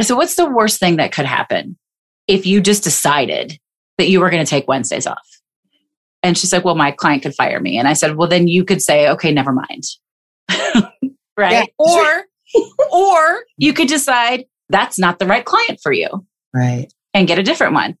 so 0.00 0.16
what's 0.16 0.34
the 0.34 0.50
worst 0.50 0.80
thing 0.80 0.96
that 0.96 1.12
could 1.12 1.24
happen 1.24 1.78
if 2.26 2.46
you 2.46 2.60
just 2.60 2.82
decided 2.82 3.58
that 3.96 4.08
you 4.08 4.20
were 4.20 4.30
going 4.30 4.44
to 4.44 4.50
take 4.50 4.66
Wednesdays 4.66 5.06
off? 5.06 5.28
And 6.22 6.36
she's 6.36 6.52
like, 6.52 6.64
well, 6.64 6.74
my 6.74 6.90
client 6.90 7.22
could 7.22 7.34
fire 7.34 7.60
me. 7.60 7.78
And 7.78 7.86
I 7.86 7.92
said, 7.92 8.16
well, 8.16 8.28
then 8.28 8.48
you 8.48 8.64
could 8.64 8.82
say, 8.82 9.08
okay, 9.08 9.30
never 9.32 9.52
mind. 9.52 9.84
right. 11.36 11.72
Or, 11.78 12.24
or 12.92 13.44
you 13.56 13.72
could 13.72 13.86
decide 13.86 14.46
that's 14.68 14.98
not 14.98 15.20
the 15.20 15.26
right 15.26 15.44
client 15.44 15.78
for 15.80 15.92
you. 15.92 16.26
Right. 16.52 16.92
And 17.14 17.28
get 17.28 17.38
a 17.38 17.44
different 17.44 17.74
one. 17.74 17.96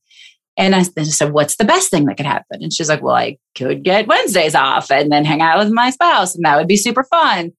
And 0.56 0.74
I 0.74 0.82
said, 0.82 1.32
what's 1.32 1.54
the 1.54 1.64
best 1.64 1.88
thing 1.88 2.06
that 2.06 2.16
could 2.16 2.26
happen? 2.26 2.62
And 2.62 2.72
she's 2.72 2.88
like, 2.88 3.00
well, 3.00 3.14
I 3.14 3.38
could 3.54 3.84
get 3.84 4.08
Wednesdays 4.08 4.56
off 4.56 4.90
and 4.90 5.12
then 5.12 5.24
hang 5.24 5.40
out 5.40 5.58
with 5.58 5.72
my 5.72 5.90
spouse 5.90 6.34
and 6.34 6.44
that 6.44 6.56
would 6.56 6.66
be 6.66 6.76
super 6.76 7.04
fun. 7.04 7.52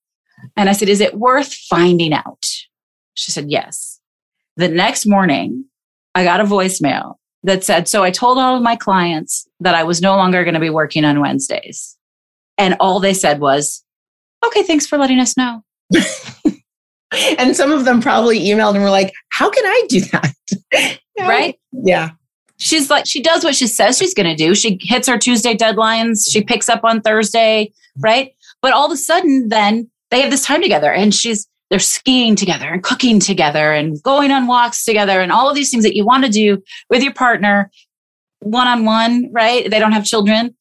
And 0.59 0.67
I 0.67 0.73
said, 0.73 0.89
is 0.89 0.99
it 0.99 1.17
worth 1.17 1.53
finding 1.53 2.11
out? 2.11 2.45
She 3.13 3.31
said, 3.31 3.49
yes. 3.49 4.01
The 4.57 4.67
next 4.67 5.05
morning, 5.05 5.63
I 6.15 6.25
got 6.25 6.41
a 6.41 6.43
voicemail 6.43 7.15
that 7.43 7.63
said, 7.63 7.87
so 7.87 8.03
I 8.03 8.11
told 8.11 8.37
all 8.37 8.57
of 8.57 8.61
my 8.61 8.75
clients 8.75 9.47
that 9.61 9.73
I 9.73 9.83
was 9.83 10.01
no 10.01 10.17
longer 10.17 10.43
going 10.43 10.55
to 10.55 10.59
be 10.59 10.69
working 10.69 11.05
on 11.05 11.21
Wednesdays. 11.21 11.97
And 12.57 12.75
all 12.81 12.99
they 12.99 13.13
said 13.13 13.39
was, 13.39 13.85
okay, 14.45 14.63
thanks 14.63 14.85
for 14.85 14.97
letting 14.97 15.21
us 15.21 15.37
know. 15.37 15.63
and 17.39 17.55
some 17.55 17.71
of 17.71 17.85
them 17.85 18.01
probably 18.01 18.41
emailed 18.41 18.75
and 18.75 18.83
were 18.83 18.89
like, 18.89 19.13
how 19.29 19.49
can 19.49 19.65
I 19.65 19.83
do 19.87 20.01
that? 20.01 20.99
right? 21.21 21.57
Yeah. 21.71 22.09
She's 22.57 22.89
like, 22.89 23.05
she 23.07 23.21
does 23.21 23.45
what 23.45 23.55
she 23.55 23.65
says 23.65 23.97
she's 23.97 24.13
going 24.13 24.27
to 24.27 24.35
do. 24.35 24.55
She 24.55 24.77
hits 24.81 25.07
her 25.07 25.17
Tuesday 25.17 25.55
deadlines. 25.55 26.29
She 26.29 26.43
picks 26.43 26.67
up 26.67 26.83
on 26.83 26.99
Thursday, 26.99 27.71
right? 27.97 28.33
But 28.61 28.73
all 28.73 28.87
of 28.87 28.91
a 28.91 28.97
sudden, 28.97 29.47
then 29.47 29.89
they 30.11 30.21
have 30.21 30.31
this 30.31 30.45
time 30.45 30.61
together 30.61 30.91
and 30.91 31.13
she's, 31.13 31.47
they're 31.69 31.79
skiing 31.79 32.35
together 32.35 32.67
and 32.67 32.83
cooking 32.83 33.19
together 33.19 33.71
and 33.71 34.01
going 34.01 34.31
on 34.31 34.47
walks 34.47 34.83
together 34.83 35.21
and 35.21 35.31
all 35.31 35.49
of 35.49 35.55
these 35.55 35.69
things 35.69 35.83
that 35.83 35.95
you 35.95 36.05
want 36.05 36.25
to 36.25 36.31
do 36.31 36.61
with 36.89 37.03
your 37.03 37.13
partner 37.13 37.69
one 38.41 38.67
on 38.67 38.85
one, 38.85 39.29
right? 39.31 39.69
They 39.69 39.79
don't 39.79 39.91
have 39.91 40.05
children. 40.05 40.55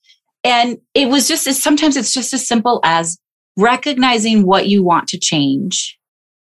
And 0.45 0.79
it 0.95 1.09
was 1.09 1.29
just 1.29 1.45
sometimes 1.45 1.97
it's 1.97 2.13
just 2.13 2.33
as 2.33 2.47
simple 2.47 2.81
as 2.85 3.19
recognizing 3.57 4.45
what 4.45 4.69
you 4.69 4.83
want 4.83 5.09
to 5.09 5.19
change, 5.19 5.99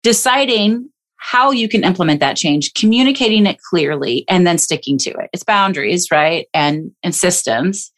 deciding 0.04 0.90
how 1.18 1.52
you 1.52 1.68
can 1.68 1.84
implement 1.84 2.22
that 2.22 2.38
change, 2.38 2.74
communicating 2.74 3.46
it 3.46 3.60
clearly, 3.70 4.24
and 4.30 4.48
then 4.48 4.58
sticking 4.58 4.98
to 4.98 5.10
it. 5.10 5.30
It's 5.34 5.44
boundaries, 5.44 6.08
right? 6.12 6.48
And, 6.54 6.92
and 7.04 7.14
systems. 7.14 7.92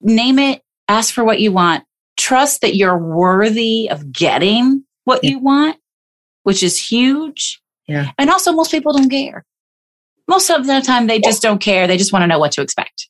Name 0.00 0.38
it, 0.38 0.62
ask 0.88 1.14
for 1.14 1.24
what 1.24 1.40
you 1.40 1.52
want, 1.52 1.84
trust 2.26 2.60
that 2.60 2.74
you're 2.74 2.98
worthy 2.98 3.88
of 3.88 4.10
getting 4.10 4.84
what 5.04 5.22
yeah. 5.22 5.30
you 5.30 5.38
want, 5.38 5.76
which 6.42 6.62
is 6.62 6.76
huge. 6.80 7.60
Yeah. 7.86 8.10
And 8.18 8.30
also, 8.30 8.50
most 8.50 8.72
people 8.72 8.92
don't 8.92 9.08
care. 9.08 9.44
Most 10.26 10.50
of 10.50 10.66
the 10.66 10.80
time, 10.80 11.06
they 11.06 11.20
just 11.20 11.40
don't 11.40 11.60
care. 11.60 11.86
They 11.86 11.96
just 11.96 12.12
want 12.12 12.24
to 12.24 12.26
know 12.26 12.40
what 12.40 12.50
to 12.52 12.62
expect. 12.62 13.08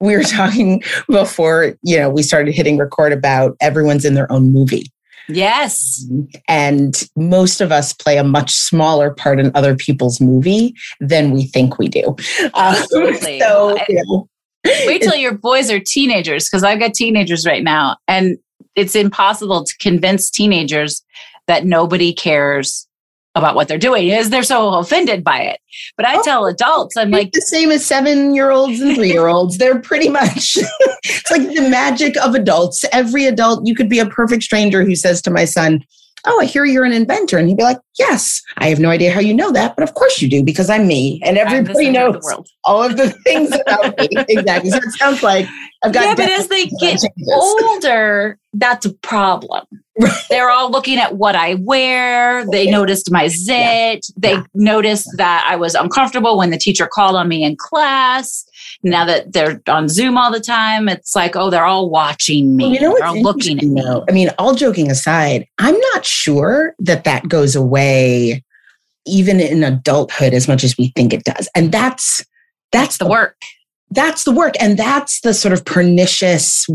We 0.00 0.16
were 0.16 0.22
talking 0.38 0.82
before, 1.08 1.76
you 1.82 1.98
know, 1.98 2.10
we 2.10 2.24
started 2.24 2.52
hitting 2.52 2.76
record 2.76 3.12
about 3.12 3.56
everyone's 3.60 4.04
in 4.04 4.14
their 4.14 4.30
own 4.32 4.52
movie. 4.52 4.90
Yes. 5.28 6.04
And 6.48 7.08
most 7.14 7.60
of 7.60 7.70
us 7.70 7.92
play 7.92 8.16
a 8.16 8.24
much 8.24 8.50
smaller 8.50 9.14
part 9.14 9.38
in 9.38 9.52
other 9.54 9.76
people's 9.76 10.20
movie 10.20 10.74
than 10.98 11.30
we 11.30 11.46
think 11.46 11.78
we 11.78 11.86
do. 11.86 12.16
Absolutely. 12.56 13.40
Um, 13.42 13.76
so, 13.78 13.84
you 13.88 14.02
know, 14.06 14.28
Wait 14.64 15.02
till 15.02 15.14
your 15.14 15.34
boys 15.34 15.70
are 15.70 15.80
teenagers 15.80 16.48
because 16.48 16.62
I've 16.62 16.78
got 16.78 16.94
teenagers 16.94 17.46
right 17.46 17.62
now, 17.62 17.96
and 18.06 18.38
it's 18.76 18.94
impossible 18.94 19.64
to 19.64 19.76
convince 19.78 20.30
teenagers 20.30 21.02
that 21.46 21.64
nobody 21.64 22.12
cares 22.12 22.86
about 23.36 23.54
what 23.54 23.68
they're 23.68 23.78
doing 23.78 24.08
is 24.08 24.30
they're 24.30 24.42
so 24.42 24.74
offended 24.74 25.22
by 25.22 25.40
it. 25.40 25.60
But 25.96 26.06
I 26.06 26.16
oh, 26.16 26.22
tell 26.22 26.46
adults, 26.46 26.96
I'm 26.96 27.10
like 27.10 27.32
the 27.32 27.40
same 27.42 27.70
as 27.70 27.86
seven 27.86 28.34
year 28.34 28.50
olds 28.50 28.80
and 28.80 28.94
three 28.94 29.10
year 29.10 29.28
olds. 29.28 29.58
They're 29.58 29.78
pretty 29.78 30.08
much 30.08 30.56
it's 31.04 31.30
like 31.30 31.42
the 31.42 31.68
magic 31.70 32.16
of 32.18 32.34
adults. 32.34 32.84
Every 32.92 33.26
adult, 33.26 33.66
you 33.66 33.74
could 33.74 33.88
be 33.88 34.00
a 34.00 34.06
perfect 34.06 34.42
stranger 34.42 34.84
who 34.84 34.96
says 34.96 35.22
to 35.22 35.30
my 35.30 35.44
son, 35.44 35.84
Oh, 36.26 36.40
I 36.40 36.44
hear 36.44 36.64
you're 36.64 36.84
an 36.84 36.92
inventor. 36.92 37.38
And 37.38 37.48
he'd 37.48 37.56
be 37.56 37.62
like, 37.62 37.78
Yes, 37.98 38.42
I 38.58 38.68
have 38.68 38.78
no 38.78 38.90
idea 38.90 39.12
how 39.12 39.20
you 39.20 39.34
know 39.34 39.52
that, 39.52 39.76
but 39.76 39.82
of 39.82 39.94
course 39.94 40.20
you 40.20 40.28
do 40.28 40.42
because 40.42 40.70
I'm 40.70 40.86
me. 40.86 41.20
And 41.24 41.38
everybody 41.38 41.90
knows 41.90 42.16
of 42.32 42.46
all 42.64 42.82
of 42.82 42.96
the 42.96 43.10
things 43.24 43.52
about 43.52 43.98
me. 43.98 44.08
exactly. 44.28 44.70
So 44.70 44.78
it 44.78 44.90
sounds 44.92 45.22
like 45.22 45.46
I've 45.82 45.92
got. 45.92 46.04
Yeah, 46.04 46.14
but 46.14 46.30
as 46.30 46.48
they 46.48 46.66
get 46.66 47.00
older, 47.32 48.38
that's 48.52 48.86
a 48.86 48.92
problem. 48.94 49.66
They're 50.30 50.50
all 50.50 50.70
looking 50.70 50.98
at 50.98 51.16
what 51.16 51.34
I 51.34 51.54
wear. 51.54 52.44
They 52.50 52.62
okay. 52.62 52.70
noticed 52.70 53.10
my 53.10 53.28
zit. 53.28 53.48
Yeah. 53.48 53.98
They 54.16 54.32
yeah. 54.32 54.44
noticed 54.54 55.08
that 55.16 55.46
I 55.48 55.56
was 55.56 55.74
uncomfortable 55.74 56.38
when 56.38 56.50
the 56.50 56.58
teacher 56.58 56.88
called 56.90 57.16
on 57.16 57.28
me 57.28 57.44
in 57.44 57.56
class. 57.56 58.46
Now 58.82 59.04
that 59.04 59.32
they're 59.32 59.60
on 59.68 59.88
Zoom 59.88 60.16
all 60.16 60.32
the 60.32 60.40
time, 60.40 60.88
it's 60.88 61.14
like, 61.14 61.36
oh, 61.36 61.50
they're 61.50 61.66
all 61.66 61.90
watching 61.90 62.56
me. 62.56 62.64
Well, 62.64 62.72
you 62.72 62.80
know 62.80 62.94
they're 62.96 63.06
all 63.08 63.22
looking 63.22 63.58
at 63.58 63.64
me. 63.64 64.02
I 64.08 64.12
mean, 64.12 64.30
all 64.38 64.54
joking 64.54 64.90
aside, 64.90 65.46
I'm 65.58 65.78
not 65.92 66.04
sure 66.06 66.74
that 66.78 67.04
that 67.04 67.28
goes 67.28 67.54
away 67.54 68.42
even 69.06 69.40
in 69.40 69.64
adulthood 69.64 70.32
as 70.32 70.48
much 70.48 70.64
as 70.64 70.76
we 70.78 70.92
think 70.96 71.12
it 71.12 71.24
does. 71.24 71.48
And 71.54 71.72
that's 71.72 72.24
that's, 72.72 72.96
that's 72.96 72.98
the 72.98 73.06
work. 73.06 73.36
That's 73.90 74.24
the 74.24 74.30
work. 74.30 74.54
And 74.60 74.78
that's 74.78 75.20
the 75.22 75.34
sort 75.34 75.52
of 75.52 75.64
pernicious 75.64 76.66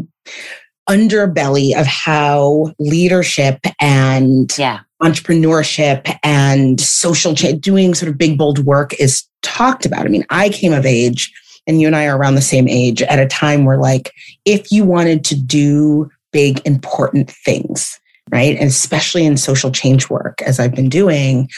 underbelly 0.90 1.80
of 1.80 1.88
how 1.88 2.74
leadership 2.78 3.60
and 3.80 4.56
yeah. 4.58 4.82
entrepreneurship 5.02 6.14
and 6.24 6.80
social 6.80 7.34
change, 7.34 7.62
doing 7.62 7.96
sort 7.96 8.12
of 8.12 8.18
big, 8.18 8.38
bold 8.38 8.60
work 8.66 8.94
is 9.00 9.24
talked 9.42 9.86
about. 9.86 10.06
I 10.06 10.10
mean, 10.10 10.26
I 10.30 10.50
came 10.50 10.74
of 10.74 10.86
age, 10.86 11.34
and 11.68 11.82
you 11.82 11.88
and 11.88 11.96
I 11.96 12.08
are 12.08 12.18
around 12.18 12.36
the 12.36 12.42
same 12.42 12.68
age 12.68 13.02
at 13.04 13.20
a 13.20 13.28
time 13.28 13.66
where, 13.66 13.78
like, 13.78 14.12
if 14.46 14.72
you 14.72 14.84
wanted 14.84 15.24
to 15.26 15.36
do 15.36 16.10
big, 16.32 16.62
important 16.66 17.30
things, 17.30 18.00
right, 18.32 18.56
and 18.56 18.68
especially 18.68 19.26
in 19.26 19.38
social 19.38 19.72
change 19.72 20.10
work, 20.10 20.42
as 20.42 20.60
I've 20.60 20.76
been 20.76 20.90
doing, 20.90 21.50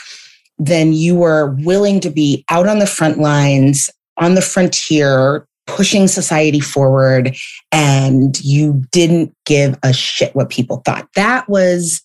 then 0.59 0.93
you 0.93 1.15
were 1.15 1.55
willing 1.59 1.99
to 2.01 2.09
be 2.09 2.43
out 2.49 2.67
on 2.67 2.79
the 2.79 2.87
front 2.87 3.19
lines, 3.19 3.89
on 4.17 4.35
the 4.35 4.41
frontier, 4.41 5.47
pushing 5.67 6.07
society 6.07 6.61
forward 6.61 7.35
and 7.71 8.39
you 8.39 8.81
didn't 8.91 9.35
give 9.45 9.77
a 9.83 9.93
shit 9.93 10.33
what 10.33 10.49
people 10.49 10.81
thought. 10.85 11.07
That 11.15 11.47
was 11.47 12.01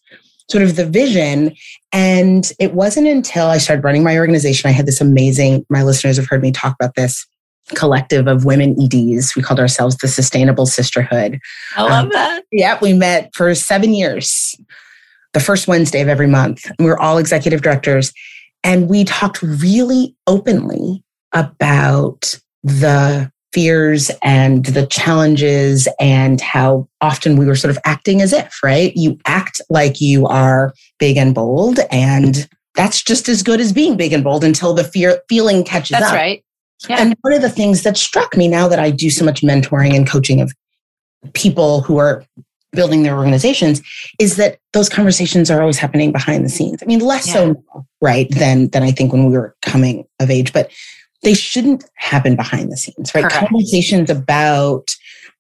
sort 0.51 0.65
of 0.65 0.77
the 0.77 0.85
vision. 0.85 1.55
And 1.93 2.53
it 2.59 2.75
wasn't 2.75 3.07
until 3.07 3.47
I 3.47 3.59
started 3.59 3.85
running 3.85 4.03
my 4.03 4.19
organization, 4.19 4.69
I 4.69 4.73
had 4.73 4.87
this 4.87 5.01
amazing, 5.01 5.65
my 5.71 5.83
listeners 5.83 6.17
have 6.17 6.27
heard 6.27 6.43
me 6.43 6.53
talk 6.53 6.75
about 6.79 6.95
this 6.95 7.27
collective 7.75 8.27
of 8.27 8.45
women 8.45 8.77
EDs. 8.81 9.35
We 9.35 9.43
called 9.43 9.61
ourselves 9.61 9.97
the 9.97 10.09
Sustainable 10.09 10.67
Sisterhood. 10.67 11.41
I 11.77 11.83
love 11.83 12.05
um, 12.05 12.11
that. 12.13 12.45
Yeah, 12.53 12.79
we 12.81 12.93
met 12.93 13.31
for 13.35 13.55
seven 13.55 13.95
years, 13.95 14.55
the 15.33 15.41
first 15.41 15.69
Wednesday 15.69 16.01
of 16.01 16.09
every 16.09 16.27
month. 16.27 16.71
We 16.79 16.87
were 16.87 17.01
all 17.01 17.19
executive 17.19 17.63
directors. 17.63 18.13
And 18.65 18.89
we 18.89 19.05
talked 19.05 19.43
really 19.43 20.15
openly 20.27 21.03
about 21.33 22.39
the 22.63 23.31
fears 23.53 24.11
and 24.23 24.65
the 24.67 24.87
challenges 24.87 25.89
and 26.01 26.41
how 26.41 26.89
often 27.01 27.37
we 27.37 27.45
were 27.45 27.57
sort 27.57 27.71
of 27.71 27.79
acting 27.85 28.23
as 28.23 28.33
if, 28.33 28.63
right? 28.63 28.93
You 28.97 29.19
act 29.27 29.61
like 29.69 30.01
you 30.01 30.27
are 30.27 30.73
big 30.99 31.17
and 31.17 31.35
bold 31.35 31.81
and 31.91 32.49
that's 32.75 33.03
just 33.03 33.29
as 33.29 33.43
good 33.43 33.61
as 33.61 33.73
being 33.73 33.97
big 33.97 34.13
and 34.13 34.25
bold 34.25 34.45
until 34.45 34.73
the 34.73 34.85
fear 34.85 35.21
feeling 35.29 35.65
catches 35.65 35.91
that's 35.91 36.05
up. 36.05 36.13
That's 36.13 36.21
right. 36.21 36.45
Yeah. 36.89 36.97
And 37.01 37.17
one 37.23 37.33
of 37.33 37.43
the 37.43 37.51
things 37.51 37.83
that 37.83 37.97
struck 37.97 38.37
me 38.37 38.49
now 38.49 38.69
that 38.69 38.79
I 38.79 38.91
do 38.91 39.11
so 39.11 39.25
much 39.25 39.43
mentoring 39.43 39.95
and 39.95 40.09
coaching 40.09 40.41
of 40.41 40.53
people 41.33 41.83
who 41.83 41.99
are 41.99 42.25
building 42.73 43.03
their 43.03 43.17
organizations 43.17 43.83
is 44.19 44.37
that 44.37 44.59
those 44.73 44.89
conversations 44.89 45.51
are 45.51 45.61
always 45.61 45.79
happening 45.79 46.11
behind 46.11 46.45
the 46.45 46.49
scenes. 46.49 46.83
I 46.83 46.87
mean, 46.87 47.01
less 47.01 47.29
yeah. 47.29 47.35
so 47.35 47.65
right 48.01 48.29
than 48.31 48.69
than 48.69 48.83
I 48.83 48.91
think 48.91 49.13
when 49.13 49.27
we 49.27 49.37
were 49.37 49.55
coming 49.63 50.07
of 50.21 50.31
age, 50.31 50.53
but 50.53 50.71
they 51.23 51.35
shouldn't 51.35 51.85
happen 51.95 52.35
behind 52.35 52.73
the 52.73 52.77
scenes, 52.77 53.15
right? 53.15 53.23
Correct. 53.25 53.49
Conversations 53.49 54.11
about 54.11 54.89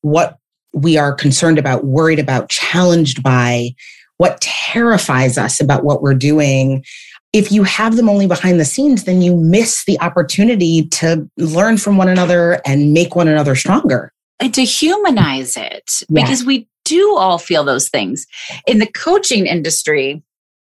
what 0.02 0.38
we 0.72 0.96
are 0.96 1.12
concerned 1.12 1.58
about, 1.58 1.84
worried 1.84 2.18
about, 2.18 2.48
challenged 2.48 3.22
by, 3.22 3.74
what 4.18 4.40
terrifies 4.40 5.36
us 5.36 5.60
about 5.60 5.84
what 5.84 6.02
we're 6.02 6.14
doing. 6.14 6.84
If 7.32 7.50
you 7.50 7.62
have 7.62 7.96
them 7.96 8.08
only 8.08 8.26
behind 8.26 8.60
the 8.60 8.64
scenes, 8.64 9.04
then 9.04 9.22
you 9.22 9.36
miss 9.36 9.84
the 9.84 9.98
opportunity 10.00 10.86
to 10.88 11.28
learn 11.38 11.78
from 11.78 11.96
one 11.96 12.08
another 12.08 12.60
and 12.66 12.92
make 12.92 13.16
one 13.16 13.28
another 13.28 13.54
stronger. 13.54 14.12
And 14.40 14.52
to 14.54 14.64
humanize 14.64 15.56
it, 15.56 15.90
yeah. 16.08 16.22
because 16.22 16.44
we 16.44 16.68
do 16.84 17.16
all 17.16 17.38
feel 17.38 17.64
those 17.64 17.88
things. 17.88 18.26
In 18.66 18.78
the 18.78 18.86
coaching 18.86 19.46
industry, 19.46 20.22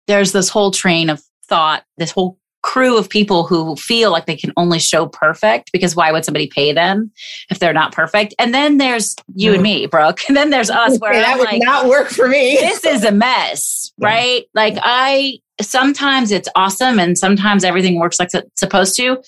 there's 0.08 0.32
this 0.32 0.50
whole 0.50 0.72
train 0.72 1.10
of 1.10 1.22
thought, 1.48 1.84
this 1.98 2.12
whole 2.12 2.39
crew 2.62 2.98
of 2.98 3.10
people 3.10 3.45
who 3.45 3.76
feel 3.78 4.12
like 4.12 4.26
they 4.26 4.36
can 4.36 4.52
only 4.58 4.80
show 4.80 5.08
perfect 5.08 5.72
because 5.72 5.95
why 5.95 6.12
would 6.12 6.26
somebody 6.26 6.48
pay 6.48 6.74
them 6.74 7.12
if 7.50 7.60
they're 7.60 7.74
not 7.74 7.93
perfect? 7.93 8.34
And 8.38 8.54
then 8.54 8.78
there's 8.78 9.15
you 9.36 9.54
and 9.54 9.63
mm-hmm. 9.63 9.82
me, 9.82 9.88
Brooke. 9.88 10.19
And 10.28 10.36
then 10.36 10.50
there's 10.50 10.69
us 10.69 10.98
where 11.00 11.13
that 11.13 11.30
I'm 11.30 11.38
would 11.39 11.48
like, 11.48 11.62
not 11.63 11.88
work 11.88 12.10
for 12.10 12.28
me. 12.28 12.58
this 12.60 12.84
is 12.84 13.04
a 13.04 13.12
mess, 13.12 13.91
Yeah. 13.98 14.08
right? 14.08 14.45
Like 14.54 14.78
I 14.82 15.39
sometimes 15.62 16.32
it's 16.32 16.50
awesome 16.56 17.00
and 17.00 17.17
sometimes 17.17 17.63
everything 17.63 18.00
works 18.00 18.19
like 18.19 18.30
it's 18.34 18.60
supposed 18.60 18.95
to, 18.98 19.22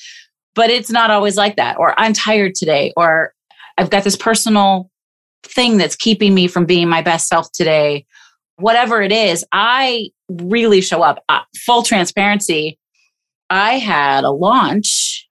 but 0.56 0.70
it's 0.70 0.90
not 0.90 1.12
always 1.12 1.38
like 1.38 1.56
that. 1.58 1.78
Or 1.78 2.00
I'm 2.00 2.14
tired 2.14 2.56
today, 2.56 2.94
or 2.96 3.34
I've 3.78 3.90
got 3.90 4.04
this 4.04 4.16
personal 4.16 4.90
thing 5.44 5.78
that's 5.78 5.96
keeping 5.96 6.34
me 6.34 6.48
from 6.48 6.66
being 6.66 6.90
my 6.90 7.02
best 7.02 7.28
self 7.28 7.52
today. 7.52 8.06
Whatever 8.58 9.02
it 9.02 9.12
is, 9.12 9.46
I 9.52 10.10
really 10.30 10.82
show 10.82 11.02
up. 11.02 11.24
Uh, 11.30 11.42
full 11.66 11.84
transparency. 11.84 12.78
I 13.50 13.80
had 13.80 14.24
a 14.24 14.32
launch 14.32 15.28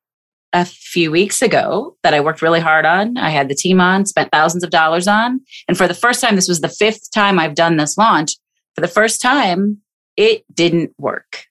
a 0.52 0.64
few 0.64 1.10
weeks 1.10 1.42
ago 1.42 1.96
that 2.02 2.12
I 2.12 2.20
worked 2.20 2.42
really 2.42 2.60
hard 2.60 2.84
on. 2.84 3.16
I 3.16 3.30
had 3.30 3.48
the 3.48 3.54
team 3.54 3.80
on, 3.80 4.04
spent 4.04 4.32
thousands 4.32 4.64
of 4.64 4.70
dollars 4.70 5.06
on. 5.06 5.40
And 5.68 5.78
for 5.78 5.86
the 5.86 5.94
first 5.94 6.20
time, 6.20 6.34
this 6.34 6.48
was 6.48 6.60
the 6.60 6.68
fifth 6.68 7.10
time 7.12 7.38
I've 7.38 7.54
done 7.54 7.76
this 7.76 7.96
launch. 7.96 8.32
For 8.74 8.80
the 8.80 8.88
first 8.88 9.20
time, 9.20 9.80
it 10.16 10.44
didn't 10.54 10.92
work. 10.98 11.44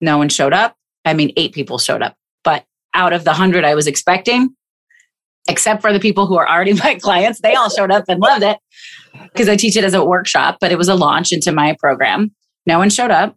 No 0.00 0.18
one 0.18 0.28
showed 0.28 0.52
up. 0.52 0.76
I 1.04 1.14
mean, 1.14 1.32
eight 1.36 1.52
people 1.52 1.78
showed 1.78 2.02
up, 2.02 2.16
but 2.44 2.64
out 2.94 3.12
of 3.12 3.24
the 3.24 3.32
hundred 3.32 3.64
I 3.64 3.74
was 3.74 3.86
expecting, 3.86 4.54
except 5.48 5.80
for 5.82 5.92
the 5.92 6.00
people 6.00 6.26
who 6.26 6.36
are 6.36 6.48
already 6.48 6.72
my 6.84 6.96
clients, 6.96 7.40
they 7.40 7.54
all 7.54 7.70
showed 7.70 7.90
up 7.90 8.04
and 8.08 8.20
loved 8.20 8.42
it 8.42 8.58
because 9.32 9.48
I 9.48 9.56
teach 9.56 9.76
it 9.76 9.84
as 9.84 9.94
a 9.94 10.04
workshop, 10.04 10.58
but 10.60 10.72
it 10.72 10.78
was 10.78 10.88
a 10.88 10.94
launch 10.94 11.32
into 11.32 11.52
my 11.52 11.76
program. 11.78 12.34
No 12.66 12.78
one 12.78 12.90
showed 12.90 13.10
up 13.10 13.36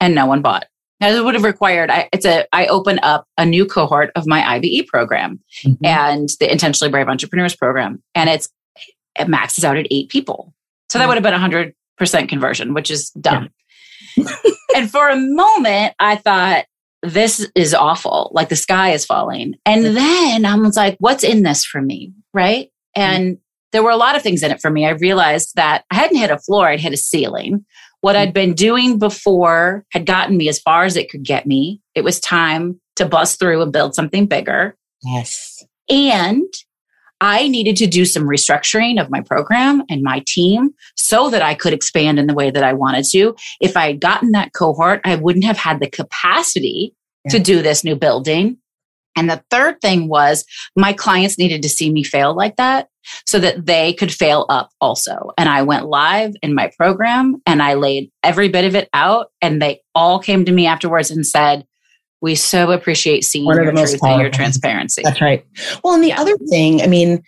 and 0.00 0.14
no 0.14 0.26
one 0.26 0.40
bought. 0.42 0.66
Now, 1.00 1.08
it 1.10 1.24
would 1.24 1.34
have 1.34 1.42
required, 1.44 1.90
I, 1.90 2.08
it's 2.12 2.24
a, 2.24 2.46
I 2.52 2.66
open 2.66 3.00
up 3.02 3.26
a 3.36 3.44
new 3.44 3.66
cohort 3.66 4.12
of 4.14 4.24
my 4.26 4.40
IBE 4.58 4.86
program 4.86 5.40
Mhm. 5.64 5.76
and 5.84 6.28
the 6.38 6.50
Intentionally 6.50 6.90
Brave 6.92 7.08
Entrepreneurs 7.08 7.56
program. 7.56 8.00
And 8.14 8.30
it's, 8.30 8.48
it 9.18 9.28
maxes 9.28 9.64
out 9.64 9.76
at 9.76 9.86
eight 9.90 10.08
people. 10.10 10.54
So 10.90 10.98
that 10.98 11.04
Mm. 11.04 11.08
would 11.08 11.16
have 11.16 11.24
been 11.24 11.34
a 11.34 11.38
hundred 11.38 11.74
percent 11.98 12.28
conversion, 12.28 12.72
which 12.72 12.90
is 12.90 13.10
dumb. 13.10 13.48
and 14.76 14.90
for 14.90 15.08
a 15.08 15.16
moment, 15.16 15.94
I 15.98 16.16
thought, 16.16 16.66
this 17.02 17.50
is 17.54 17.74
awful. 17.74 18.30
Like 18.32 18.48
the 18.48 18.56
sky 18.56 18.92
is 18.92 19.04
falling. 19.04 19.54
And 19.66 19.84
then 19.84 20.44
I 20.44 20.54
was 20.54 20.76
like, 20.76 20.96
what's 21.00 21.24
in 21.24 21.42
this 21.42 21.64
for 21.64 21.82
me? 21.82 22.12
Right. 22.32 22.70
Mm-hmm. 22.96 23.02
And 23.02 23.38
there 23.72 23.82
were 23.82 23.90
a 23.90 23.96
lot 23.96 24.14
of 24.14 24.22
things 24.22 24.42
in 24.42 24.50
it 24.50 24.60
for 24.60 24.70
me. 24.70 24.86
I 24.86 24.90
realized 24.90 25.56
that 25.56 25.84
I 25.90 25.96
hadn't 25.96 26.18
hit 26.18 26.30
a 26.30 26.38
floor, 26.38 26.68
I'd 26.68 26.80
hit 26.80 26.92
a 26.92 26.96
ceiling. 26.96 27.64
What 28.00 28.14
mm-hmm. 28.14 28.22
I'd 28.22 28.34
been 28.34 28.54
doing 28.54 28.98
before 28.98 29.84
had 29.90 30.06
gotten 30.06 30.36
me 30.36 30.48
as 30.48 30.60
far 30.60 30.84
as 30.84 30.96
it 30.96 31.10
could 31.10 31.24
get 31.24 31.46
me. 31.46 31.80
It 31.94 32.04
was 32.04 32.20
time 32.20 32.80
to 32.96 33.06
bust 33.06 33.38
through 33.38 33.62
and 33.62 33.72
build 33.72 33.94
something 33.94 34.26
bigger. 34.26 34.76
Yes. 35.02 35.64
And 35.88 36.44
I 37.22 37.46
needed 37.46 37.76
to 37.76 37.86
do 37.86 38.04
some 38.04 38.24
restructuring 38.24 39.00
of 39.00 39.08
my 39.08 39.20
program 39.20 39.84
and 39.88 40.02
my 40.02 40.24
team 40.26 40.70
so 40.96 41.30
that 41.30 41.40
I 41.40 41.54
could 41.54 41.72
expand 41.72 42.18
in 42.18 42.26
the 42.26 42.34
way 42.34 42.50
that 42.50 42.64
I 42.64 42.72
wanted 42.72 43.04
to. 43.12 43.36
If 43.60 43.76
I 43.76 43.86
had 43.86 44.00
gotten 44.00 44.32
that 44.32 44.52
cohort, 44.54 45.00
I 45.04 45.14
wouldn't 45.14 45.44
have 45.44 45.56
had 45.56 45.78
the 45.78 45.88
capacity 45.88 46.96
to 47.30 47.38
do 47.38 47.62
this 47.62 47.84
new 47.84 47.94
building. 47.94 48.58
And 49.14 49.30
the 49.30 49.44
third 49.50 49.80
thing 49.80 50.08
was 50.08 50.44
my 50.74 50.92
clients 50.92 51.38
needed 51.38 51.62
to 51.62 51.68
see 51.68 51.92
me 51.92 52.02
fail 52.02 52.34
like 52.34 52.56
that 52.56 52.88
so 53.24 53.38
that 53.38 53.66
they 53.66 53.92
could 53.92 54.12
fail 54.12 54.44
up 54.48 54.70
also. 54.80 55.30
And 55.38 55.48
I 55.48 55.62
went 55.62 55.86
live 55.86 56.34
in 56.42 56.54
my 56.54 56.72
program 56.76 57.40
and 57.46 57.62
I 57.62 57.74
laid 57.74 58.10
every 58.24 58.48
bit 58.48 58.64
of 58.64 58.74
it 58.74 58.88
out. 58.92 59.28
And 59.40 59.62
they 59.62 59.80
all 59.94 60.18
came 60.18 60.44
to 60.44 60.52
me 60.52 60.66
afterwards 60.66 61.12
and 61.12 61.24
said, 61.24 61.64
We 62.22 62.36
so 62.36 62.70
appreciate 62.70 63.24
seeing 63.24 63.44
One 63.44 63.56
your 63.56 63.66
the 63.66 63.72
truth 63.72 64.00
and 64.02 64.20
your 64.20 64.30
transparency. 64.30 65.02
That's 65.02 65.20
right. 65.20 65.44
Well, 65.84 65.94
and 65.94 66.04
the 66.04 66.12
other 66.12 66.36
thing, 66.48 66.80
I 66.80 66.86
mean, 66.86 67.22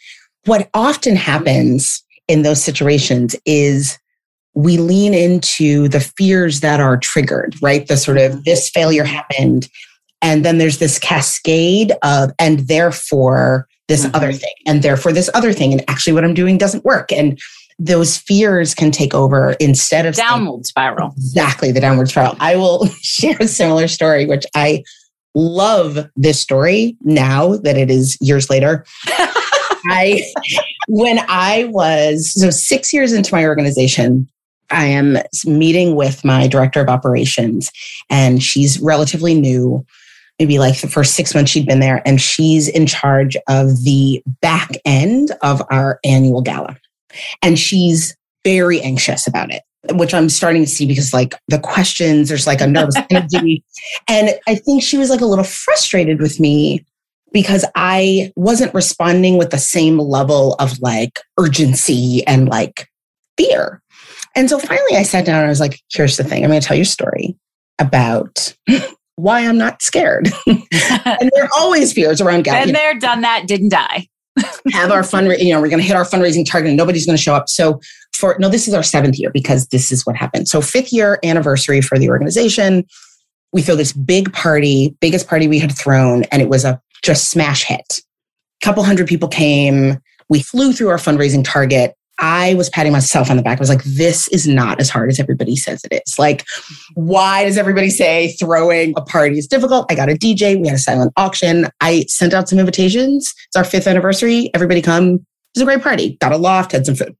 what 0.47 0.71
often 0.73 1.17
happens 1.17 2.03
in 2.29 2.43
those 2.43 2.63
situations 2.63 3.37
is 3.45 3.99
we 4.55 4.79
lean 4.79 5.13
into 5.13 5.89
the 5.89 6.01
fears 6.01 6.61
that 6.61 6.79
are 6.81 6.97
triggered, 6.97 7.57
right? 7.61 7.87
The 7.87 7.97
sort 7.97 8.19
of 8.19 8.45
this 8.45 8.71
failure 8.71 9.05
happened. 9.05 9.69
And 10.23 10.45
then 10.45 10.59
there's 10.59 10.79
this 10.79 10.99
cascade 10.99 11.93
of, 12.03 12.31
and 12.39 12.61
therefore 12.61 13.67
this 13.89 14.07
Mhm. 14.07 14.15
other 14.15 14.33
thing, 14.33 14.55
and 14.67 14.83
therefore 14.83 15.13
this 15.13 15.29
other 15.35 15.53
thing. 15.53 15.73
And 15.73 15.85
actually, 15.89 16.13
what 16.15 16.25
I'm 16.25 16.35
doing 16.35 16.57
doesn't 16.57 16.85
work. 16.85 17.13
And 17.13 17.39
those 17.79 18.17
fears 18.17 18.75
can 18.75 18.91
take 18.91 19.15
over 19.15 19.53
instead 19.61 20.07
of 20.07 20.15
Downward 20.15 20.67
spiral. 20.67 21.13
exactly 21.17 21.73
the 21.73 21.81
downward 21.81 22.09
spiral. 22.09 22.37
I 22.41 22.57
will 22.57 22.87
share 23.03 23.37
a 23.41 23.49
similar 23.49 23.89
story, 23.89 24.27
which 24.27 24.45
I 24.55 24.83
love 25.35 26.09
this 26.17 26.41
story 26.41 26.97
now 27.03 27.57
that 27.57 27.77
it 27.77 27.91
is 27.91 28.17
years 28.21 28.49
later. 28.49 28.85
I, 29.87 30.23
when 30.89 31.19
I 31.29 31.65
was, 31.71 32.33
so 32.41 32.51
six 32.51 32.93
years 32.93 33.13
into 33.13 33.35
my 33.35 33.45
organization, 33.45 34.29
I 34.71 34.87
am 34.87 35.19
meeting 35.45 35.95
with 35.95 36.25
my 36.25 36.47
director 36.47 36.81
of 36.81 36.89
operations, 36.89 37.71
and 38.09 38.43
she's 38.43 38.81
relatively 38.81 39.35
new. 39.35 39.85
Maybe 40.39 40.59
like 40.59 40.81
the 40.81 40.89
first 40.89 41.15
six 41.15 41.35
months 41.35 41.51
she'd 41.53 41.67
been 41.67 41.81
there, 41.81 42.03
and 42.07 42.21
she's 42.21 42.67
in 42.67 42.87
charge 42.87 43.37
of 43.49 43.85
the 43.85 44.23
back 44.41 44.71
end 44.85 45.33
of 45.43 45.63
our 45.71 46.01
annual 46.03 46.41
gala. 46.41 46.77
And 47.43 47.59
she's 47.59 48.17
very 48.45 48.81
anxious 48.81 49.27
about 49.27 49.51
it 49.51 49.63
which 49.93 50.15
I'm 50.15 50.29
starting 50.29 50.65
to 50.65 50.71
see 50.71 50.87
because 50.87 51.13
like 51.13 51.35
the 51.49 51.59
questions, 51.59 52.29
there's 52.29 52.47
like 52.47 52.61
a 52.61 52.67
nervous 52.67 52.97
energy. 53.11 53.63
And 54.09 54.35
I 54.49 54.55
think 54.55 54.83
she 54.83 54.97
was 54.97 55.11
like 55.11 55.21
a 55.21 55.27
little 55.27 55.45
frustrated 55.45 56.21
with 56.21 56.41
me 56.41 56.85
because 57.33 57.65
I 57.75 58.33
wasn't 58.37 58.75
responding 58.75 59.37
with 59.37 59.51
the 59.51 59.59
same 59.59 59.99
level 59.99 60.55
of 60.55 60.79
like 60.81 61.21
urgency 61.39 62.27
and 62.27 62.49
like 62.49 62.89
fear. 63.37 63.83
And 64.37 64.49
so 64.49 64.59
finally 64.59 64.97
I 64.97 65.03
sat 65.03 65.27
down 65.27 65.39
and 65.39 65.47
I 65.47 65.51
was 65.51 65.61
like, 65.61 65.81
here's 65.93 66.17
the 66.17 66.25
thing. 66.25 66.45
I'm 66.45 66.51
going 66.51 66.61
to 66.61 66.67
tell 66.67 66.77
you 66.77 66.83
a 66.83 66.87
story 66.87 67.37
about 67.79 68.55
why 69.17 69.41
I'm 69.41 69.59
not 69.59 69.83
scared. 69.83 70.29
and 70.47 71.31
there 71.35 71.45
are 71.45 71.51
always 71.57 71.93
fears 71.93 72.21
around 72.21 72.45
gala. 72.45 72.67
Been 72.67 72.75
there, 72.75 72.99
done 72.99 73.21
that, 73.21 73.47
didn't 73.47 73.71
die. 73.71 74.09
Have 74.73 74.91
our 74.91 75.03
fundraising, 75.03 75.45
you 75.45 75.53
know, 75.53 75.61
we're 75.61 75.69
going 75.69 75.81
to 75.81 75.87
hit 75.87 75.97
our 75.97 76.05
fundraising 76.05 76.49
target 76.49 76.69
and 76.69 76.77
nobody's 76.77 77.07
going 77.07 77.17
to 77.17 77.23
show 77.23 77.35
up. 77.35 77.49
So 77.49 77.81
for, 78.13 78.37
no, 78.39 78.49
this 78.49 78.67
is 78.67 78.75
our 78.75 78.83
seventh 78.83 79.19
year 79.19 79.31
because 79.31 79.69
this 79.69 79.93
is 79.93 80.05
what 80.05 80.17
happened. 80.17 80.49
So 80.49 80.61
fifth 80.61 80.93
year 80.93 81.19
anniversary 81.23 81.81
for 81.81 81.99
the 81.99 82.09
organization. 82.09 82.85
We 83.53 83.63
throw 83.63 83.77
this 83.77 83.93
big 83.93 84.33
party, 84.33 84.97
biggest 85.01 85.29
party 85.29 85.47
we 85.47 85.61
had 85.61 85.77
thrown, 85.77 86.25
and 86.25 86.43
it 86.43 86.49
was 86.49 86.65
a 86.65 86.81
just 87.03 87.31
smash 87.31 87.65
hit. 87.65 88.01
A 88.63 88.65
couple 88.65 88.83
hundred 88.83 89.07
people 89.07 89.29
came. 89.29 89.99
We 90.29 90.43
flew 90.43 90.73
through 90.73 90.89
our 90.89 90.97
fundraising 90.97 91.45
target. 91.45 91.95
I 92.19 92.55
was 92.55 92.71
patting 92.71 92.93
myself 92.93 93.31
on 93.31 93.37
the 93.37 93.43
back. 93.43 93.59
I 93.59 93.61
was 93.61 93.69
like, 93.69 93.83
this 93.85 94.29
is 94.29 94.47
not 94.47 94.81
as 94.81 94.89
hard 94.89 95.11
as 95.11 95.19
everybody 95.19 95.57
says 95.57 95.83
it 95.85 96.03
is. 96.07 96.19
Like, 96.19 96.45
why 96.95 97.45
does 97.45 97.59
everybody 97.59 97.91
say 97.91 98.33
throwing 98.39 98.95
a 98.97 99.03
party 99.03 99.39
is 99.39 99.47
difficult? 99.47 99.87
I 99.91 99.95
got 99.95 100.09
a 100.09 100.15
DJ. 100.15 100.61
We 100.61 100.69
had 100.69 100.77
a 100.77 100.81
silent 100.81 101.13
auction. 101.17 101.69
I 101.81 102.05
sent 102.09 102.33
out 102.33 102.49
some 102.49 102.59
invitations. 102.59 103.35
It's 103.47 103.57
our 103.57 103.65
fifth 103.65 103.87
anniversary. 103.87 104.51
Everybody 104.55 104.81
come. 104.81 105.15
It 105.15 105.61
was 105.61 105.63
a 105.63 105.65
great 105.65 105.83
party. 105.83 106.17
Got 106.21 106.33
a 106.33 106.37
loft, 106.37 106.73
had 106.73 106.87
some 106.87 106.95
food. 106.95 107.17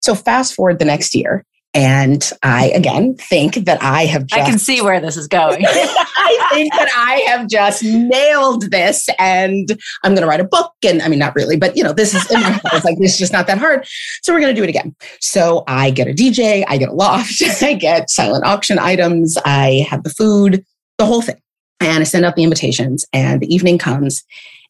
So 0.00 0.14
fast 0.14 0.54
forward 0.54 0.78
the 0.78 0.84
next 0.84 1.14
year. 1.14 1.44
And 1.74 2.30
I 2.42 2.70
again 2.70 3.14
think 3.14 3.54
that 3.66 3.82
I 3.82 4.06
have 4.06 4.26
just 4.26 4.40
I 4.40 4.48
can 4.48 4.58
see 4.58 4.80
where 4.80 5.00
this 5.00 5.16
is 5.16 5.28
going. 5.28 5.64
I 5.66 6.48
think 6.52 6.72
that 6.72 6.88
I 6.96 7.16
have 7.30 7.48
just 7.48 7.82
nailed 7.84 8.70
this 8.70 9.08
and 9.18 9.78
I'm 10.02 10.12
going 10.12 10.22
to 10.22 10.26
write 10.26 10.40
a 10.40 10.44
book. 10.44 10.72
And 10.84 11.02
I 11.02 11.08
mean, 11.08 11.18
not 11.18 11.34
really, 11.34 11.56
but 11.56 11.76
you 11.76 11.84
know, 11.84 11.92
this 11.92 12.14
is 12.14 12.30
in 12.30 12.40
my 12.40 12.50
head. 12.50 12.60
It's 12.72 12.84
like, 12.84 12.98
this 12.98 13.12
is 13.12 13.18
just 13.18 13.32
not 13.32 13.46
that 13.46 13.58
hard. 13.58 13.86
So 14.22 14.32
we're 14.32 14.40
going 14.40 14.54
to 14.54 14.58
do 14.58 14.64
it 14.64 14.70
again. 14.70 14.94
So 15.20 15.64
I 15.66 15.90
get 15.90 16.08
a 16.08 16.12
DJ, 16.12 16.64
I 16.68 16.78
get 16.78 16.88
a 16.88 16.94
loft, 16.94 17.42
I 17.62 17.74
get 17.74 18.10
silent 18.10 18.44
auction 18.44 18.78
items, 18.78 19.36
I 19.44 19.86
have 19.88 20.02
the 20.04 20.10
food, 20.10 20.64
the 20.96 21.06
whole 21.06 21.22
thing. 21.22 21.40
And 21.80 22.00
I 22.00 22.04
send 22.04 22.24
out 22.24 22.34
the 22.34 22.42
invitations 22.42 23.06
and 23.12 23.40
the 23.40 23.54
evening 23.54 23.78
comes 23.78 24.24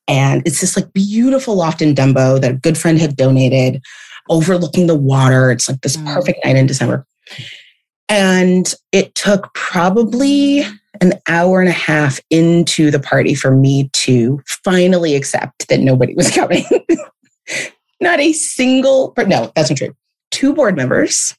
and 0.09 0.43
it's 0.47 0.63
this 0.63 0.75
like 0.75 0.93
beautiful 0.95 1.55
loft 1.55 1.83
in 1.83 1.95
Dumbo 1.95 2.41
that 2.41 2.51
a 2.51 2.55
good 2.55 2.79
friend 2.79 2.99
had 2.99 3.15
donated 3.15 3.83
overlooking 4.29 4.87
the 4.87 4.95
water. 4.95 5.51
It's 5.51 5.69
like 5.69 5.81
this 5.81 5.97
Mm. 5.97 6.13
perfect 6.15 6.45
night 6.45 6.57
in 6.57 6.67
December. 6.67 7.07
And 8.09 8.73
it 8.93 9.15
took 9.15 9.53
probably 9.55 10.65
an 11.01 11.13
hour 11.29 11.61
and 11.61 11.69
a 11.69 11.73
half 11.73 12.19
into 12.31 12.91
the 12.91 12.99
party 12.99 13.35
for 13.35 13.55
me 13.55 13.91
to 13.93 14.41
finally 14.65 15.15
accept 15.15 15.69
that 15.69 15.81
nobody 15.81 16.15
was 16.15 16.31
coming. 16.35 16.65
not 18.01 18.19
a 18.21 18.33
single, 18.33 19.13
no, 19.19 19.53
that's 19.55 19.71
not 19.71 19.77
true. 19.77 19.95
Two 20.31 20.55
board 20.55 20.77
members, 20.77 21.35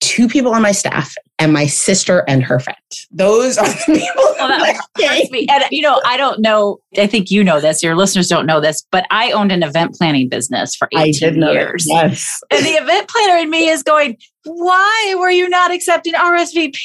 two 0.00 0.28
people 0.28 0.52
on 0.54 0.62
my 0.62 0.72
staff, 0.72 1.14
and 1.42 1.52
my 1.52 1.66
sister 1.66 2.24
and 2.28 2.42
her 2.44 2.60
friend. 2.60 2.78
Those 3.10 3.58
are 3.58 3.66
the 3.66 3.74
people. 3.86 4.24
Well, 4.38 4.48
that 4.48 4.80
hurts 4.96 5.30
me. 5.32 5.46
And 5.50 5.64
you 5.72 5.82
know, 5.82 6.00
I 6.06 6.16
don't 6.16 6.40
know. 6.40 6.78
I 6.96 7.08
think 7.08 7.30
you 7.32 7.42
know 7.42 7.60
this. 7.60 7.82
Your 7.82 7.96
listeners 7.96 8.28
don't 8.28 8.46
know 8.46 8.60
this, 8.60 8.86
but 8.92 9.06
I 9.10 9.32
owned 9.32 9.50
an 9.50 9.64
event 9.64 9.94
planning 9.94 10.28
business 10.28 10.76
for 10.76 10.88
18 10.92 11.00
I 11.02 11.10
did 11.10 11.36
know 11.36 11.48
that. 11.48 11.54
years. 11.54 11.84
Yes. 11.88 12.40
And 12.52 12.64
the 12.64 12.70
event 12.70 13.08
planner 13.08 13.38
in 13.38 13.50
me 13.50 13.68
is 13.68 13.82
going, 13.82 14.16
why 14.44 15.14
were 15.18 15.30
you 15.30 15.48
not 15.48 15.72
accepting 15.72 16.14
RSVPs? 16.14 16.78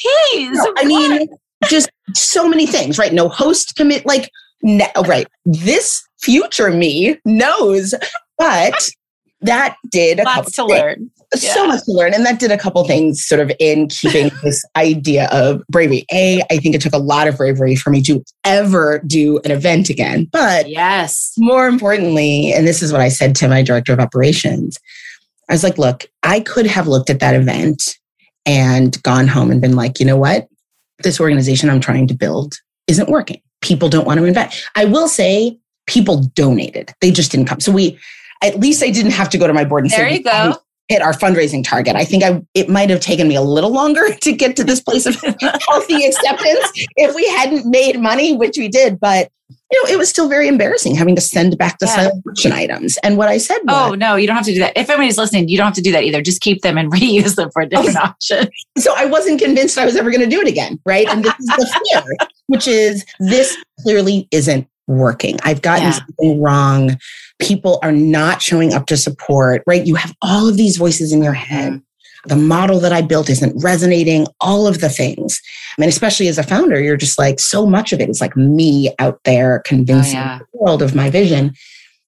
No, 0.54 0.74
I 0.78 0.86
mean, 0.86 1.28
just 1.66 1.90
so 2.16 2.50
many 2.50 2.66
things, 2.66 2.98
right? 2.98 3.14
No 3.14 3.30
host 3.30 3.76
commit, 3.76 4.06
like, 4.08 4.32
no, 4.64 4.88
right. 5.08 5.28
This 5.46 6.02
future 6.20 6.72
me 6.72 7.18
knows, 7.26 7.94
but 8.40 8.90
that 9.42 9.76
did 9.92 10.20
a 10.20 10.24
lots 10.24 10.52
to 10.54 10.66
things. 10.66 10.72
learn. 10.72 11.12
Yeah. 11.36 11.54
So 11.54 11.68
much 11.68 11.84
to 11.84 11.92
learn. 11.92 12.14
And 12.14 12.26
that 12.26 12.40
did 12.40 12.52
a 12.52 12.58
couple 12.58 12.84
things 12.86 13.26
sort 13.26 13.42
of 13.42 13.52
in 13.60 13.88
keeping 13.88 14.32
this 14.44 14.64
idea 14.76 15.28
of 15.32 15.62
bravery. 15.70 16.06
A, 16.12 16.42
I 16.50 16.58
think 16.58 16.74
it 16.74 16.82
took 16.82 16.94
a 16.94 17.00
lot 17.00 17.28
of 17.28 17.38
bravery 17.38 17.76
for 17.76 17.90
me 17.90 18.02
to 18.04 18.24
ever 18.46 19.00
do 19.06 19.40
an 19.40 19.52
event 19.52 19.90
again. 19.90 20.30
But 20.32 20.70
yes, 20.70 21.34
more 21.38 21.68
importantly, 21.68 22.54
and 22.54 22.66
this 22.68 22.82
is 22.82 22.92
what 22.92 23.02
I 23.02 23.10
said 23.10 23.36
to 23.38 23.48
my 23.48 23.62
director 23.62 23.94
of 23.94 24.00
operations, 24.00 24.78
I 25.50 25.54
was 25.54 25.64
like, 25.64 25.78
look, 25.78 26.06
I 26.24 26.40
could 26.40 26.68
have 26.68 26.88
looked 26.88 27.10
at 27.10 27.20
that 27.20 27.36
event 27.36 27.98
and 28.46 29.02
gone 29.04 29.28
home 29.28 29.52
and 29.52 29.62
been 29.62 29.76
like, 29.76 30.00
you 30.00 30.06
know 30.06 30.18
what? 30.18 30.48
This 31.04 31.20
organization 31.20 31.70
I'm 31.70 31.80
trying 31.80 32.08
to 32.08 32.14
build 32.14 32.56
isn't 32.88 33.10
working. 33.10 33.42
People 33.62 33.90
don't 33.90 34.06
want 34.06 34.20
to 34.20 34.26
invest. 34.26 34.66
I 34.76 34.86
will 34.86 35.08
say 35.08 35.58
people 35.88 36.24
donated. 36.36 36.94
They 37.02 37.12
just 37.12 37.32
didn't 37.32 37.48
come. 37.48 37.60
So 37.60 37.72
we, 37.72 38.00
at 38.42 38.60
least 38.60 38.84
I 38.84 38.92
didn't 38.92 39.12
have 39.12 39.30
to 39.30 39.38
go 39.38 39.48
to 39.48 39.54
my 39.54 39.66
board 39.66 39.84
and 39.84 39.92
there 39.92 40.00
say, 40.00 40.04
there 40.04 40.14
you 40.18 40.24
go. 40.24 40.58
Hit 40.90 41.02
our 41.02 41.14
fundraising 41.14 41.64
target. 41.64 41.96
I 41.96 42.06
think 42.06 42.24
I 42.24 42.42
it 42.54 42.70
might 42.70 42.90
have 42.90 43.02
taken 43.02 43.28
me 43.28 43.36
a 43.36 43.42
little 43.42 43.72
longer 43.72 44.14
to 44.22 44.32
get 44.32 44.56
to 44.58 44.64
this 44.64 44.82
place 44.82 45.06
of 45.06 45.16
healthy 45.70 46.06
acceptance 46.06 46.72
if 46.96 47.16
we 47.16 47.28
hadn't 47.30 47.66
made 47.66 48.00
money, 48.00 48.36
which 48.36 48.58
we 48.58 48.68
did. 48.68 49.00
But 49.00 49.30
you 49.72 49.84
know, 49.84 49.94
it 49.94 49.98
was 49.98 50.10
still 50.10 50.30
very 50.30 50.48
embarrassing 50.48 50.96
having 50.96 51.16
to 51.16 51.22
send 51.22 51.58
back 51.58 51.80
the 51.80 52.22
yeah. 52.44 52.56
items. 52.56 52.98
And 53.04 53.18
what 53.18 53.28
I 53.28 53.38
said 53.38 53.58
oh, 53.68 53.90
was, 53.90 53.92
Oh, 53.92 53.96
no, 53.96 54.16
you 54.16 54.28
don't 54.28 54.36
have 54.38 54.46
to 54.46 54.54
do 54.54 54.60
that. 54.60 54.78
If 54.78 54.90
anybody's 54.90 55.18
listening, 55.18 55.50
you 55.50 55.58
don't 55.58 55.66
have 55.66 55.76
to 55.76 55.82
do 55.82 55.92
that 55.92 56.04
either. 56.04 56.22
Just 56.22 56.42
keep 56.42 56.62
them 56.62 56.78
and 56.78 56.92
reuse 56.94 57.36
them 57.36 57.52
for 57.52 57.62
a 57.62 57.66
different 57.68 57.98
okay. 57.98 58.00
option. 58.00 58.50
So 58.78 58.94
I 58.96 59.06
wasn't 59.06 59.42
convinced 59.42 59.78
I 59.78 59.86
was 59.86 59.96
ever 59.98 60.10
going 60.10 60.22
to 60.22 60.30
do 60.30 60.40
it 60.42 60.48
again. 60.48 60.80
Right. 60.86 61.08
And 61.08 61.24
this 61.24 61.34
is 61.40 61.48
the 61.48 61.82
fear, 61.92 62.30
which 62.48 62.68
is 62.68 63.06
this 63.20 63.58
clearly 63.82 64.28
isn't 64.32 64.68
working. 64.88 65.38
I've 65.44 65.62
gotten 65.62 65.86
yeah. 65.86 65.92
something 65.92 66.42
wrong. 66.42 66.98
People 67.40 67.80
are 67.84 67.92
not 67.92 68.42
showing 68.42 68.74
up 68.74 68.88
to 68.88 68.98
support, 68.98 69.64
right? 69.68 69.86
You 69.86 69.96
have 69.96 70.16
all 70.22 70.48
of 70.48 70.58
these 70.58 70.78
voices 70.78 71.12
in 71.12 71.22
your 71.22 71.34
head. 71.34 71.74
Mm-hmm. 71.74 72.30
The 72.30 72.36
model 72.36 72.80
that 72.80 72.92
I 72.92 73.02
built 73.02 73.30
isn't 73.30 73.62
resonating, 73.64 74.28
all 74.42 74.68
of 74.68 74.82
the 74.82 74.90
things. 74.90 75.40
I 75.78 75.82
mean, 75.82 75.90
especially 75.90 76.28
as 76.28 76.38
a 76.38 76.44
founder, 76.44 76.82
you're 76.82 76.98
just 76.98 77.20
like, 77.20 77.40
so 77.40 77.66
much 77.66 77.94
of 77.94 78.02
it 78.02 78.10
is 78.10 78.20
like 78.20 78.36
me 78.36 78.94
out 79.00 79.20
there 79.24 79.62
convincing 79.66 80.18
oh, 80.18 80.24
yeah. 80.24 80.40
the 80.40 80.60
world 80.60 80.82
of 80.82 80.96
my 80.96 81.10
vision. 81.10 81.54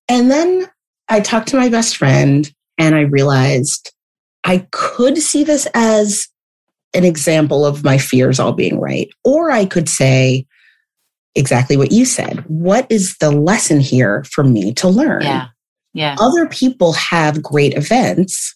And 0.08 0.32
then 0.32 0.68
I 1.10 1.20
talked 1.20 1.50
to 1.50 1.58
my 1.58 1.70
best 1.70 1.96
friend 1.96 2.52
and 2.78 2.96
I 2.96 3.02
realized 3.02 3.92
I 4.44 4.68
could 4.72 5.18
see 5.20 5.44
this 5.44 5.68
as 5.74 6.28
an 6.94 7.04
example 7.04 7.66
of 7.66 7.84
my 7.84 7.98
fears 7.98 8.40
all 8.40 8.54
being 8.54 8.80
right. 8.80 9.10
Or 9.24 9.52
I 9.52 9.66
could 9.66 9.88
say, 9.88 10.48
exactly 11.36 11.78
what 11.78 11.92
you 11.92 12.06
said. 12.06 12.44
What 12.48 12.88
is 12.90 13.18
the 13.18 13.32
lesson 13.32 13.80
here 13.80 14.24
for 14.26 14.44
me 14.44 14.74
to 14.76 14.88
learn? 14.88 15.22
Yeah. 15.22 15.48
Yeah. 15.94 16.16
Other 16.20 16.48
people 16.48 16.94
have 16.94 17.42
great 17.42 17.74
events 17.74 18.56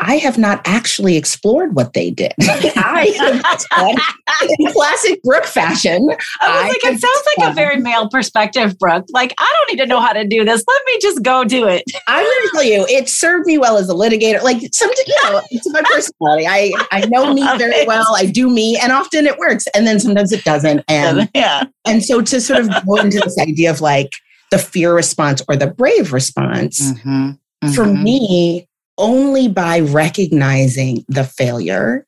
I 0.00 0.16
have 0.16 0.38
not 0.38 0.62
actually 0.64 1.16
explored 1.16 1.74
what 1.76 1.92
they 1.92 2.10
did. 2.10 2.32
I 2.40 3.14
have 3.18 4.48
in 4.58 4.72
classic 4.72 5.22
Brooke 5.22 5.44
fashion. 5.44 6.08
I 6.40 6.62
was 6.62 6.68
like, 6.68 6.94
it 6.94 7.00
sounds 7.00 7.26
like 7.36 7.50
a 7.50 7.54
very 7.54 7.76
male 7.76 8.08
perspective, 8.08 8.78
Brooke. 8.78 9.04
Like, 9.10 9.34
I 9.38 9.54
don't 9.58 9.76
need 9.76 9.82
to 9.82 9.86
know 9.86 10.00
how 10.00 10.14
to 10.14 10.26
do 10.26 10.44
this. 10.44 10.64
Let 10.66 10.82
me 10.86 10.98
just 11.02 11.22
go 11.22 11.44
do 11.44 11.66
it. 11.68 11.84
I'm 12.08 12.24
going 12.24 12.42
to 12.42 12.50
tell 12.52 12.62
you, 12.62 12.86
it 12.88 13.10
served 13.10 13.46
me 13.46 13.58
well 13.58 13.76
as 13.76 13.90
a 13.90 13.94
litigator. 13.94 14.42
Like, 14.42 14.62
some, 14.72 14.90
you 15.06 15.14
know, 15.24 15.42
it's 15.50 15.70
my 15.70 15.82
personality. 15.82 16.46
I, 16.46 16.72
I 16.90 17.06
know 17.06 17.34
me 17.34 17.42
very 17.58 17.72
it. 17.72 17.86
well. 17.86 18.14
I 18.16 18.24
do 18.24 18.48
me, 18.48 18.78
and 18.78 18.92
often 18.92 19.26
it 19.26 19.36
works, 19.38 19.66
and 19.74 19.86
then 19.86 20.00
sometimes 20.00 20.32
it 20.32 20.44
doesn't. 20.44 20.82
And 20.88 21.28
yeah, 21.34 21.64
and 21.86 22.02
so 22.02 22.22
to 22.22 22.40
sort 22.40 22.60
of 22.60 22.70
go 22.86 22.96
into 22.96 23.20
this 23.20 23.38
idea 23.38 23.70
of 23.70 23.82
like 23.82 24.10
the 24.50 24.58
fear 24.58 24.94
response 24.94 25.42
or 25.46 25.56
the 25.56 25.66
brave 25.66 26.12
response. 26.12 26.80
Mm-hmm. 26.80 27.30
Mm-hmm. 27.62 27.74
For 27.74 27.84
me, 27.84 28.66
only 28.98 29.48
by 29.48 29.80
recognizing 29.80 31.04
the 31.08 31.24
failure, 31.24 32.06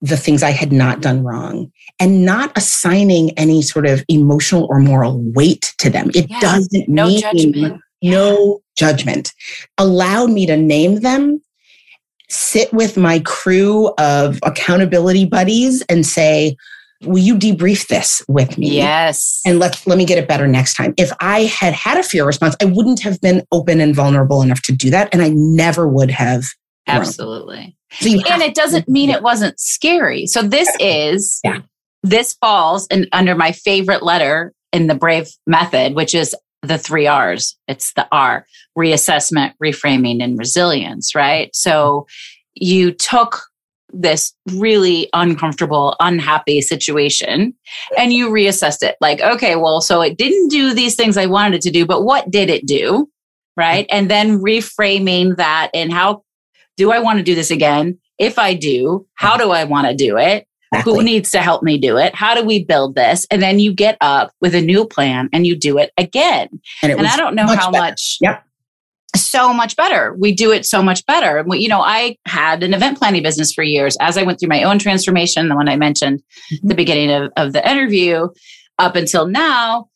the 0.00 0.16
things 0.16 0.42
I 0.42 0.50
had 0.50 0.72
not 0.72 1.00
done 1.00 1.22
wrong, 1.22 1.70
and 2.00 2.24
not 2.24 2.56
assigning 2.56 3.30
any 3.38 3.62
sort 3.62 3.86
of 3.86 4.04
emotional 4.08 4.66
or 4.68 4.80
moral 4.80 5.22
weight 5.32 5.74
to 5.78 5.90
them. 5.90 6.10
It 6.14 6.28
doesn't 6.40 6.88
no 6.88 7.06
mean 7.06 7.20
judgment. 7.20 7.80
no 8.02 8.62
judgment. 8.76 9.32
Allowed 9.78 10.30
me 10.30 10.46
to 10.46 10.56
name 10.56 11.00
them, 11.00 11.40
sit 12.28 12.72
with 12.72 12.96
my 12.96 13.20
crew 13.20 13.92
of 13.98 14.40
accountability 14.42 15.24
buddies 15.24 15.82
and 15.82 16.04
say, 16.04 16.56
will 17.04 17.18
you 17.18 17.36
debrief 17.36 17.88
this 17.88 18.24
with 18.28 18.58
me? 18.58 18.76
Yes. 18.76 19.40
And 19.44 19.58
let 19.58 19.84
let 19.86 19.98
me 19.98 20.04
get 20.04 20.18
it 20.18 20.28
better 20.28 20.46
next 20.46 20.74
time. 20.74 20.94
If 20.96 21.12
I 21.20 21.44
had 21.44 21.72
had 21.74 21.98
a 21.98 22.02
fear 22.02 22.24
response, 22.24 22.56
I 22.60 22.66
wouldn't 22.66 23.00
have 23.00 23.20
been 23.20 23.44
open 23.52 23.80
and 23.80 23.94
vulnerable 23.94 24.42
enough 24.42 24.62
to 24.62 24.72
do 24.72 24.90
that. 24.90 25.08
And 25.12 25.22
I 25.22 25.30
never 25.30 25.88
would 25.88 26.10
have. 26.10 26.44
Absolutely. 26.86 27.76
So 28.00 28.08
and 28.08 28.42
it 28.42 28.54
doesn't 28.54 28.88
mean 28.88 29.10
it 29.10 29.22
wasn't 29.22 29.58
scary. 29.60 30.26
So 30.26 30.42
this 30.42 30.68
is, 30.80 31.40
yeah. 31.44 31.60
this 32.02 32.34
falls 32.34 32.86
in, 32.88 33.06
under 33.12 33.34
my 33.34 33.52
favorite 33.52 34.02
letter 34.02 34.52
in 34.72 34.86
the 34.86 34.94
Brave 34.94 35.28
method, 35.46 35.94
which 35.94 36.14
is 36.14 36.34
the 36.62 36.78
three 36.78 37.06
R's. 37.06 37.56
It's 37.68 37.92
the 37.92 38.08
R 38.10 38.46
reassessment, 38.76 39.52
reframing, 39.62 40.22
and 40.22 40.38
resilience, 40.38 41.14
right? 41.14 41.54
So 41.54 42.06
you 42.54 42.92
took 42.92 43.42
this 43.92 44.34
really 44.54 45.08
uncomfortable, 45.12 45.96
unhappy 46.00 46.60
situation 46.60 47.54
and 47.98 48.12
you 48.12 48.28
reassessed 48.28 48.82
it 48.82 48.96
like, 49.00 49.20
okay, 49.20 49.56
well, 49.56 49.80
so 49.80 50.00
it 50.00 50.16
didn't 50.16 50.48
do 50.48 50.74
these 50.74 50.94
things 50.94 51.16
I 51.16 51.26
wanted 51.26 51.56
it 51.56 51.62
to 51.62 51.70
do, 51.70 51.86
but 51.86 52.02
what 52.04 52.30
did 52.30 52.50
it 52.50 52.66
do? 52.66 53.08
Right. 53.56 53.86
And 53.90 54.10
then 54.10 54.38
reframing 54.38 55.36
that 55.36 55.70
and 55.74 55.92
how 55.92 56.24
do 56.76 56.90
I 56.90 57.00
want 57.00 57.18
to 57.18 57.22
do 57.22 57.34
this 57.34 57.50
again? 57.50 57.98
If 58.18 58.38
I 58.38 58.54
do, 58.54 59.06
how 59.14 59.36
do 59.36 59.50
I 59.50 59.64
want 59.64 59.88
to 59.88 59.94
do 59.94 60.16
it? 60.16 60.46
Exactly. 60.72 60.94
Who 60.94 61.02
needs 61.02 61.30
to 61.32 61.42
help 61.42 61.62
me 61.62 61.76
do 61.76 61.98
it? 61.98 62.14
How 62.14 62.34
do 62.34 62.44
we 62.44 62.64
build 62.64 62.94
this? 62.94 63.26
And 63.30 63.42
then 63.42 63.58
you 63.58 63.74
get 63.74 63.98
up 64.00 64.32
with 64.40 64.54
a 64.54 64.62
new 64.62 64.86
plan 64.86 65.28
and 65.32 65.46
you 65.46 65.54
do 65.54 65.76
it 65.76 65.92
again. 65.98 66.48
And, 66.82 66.92
it 66.92 66.98
and 66.98 67.06
I 67.06 67.16
don't 67.16 67.34
know 67.34 67.46
how 67.46 67.70
better. 67.70 67.84
much 67.84 68.16
yep 68.22 68.42
so 69.16 69.52
much 69.52 69.76
better. 69.76 70.14
We 70.18 70.34
do 70.34 70.52
it 70.52 70.64
so 70.64 70.82
much 70.82 71.04
better. 71.06 71.44
We, 71.46 71.58
you 71.58 71.68
know, 71.68 71.80
I 71.80 72.16
had 72.26 72.62
an 72.62 72.74
event 72.74 72.98
planning 72.98 73.22
business 73.22 73.52
for 73.52 73.62
years 73.62 73.96
as 74.00 74.16
I 74.16 74.22
went 74.22 74.40
through 74.40 74.48
my 74.48 74.62
own 74.62 74.78
transformation, 74.78 75.48
the 75.48 75.54
one 75.54 75.68
I 75.68 75.76
mentioned 75.76 76.22
mm-hmm. 76.52 76.68
the 76.68 76.74
beginning 76.74 77.10
of, 77.10 77.30
of 77.36 77.52
the 77.52 77.68
interview, 77.68 78.28
up 78.78 78.96
until 78.96 79.26
now, 79.26 79.88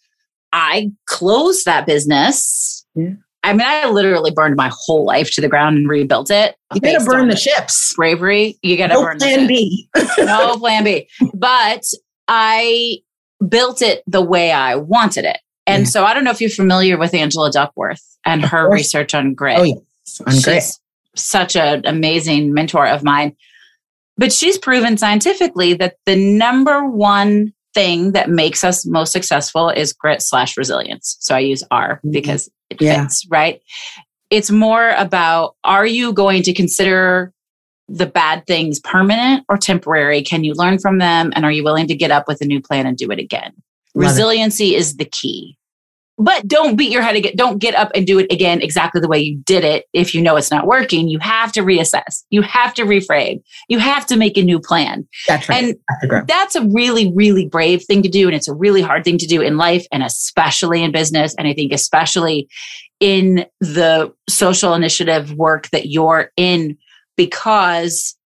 I 0.53 0.91
closed 1.07 1.65
that 1.65 1.87
business. 1.87 2.87
Yeah. 2.95 3.15
I 3.43 3.53
mean, 3.53 3.67
I 3.67 3.89
literally 3.89 4.33
burned 4.33 4.57
my 4.57 4.71
whole 4.73 5.05
life 5.05 5.31
to 5.33 5.41
the 5.41 5.49
ground 5.49 5.77
and 5.77 5.89
rebuilt 5.89 6.31
it. 6.31 6.57
You 6.75 6.81
gotta 6.81 7.05
burn 7.05 7.29
the 7.29 7.37
ships. 7.37 7.95
Bravery. 7.95 8.59
You 8.63 8.77
gotta 8.77 8.95
no 8.95 9.03
burn 9.03 9.19
plan 9.19 9.47
B. 9.47 9.89
no 10.19 10.57
plan 10.59 10.83
B. 10.83 11.09
But 11.33 11.85
I 12.27 12.99
built 13.49 13.83
it 13.83 14.03
the 14.09 14.23
way 14.23 14.51
I 14.51 14.75
wanted 14.75 15.25
it. 15.27 15.39
And 15.67 15.83
yeah. 15.83 15.89
so 15.89 16.05
I 16.05 16.15
don't 16.15 16.25
know 16.25 16.31
if 16.31 16.41
you're 16.41 16.51
familiar 16.51 16.97
with 16.97 17.13
Angela 17.15 17.51
Duckworth 17.51 18.03
and 18.25 18.45
of 18.45 18.51
her 18.51 18.67
course. 18.67 18.79
research 18.79 19.15
on 19.15 19.35
grit. 19.35 19.59
Oh, 19.59 19.65
yes. 19.65 20.21
On 20.27 20.41
grit. 20.43 20.65
such 21.15 21.57
an 21.57 21.83
amazing 21.85 22.55
mentor 22.55 22.87
of 22.87 23.03
mine. 23.03 23.37
But 24.17 24.33
she's 24.33 24.57
proven 24.57 24.97
scientifically 24.97 25.75
that 25.75 25.97
the 26.07 26.17
number 26.17 26.87
one 26.87 27.53
thing 27.75 28.13
that 28.13 28.31
makes 28.31 28.65
us 28.65 28.87
most 28.87 29.13
successful 29.13 29.69
is 29.69 29.93
grit 29.93 30.23
slash 30.23 30.57
resilience. 30.57 31.17
So 31.21 31.35
I 31.35 31.41
use 31.41 31.63
R 31.71 31.97
mm-hmm. 31.97 32.11
because 32.11 32.49
it 32.71 32.81
yeah. 32.81 33.03
fits, 33.03 33.27
right? 33.29 33.61
It's 34.31 34.51
more 34.51 34.91
about 34.91 35.57
are 35.63 35.87
you 35.87 36.13
going 36.13 36.43
to 36.45 36.55
consider 36.55 37.33
the 37.89 38.07
bad 38.07 38.47
things 38.47 38.81
permanent 38.81 39.45
or 39.49 39.57
temporary? 39.57 40.23
Can 40.23 40.43
you 40.43 40.55
learn 40.55 40.79
from 40.79 40.99
them? 40.99 41.33
And 41.37 41.45
are 41.45 41.53
you 41.53 41.63
willing 41.63 41.87
to 41.89 41.95
get 41.95 42.11
up 42.11 42.27
with 42.27 42.41
a 42.41 42.45
new 42.45 42.61
plan 42.61 42.87
and 42.87 42.97
do 42.97 43.11
it 43.11 43.19
again? 43.19 43.53
Love 43.97 44.11
Resiliency 44.11 44.75
it. 44.75 44.79
is 44.79 44.97
the 44.97 45.05
key. 45.05 45.57
But 46.19 46.49
don't 46.49 46.77
beat 46.77 46.91
your 46.91 47.03
head 47.03 47.17
again. 47.17 47.33
Don't 47.37 47.59
get 47.59 47.75
up 47.75 47.91
and 47.95 48.07
do 48.07 48.19
it 48.19 48.33
again 48.33 48.63
exactly 48.63 49.03
the 49.03 49.09
way 49.09 49.19
you 49.19 49.37
did 49.45 49.65
it. 49.65 49.85
If 49.93 50.15
you 50.15 50.23
know 50.23 50.37
it's 50.37 50.51
not 50.51 50.67
working, 50.67 51.09
you 51.09 51.19
have 51.19 51.53
to 51.53 51.61
reassess. 51.61 52.25
You 52.31 52.41
have 52.41 52.73
to 52.75 52.85
reframe. 52.85 53.43
You 53.69 53.79
have 53.81 54.07
to 54.07 54.17
make 54.17 54.39
a 54.39 54.43
new 54.43 54.59
plan. 54.59 55.07
That's 55.29 55.47
right. 55.47 55.77
And 56.03 56.27
that's 56.27 56.55
a 56.55 56.67
really, 56.69 57.13
really 57.15 57.47
brave 57.47 57.85
thing 57.85 58.03
to 58.03 58.09
do. 58.09 58.29
And 58.29 58.35
it's 58.35 58.49
a 58.49 58.55
really 58.55 58.81
hard 58.81 59.05
thing 59.05 59.19
to 59.19 59.27
do 59.27 59.43
in 59.43 59.59
life 59.59 59.87
and 59.93 60.03
especially 60.03 60.83
in 60.83 60.91
business. 60.91 61.35
And 61.39 61.47
I 61.47 61.53
think 61.53 61.73
especially 61.73 62.49
in 62.99 63.45
the 63.61 64.11
social 64.27 64.73
initiative 64.73 65.35
work 65.35 65.69
that 65.69 65.91
you're 65.91 66.31
in 66.39 66.79
because 67.19 68.17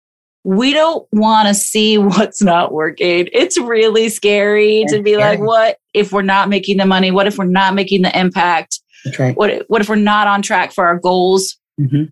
we 0.45 0.73
don't 0.73 1.07
want 1.13 1.49
to 1.49 1.55
see 1.55 1.99
what's 1.99 2.43
not 2.43 2.73
working. 2.73 3.29
It's 3.33 3.59
really 3.59 4.09
scary 4.09 4.85
to 4.89 5.03
be 5.03 5.17
like, 5.17 5.41
what 5.41 5.79
if 5.95 6.13
we're 6.13 6.23
not 6.23 6.49
making 6.49 6.79
the 6.79 6.87
money? 6.87 7.11
What 7.11 7.27
if 7.27 7.39
we're 7.39 7.45
not 7.45 7.75
making 7.75 8.03
the 8.03 8.19
impact? 8.19 8.81
Right. 9.19 9.37
What, 9.37 9.65
what 9.69 9.81
if 9.81 9.89
we're 9.89 9.97
not 9.97 10.27
on 10.27 10.43
track 10.43 10.73
for 10.73 10.87
our 10.87 10.99
goals? 10.99 11.57
Mm-hmm. 11.81 12.05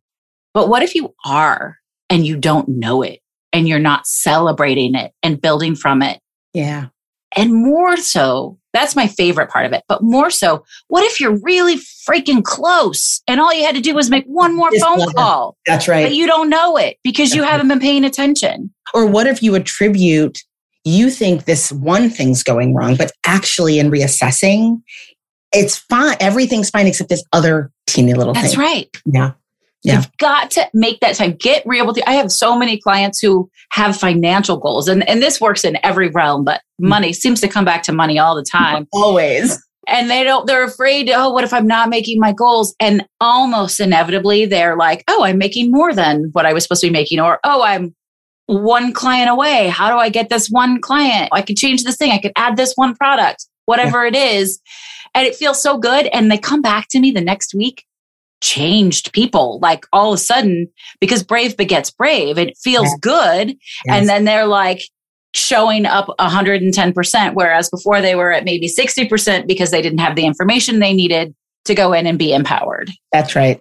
But 0.55 0.69
what 0.69 0.83
if 0.83 0.95
you 0.95 1.15
are 1.25 1.77
and 2.09 2.27
you 2.27 2.37
don't 2.37 2.69
know 2.69 3.03
it 3.03 3.21
and 3.53 3.69
you're 3.69 3.79
not 3.79 4.07
celebrating 4.07 4.95
it 4.95 5.13
and 5.23 5.41
building 5.41 5.77
from 5.77 6.03
it? 6.03 6.21
Yeah. 6.55 6.87
And 7.37 7.53
more 7.53 7.97
so, 7.97 8.59
that's 8.79 8.97
my 8.97 9.07
favorite 9.07 9.51
part 9.51 9.67
of 9.67 9.73
it. 9.73 9.83
But 9.89 10.03
more 10.03 10.31
so, 10.31 10.65
what 10.89 11.05
if 11.05 11.21
you're 11.21 11.39
really 11.43 11.77
freaking 11.77 12.43
close 12.43 13.21
and 13.27 13.41
all 13.41 13.53
you 13.53 13.65
had 13.65 13.75
to 13.75 13.81
do 13.81 13.95
was 13.95 14.09
make 14.11 14.25
one 14.27 14.55
more 14.57 14.71
Just 14.71 14.85
phone 14.85 15.01
it. 15.01 15.15
call, 15.15 15.57
That's 15.67 15.89
right. 15.89 16.05
but 16.05 16.15
you 16.15 16.27
don't 16.27 16.49
know 16.49 16.77
it 16.77 16.97
because 17.03 17.35
you 17.35 17.43
That's 17.43 17.47
right. 17.47 17.53
haven't 17.53 17.69
been 17.69 17.81
paying 17.81 18.05
attention? 18.05 18.73
Or 18.95 19.07
what 19.07 19.27
if 19.27 19.43
you 19.43 19.55
attribute, 19.55 20.39
you 20.85 21.11
think 21.11 21.45
this 21.45 21.71
one 21.73 22.09
thing's 22.09 22.43
going 22.43 22.75
wrong, 22.75 22.97
but 22.97 23.13
actually 23.27 23.79
in 23.79 23.91
reassessing, 23.91 24.81
it's 25.53 25.79
fine. 25.79 26.17
Everything's 26.21 26.71
fine 26.71 26.87
except 26.87 27.11
this 27.11 27.25
other 27.33 27.71
teeny 27.87 28.15
little 28.15 28.33
That's 28.35 28.55
thing. 28.55 28.59
That's 28.61 28.75
right. 28.75 29.03
Yeah. 29.07 29.33
Yeah. 29.85 29.97
You've 29.97 30.17
got 30.19 30.51
to 30.53 30.69
make 30.75 31.01
that 31.01 31.15
time. 31.15 31.35
Get 31.39 31.63
real 31.65 31.87
with 31.87 31.97
you. 31.97 32.03
I 32.07 32.15
have 32.15 32.33
so 32.33 32.59
many 32.59 32.79
clients 32.81 33.21
who 33.21 33.49
have 33.71 33.97
financial 33.97 34.57
goals, 34.57 34.89
and, 34.89 35.09
and 35.09 35.23
this 35.23 35.41
works 35.41 35.65
in 35.65 35.79
every 35.85 36.09
realm, 36.11 36.45
but 36.45 36.61
Mm. 36.81 36.89
money 36.91 37.13
seems 37.13 37.41
to 37.41 37.49
come 37.49 37.65
back 37.65 37.83
to 37.85 37.93
money 37.93 38.19
all 38.21 38.37
the 38.37 38.45
time. 38.45 38.87
Always. 38.93 39.61
and 39.89 40.09
they 40.11 40.23
don't 40.23 40.47
they're 40.47 40.63
afraid 40.65 41.11
oh 41.11 41.31
what 41.33 41.43
if 41.45 41.53
i'm 41.53 41.67
not 41.67 41.89
making 41.89 42.21
my 42.21 42.31
goals 42.33 42.75
and 42.79 43.05
almost 43.21 43.81
inevitably 43.81 44.45
they're 44.47 44.77
like 44.77 45.03
oh 45.09 45.25
i'm 45.25 45.39
making 45.39 45.71
more 45.73 45.93
than 45.95 46.29
what 46.33 46.45
i 46.47 46.53
was 46.53 46.63
supposed 46.63 46.83
to 46.83 46.87
be 46.87 46.93
making 46.93 47.19
or 47.19 47.41
oh 47.43 47.63
i'm 47.65 47.95
one 48.47 48.93
client 48.93 49.29
away 49.31 49.67
how 49.69 49.91
do 49.91 49.97
i 49.97 50.09
get 50.09 50.29
this 50.29 50.49
one 50.49 50.81
client 50.81 51.29
i 51.33 51.41
could 51.43 51.57
change 51.57 51.83
this 51.85 51.97
thing 51.97 52.13
i 52.13 52.19
could 52.19 52.33
add 52.37 52.57
this 52.57 52.75
one 52.75 52.95
product 52.95 53.47
whatever 53.65 54.05
it 54.05 54.15
is 54.15 54.61
and 55.15 55.27
it 55.27 55.35
feels 55.35 55.61
so 55.61 55.79
good 55.79 56.07
and 56.13 56.31
they 56.31 56.39
come 56.39 56.61
back 56.63 56.87
to 56.91 57.01
me 57.01 57.11
the 57.11 57.21
next 57.21 57.55
week 57.55 57.85
changed 58.41 59.13
people 59.13 59.59
like 59.61 59.85
all 59.93 60.13
of 60.13 60.15
a 60.17 60.23
sudden 60.23 60.69
because 61.01 61.23
brave 61.23 61.57
begets 61.57 61.91
brave 61.91 62.39
it 62.39 62.57
feels 62.57 62.89
good 63.01 63.49
Yes. 63.49 63.57
and 63.89 64.09
then 64.09 64.25
they're 64.25 64.47
like 64.47 64.83
showing 65.35 65.87
up 65.87 66.07
110% 66.19 67.35
whereas 67.35 67.69
before 67.69 68.01
they 68.01 68.15
were 68.15 68.33
at 68.33 68.45
maybe 68.45 68.69
60% 68.69 69.47
because 69.47 69.71
they 69.71 69.83
didn't 69.83 69.99
have 69.99 70.17
the 70.17 70.25
information 70.25 70.79
they 70.79 70.95
needed 70.95 71.35
to 71.65 71.75
go 71.75 71.93
in 71.93 72.07
and 72.07 72.19
be 72.19 72.33
empowered 72.33 72.91
That's 73.13 73.35
right. 73.37 73.61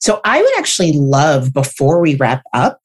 So 0.00 0.20
I 0.24 0.40
would 0.40 0.58
actually 0.58 0.92
love 0.92 1.52
before 1.52 2.00
we 2.00 2.14
wrap 2.16 2.42
up 2.54 2.80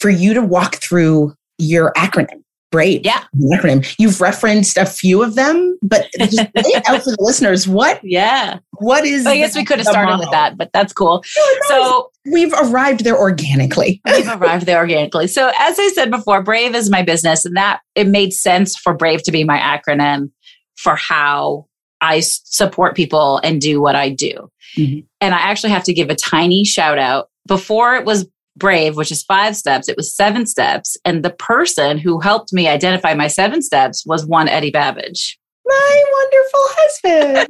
for 0.00 0.10
you 0.10 0.34
to 0.34 0.42
walk 0.42 0.76
through 0.76 1.34
your 1.58 1.92
acronym. 1.96 2.42
Brave. 2.70 3.00
Yeah. 3.04 3.24
Acronym. 3.52 3.94
You've 3.98 4.20
referenced 4.20 4.76
a 4.76 4.84
few 4.84 5.22
of 5.22 5.34
them, 5.36 5.78
but 5.82 6.08
just 6.18 6.36
lay 6.38 6.48
it 6.54 6.88
out 6.88 7.02
for 7.02 7.10
the 7.10 7.16
listeners. 7.20 7.66
What 7.66 8.00
yeah 8.02 8.58
what 8.80 9.04
is 9.04 9.26
i 9.26 9.36
guess 9.36 9.56
we 9.56 9.64
could 9.64 9.78
have 9.78 9.86
started 9.88 10.18
with 10.18 10.30
that 10.30 10.56
but 10.56 10.70
that's 10.72 10.92
cool 10.92 11.24
So 11.24 11.42
so 11.66 12.10
we've 12.30 12.52
arrived 12.52 13.02
there 13.02 13.18
organically. 13.18 14.00
we've 14.06 14.28
arrived 14.28 14.66
there 14.66 14.78
organically 14.78 15.26
so 15.26 15.50
as 15.58 15.78
i 15.80 15.88
said 15.94 16.12
before 16.12 16.42
brave 16.44 16.76
is 16.76 16.88
my 16.88 17.02
business 17.02 17.44
and 17.44 17.56
that 17.56 17.80
it 17.96 18.06
made 18.06 18.32
sense 18.32 18.76
for 18.76 18.94
brave 18.94 19.24
to 19.24 19.32
be 19.32 19.42
my 19.42 19.58
acronym 19.58 20.30
for 20.76 20.94
how 20.94 21.66
I 22.00 22.20
support 22.20 22.94
people 22.94 23.38
and 23.42 23.60
do 23.60 23.80
what 23.80 23.96
i 23.96 24.10
do 24.10 24.48
Mhm. 24.76 25.04
and 25.20 25.34
i 25.34 25.38
actually 25.38 25.70
have 25.70 25.82
to 25.84 25.92
give 25.92 26.08
a 26.08 26.14
tiny 26.14 26.64
shout 26.64 26.98
out 26.98 27.30
before 27.48 27.96
it 27.96 28.04
was 28.04 28.28
brave 28.58 28.96
which 28.96 29.10
is 29.12 29.22
five 29.22 29.56
steps 29.56 29.88
it 29.88 29.96
was 29.96 30.14
seven 30.14 30.46
steps 30.46 30.96
and 31.04 31.24
the 31.24 31.30
person 31.30 31.98
who 31.98 32.20
helped 32.20 32.52
me 32.52 32.68
identify 32.68 33.14
my 33.14 33.26
seven 33.28 33.62
steps 33.62 34.04
was 34.06 34.26
one 34.26 34.48
eddie 34.48 34.70
babbage 34.70 35.38
My 35.66 36.04
wonderful 36.12 36.60
husband. 36.76 37.48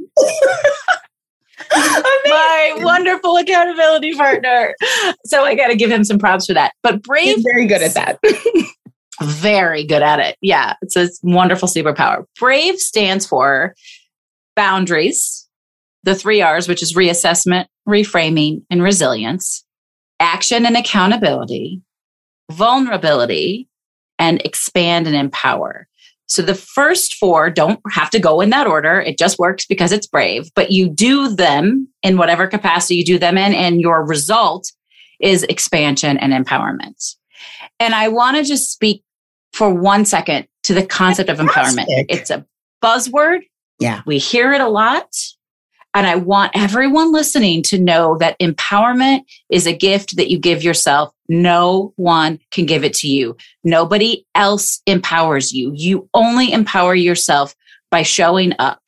my 2.27 2.73
wonderful 2.79 3.37
accountability 3.37 4.15
partner 4.15 4.75
so 5.25 5.45
i 5.45 5.55
got 5.55 5.69
to 5.69 5.77
give 5.77 5.91
him 5.91 6.05
some 6.05 6.19
props 6.19 6.47
for 6.47 6.55
that 6.55 6.73
but 6.83 7.03
brave 7.03 7.37
He's 7.37 7.45
very 7.45 7.67
good 7.67 7.83
at 7.83 7.95
that. 7.95 8.19
very 9.23 9.85
good 9.85 10.03
at 10.03 10.21
it. 10.21 10.37
Yeah, 10.41 10.75
it's 10.83 10.97
a 10.97 11.09
wonderful 11.23 11.69
superpower. 11.69 12.25
Brave 12.39 12.79
stands 12.79 13.27
for 13.27 13.75
boundaries, 14.55 15.49
the 16.05 16.15
three 16.15 16.41
R's, 16.41 16.69
which 16.69 16.83
is 16.83 16.95
reassessment, 16.95 17.67
reframing, 17.89 18.63
and 18.71 18.83
resilience, 18.83 19.65
action 20.21 20.67
and 20.67 20.77
accountability, 20.77 21.83
vulnerability, 22.51 23.69
and 24.19 24.41
expand 24.45 25.07
and 25.07 25.17
empower. 25.17 25.87
So 26.27 26.43
the 26.43 26.55
first 26.55 27.15
four 27.15 27.49
don't 27.49 27.81
have 27.91 28.11
to 28.11 28.19
go 28.19 28.41
in 28.41 28.51
that 28.51 28.67
order. 28.67 29.01
It 29.01 29.19
just 29.19 29.39
works 29.39 29.65
because 29.65 29.93
it's 29.93 30.07
brave, 30.07 30.51
but 30.55 30.71
you 30.71 30.89
do 30.89 31.35
them 31.35 31.89
in 32.03 32.19
whatever 32.19 32.47
capacity 32.47 32.97
you 32.97 33.05
do 33.05 33.19
them 33.19 33.39
in, 33.39 33.55
and 33.55 33.81
your 33.81 34.05
result 34.05 34.71
is 35.21 35.43
expansion 35.45 36.19
and 36.19 36.33
empowerment. 36.33 37.15
And 37.81 37.95
I 37.95 38.09
want 38.09 38.37
to 38.37 38.45
just 38.45 38.71
speak 38.71 39.03
for 39.53 39.73
one 39.73 40.05
second 40.05 40.47
to 40.65 40.75
the 40.75 40.85
concept 40.85 41.31
of 41.31 41.39
empowerment. 41.39 41.87
It's 41.89 42.31
a 42.31 42.45
buzzword. 42.83 43.41
Yeah. 43.81 44.03
We 44.05 44.19
hear 44.19 44.53
it 44.53 44.61
a 44.61 44.69
lot. 44.69 45.09
And 45.99 46.07
I 46.07 46.15
want 46.15 46.53
everyone 46.55 47.11
listening 47.11 47.61
to 47.65 47.77
know 47.77 48.17
that 48.19 48.39
empowerment 48.39 49.23
is 49.51 49.67
a 49.67 49.77
gift 49.77 50.15
that 50.15 50.31
you 50.31 50.39
give 50.39 50.63
yourself. 50.63 51.13
No 51.29 51.93
one 51.97 52.39
can 52.53 52.67
give 52.67 52.85
it 52.85 52.95
to 52.99 53.09
you. 53.09 53.37
Nobody 53.65 54.25
else 54.37 54.81
empowers 54.87 55.53
you. 55.53 55.73
You 55.75 56.09
only 56.15 56.53
empower 56.53 56.95
yourself 56.95 57.53
by 57.91 58.05
showing 58.05 58.53
up, 58.61 58.81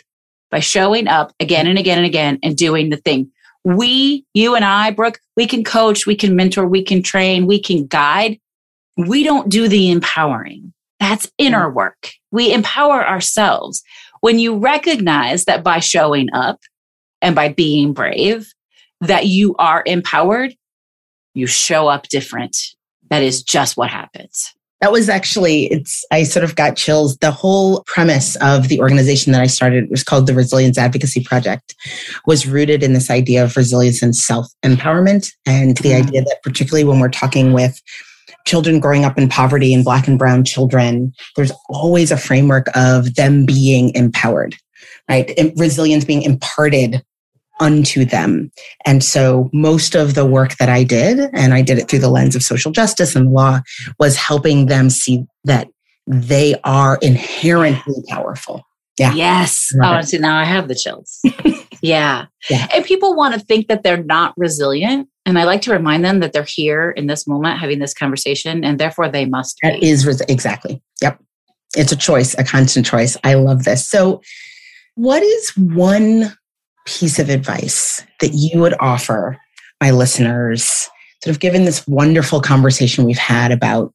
by 0.53 0.61
showing 0.61 1.09
up 1.09 1.35
again 1.41 1.67
and 1.67 1.81
again 1.81 1.99
and 1.99 2.07
again 2.07 2.39
and 2.45 2.57
doing 2.57 2.91
the 2.91 2.97
thing. 2.97 3.29
We, 3.65 4.25
you 4.33 4.55
and 4.55 4.65
I, 4.65 4.93
Brooke, 4.93 5.19
we 5.37 5.49
can 5.49 5.65
coach, 5.65 6.07
we 6.07 6.15
can 6.15 6.37
mentor, 6.37 6.65
we 6.65 6.85
can 6.85 7.03
train, 7.03 7.49
we 7.49 7.61
can 7.61 7.87
guide. 7.87 8.39
We 8.97 9.25
don't 9.25 9.49
do 9.49 9.67
the 9.67 9.91
empowering. 9.91 10.73
That's 11.01 11.29
inner 11.39 11.69
work. 11.69 12.13
We 12.31 12.53
empower 12.53 13.05
ourselves. 13.05 13.83
When 14.21 14.39
you 14.39 14.57
recognize 14.59 15.47
that 15.47 15.65
by 15.65 15.81
showing 15.81 16.29
up 16.33 16.61
and 17.23 17.35
by 17.35 17.49
being 17.49 17.93
brave, 17.93 18.53
that 19.01 19.27
you 19.27 19.55
are 19.59 19.83
empowered, 19.87 20.55
you 21.35 21.47
show 21.47 21.89
up 21.89 22.09
different. 22.09 22.57
That 23.11 23.23
is 23.23 23.43
just 23.43 23.77
what 23.77 23.91
happens. 23.91 24.53
That 24.81 24.93
was 24.93 25.11
actually, 25.11 25.65
it's, 25.67 26.05
I 26.11 26.23
sort 26.23 26.43
of 26.43 26.57
got 26.57 26.75
chills. 26.77 27.19
The 27.19 27.31
whole 27.31 27.83
premise 27.87 28.37
of 28.37 28.69
the 28.69 28.81
organization 28.81 29.33
that 29.33 29.43
I 29.43 29.47
started 29.47 29.91
was 29.91 30.03
called 30.03 30.27
the 30.27 30.33
Resilience 30.33 30.79
Advocacy 30.79 31.23
Project, 31.23 31.75
was 32.27 32.47
rooted 32.47 32.83
in 32.83 32.95
this 32.95 33.11
idea 33.11 33.45
of 33.45 33.57
resilience 33.59 34.03
and 34.03 34.17
self 34.17 34.47
empowerment. 34.63 35.33
And 35.45 35.77
the 35.79 35.91
Mm. 35.91 36.07
idea 36.07 36.23
that, 36.23 36.39
particularly 36.43 36.85
when 36.85 36.99
we're 36.99 37.11
talking 37.11 37.53
with 37.53 37.79
children 38.47 38.81
growing 38.81 39.05
up 39.05 39.19
in 39.19 39.29
poverty 39.29 39.75
and 39.75 39.85
Black 39.85 40.09
and 40.09 40.19
Brown 40.19 40.45
children, 40.45 41.13
there's 41.37 41.53
always 41.69 42.11
a 42.11 42.17
framework 42.17 42.69
of 42.75 43.17
them 43.17 43.45
being 43.45 43.95
empowered, 43.95 44.57
right? 45.11 45.39
Resilience 45.57 46.07
being 46.07 46.23
imparted 46.23 47.03
unto 47.61 48.05
them. 48.05 48.51
And 48.87 49.05
so 49.05 49.51
most 49.53 49.95
of 49.95 50.15
the 50.15 50.25
work 50.27 50.57
that 50.57 50.69
I 50.69 50.83
did, 50.85 51.31
and 51.33 51.55
I 51.55 51.63
did 51.63 51.79
it 51.79 51.89
through 51.89 51.99
the 52.01 52.11
lens 52.11 52.35
of 52.35 52.43
social 52.43 52.73
justice 52.73 53.15
and 53.15 53.31
law, 53.33 53.61
was 53.99 54.17
helping 54.17 54.67
them 54.67 54.91
see 54.91 55.25
that 55.45 55.69
they 56.07 56.55
are 56.65 56.99
inherently 57.03 58.03
powerful. 58.09 58.63
Yeah. 58.99 59.13
Yes. 59.15 59.71
Love 59.77 59.99
Oh, 59.99 60.01
see, 60.03 60.19
now 60.19 60.39
I 60.39 60.45
have 60.45 60.69
the 60.69 60.75
chills. 60.75 61.21
yeah. 61.83 62.27
Yeah. 62.51 62.67
And 62.75 62.85
people 62.85 63.15
want 63.15 63.35
to 63.35 63.41
think 63.41 63.69
that 63.69 63.83
they're 63.83 64.03
not 64.03 64.35
resilient. 64.37 65.09
And 65.27 65.39
I 65.39 65.45
like 65.45 65.63
to 65.63 65.73
remind 65.73 66.05
them 66.05 66.21
that 66.21 66.33
they're 66.33 66.47
here 66.47 66.91
in 66.91 67.07
this 67.07 67.27
moment 67.27 67.59
having 67.61 67.79
this 67.79 67.95
conversation 67.95 68.65
and 68.65 68.79
therefore 68.81 69.09
they 69.09 69.27
must 69.27 69.59
That 69.63 69.81
be. 69.81 69.89
is 69.89 70.07
res- 70.07 70.21
exactly. 70.23 70.83
Yep. 71.01 71.23
It's 71.77 71.93
a 71.93 71.97
choice, 71.97 72.35
a 72.39 72.45
constant 72.45 72.85
choice. 72.85 73.17
I 73.23 73.35
love 73.35 73.65
this. 73.65 73.89
So, 73.89 74.23
what 74.97 75.23
is 75.23 75.51
one 75.57 76.37
piece 76.87 77.19
of 77.19 77.29
advice 77.29 78.05
that 78.21 78.33
you 78.33 78.61
would 78.61 78.75
offer 78.81 79.39
my 79.81 79.91
listeners, 79.91 80.89
sort 81.23 81.35
of 81.35 81.41
given 81.41 81.65
this 81.65 81.87
wonderful 81.87 82.41
conversation 82.41 83.05
we've 83.05 83.19
had 83.19 83.53
about 83.53 83.95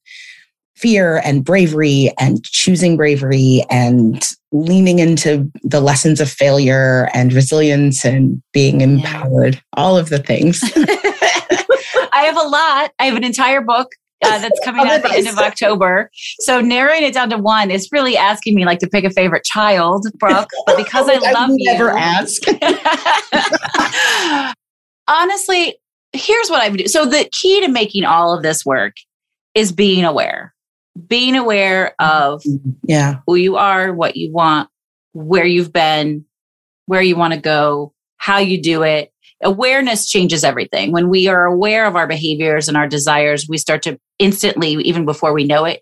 fear 0.75 1.21
and 1.23 1.45
bravery 1.45 2.11
and 2.19 2.43
choosing 2.43 2.97
bravery 2.97 3.63
and 3.69 4.23
leaning 4.51 4.99
into 4.99 5.49
the 5.63 5.79
lessons 5.79 6.19
of 6.19 6.29
failure 6.29 7.09
and 7.13 7.33
resilience 7.33 8.03
and 8.03 8.41
being 8.51 8.81
empowered, 8.81 9.61
all 9.73 9.97
of 9.97 10.09
the 10.09 10.19
things. 10.19 10.59
I 12.11 12.23
have 12.25 12.37
a 12.37 12.47
lot. 12.47 12.91
I 12.99 13.05
have 13.05 13.15
an 13.15 13.23
entire 13.23 13.61
book 13.61 13.91
uh, 14.25 14.37
that's 14.39 14.59
coming 14.63 14.81
out 14.81 14.87
at 14.93 15.03
the 15.03 15.11
end 15.13 15.27
of 15.27 15.37
October. 15.37 16.09
So 16.39 16.61
narrowing 16.61 17.03
it 17.03 17.13
down 17.13 17.29
to 17.29 17.37
one 17.37 17.69
is 17.71 17.89
really 17.91 18.17
asking 18.17 18.55
me 18.55 18.65
like 18.65 18.79
to 18.79 18.87
pick 18.87 19.03
a 19.03 19.11
favorite 19.11 19.43
child, 19.43 20.07
Brooke. 20.19 20.49
But 20.65 20.77
because 20.77 21.07
I 21.09 21.15
love 21.31 21.49
would 21.51 21.59
you, 21.59 21.71
never 21.71 21.91
ask. 21.91 22.41
honestly, 25.07 25.75
here's 26.13 26.49
what 26.49 26.61
I 26.61 26.69
would 26.69 26.79
do. 26.79 26.87
So 26.87 27.05
the 27.05 27.27
key 27.31 27.61
to 27.61 27.67
making 27.67 28.05
all 28.05 28.35
of 28.35 28.43
this 28.43 28.65
work 28.65 28.93
is 29.53 29.71
being 29.71 30.05
aware. 30.05 30.53
Being 31.07 31.35
aware 31.35 31.93
of 31.99 32.41
Yeah. 32.83 33.17
who 33.27 33.35
you 33.35 33.57
are, 33.57 33.93
what 33.93 34.15
you 34.15 34.31
want, 34.31 34.69
where 35.13 35.45
you've 35.45 35.73
been, 35.73 36.25
where 36.85 37.01
you 37.01 37.15
want 37.15 37.33
to 37.33 37.39
go, 37.39 37.93
how 38.17 38.37
you 38.37 38.61
do 38.61 38.83
it. 38.83 39.11
Awareness 39.43 40.09
changes 40.09 40.43
everything. 40.43 40.91
When 40.91 41.09
we 41.09 41.27
are 41.27 41.45
aware 41.45 41.85
of 41.85 41.95
our 41.95 42.07
behaviors 42.07 42.67
and 42.67 42.77
our 42.77 42.87
desires, 42.87 43.47
we 43.49 43.57
start 43.57 43.81
to 43.83 43.99
instantly, 44.17 44.73
even 44.73 45.05
before 45.05 45.33
we 45.33 45.43
know 45.43 45.65
it, 45.65 45.81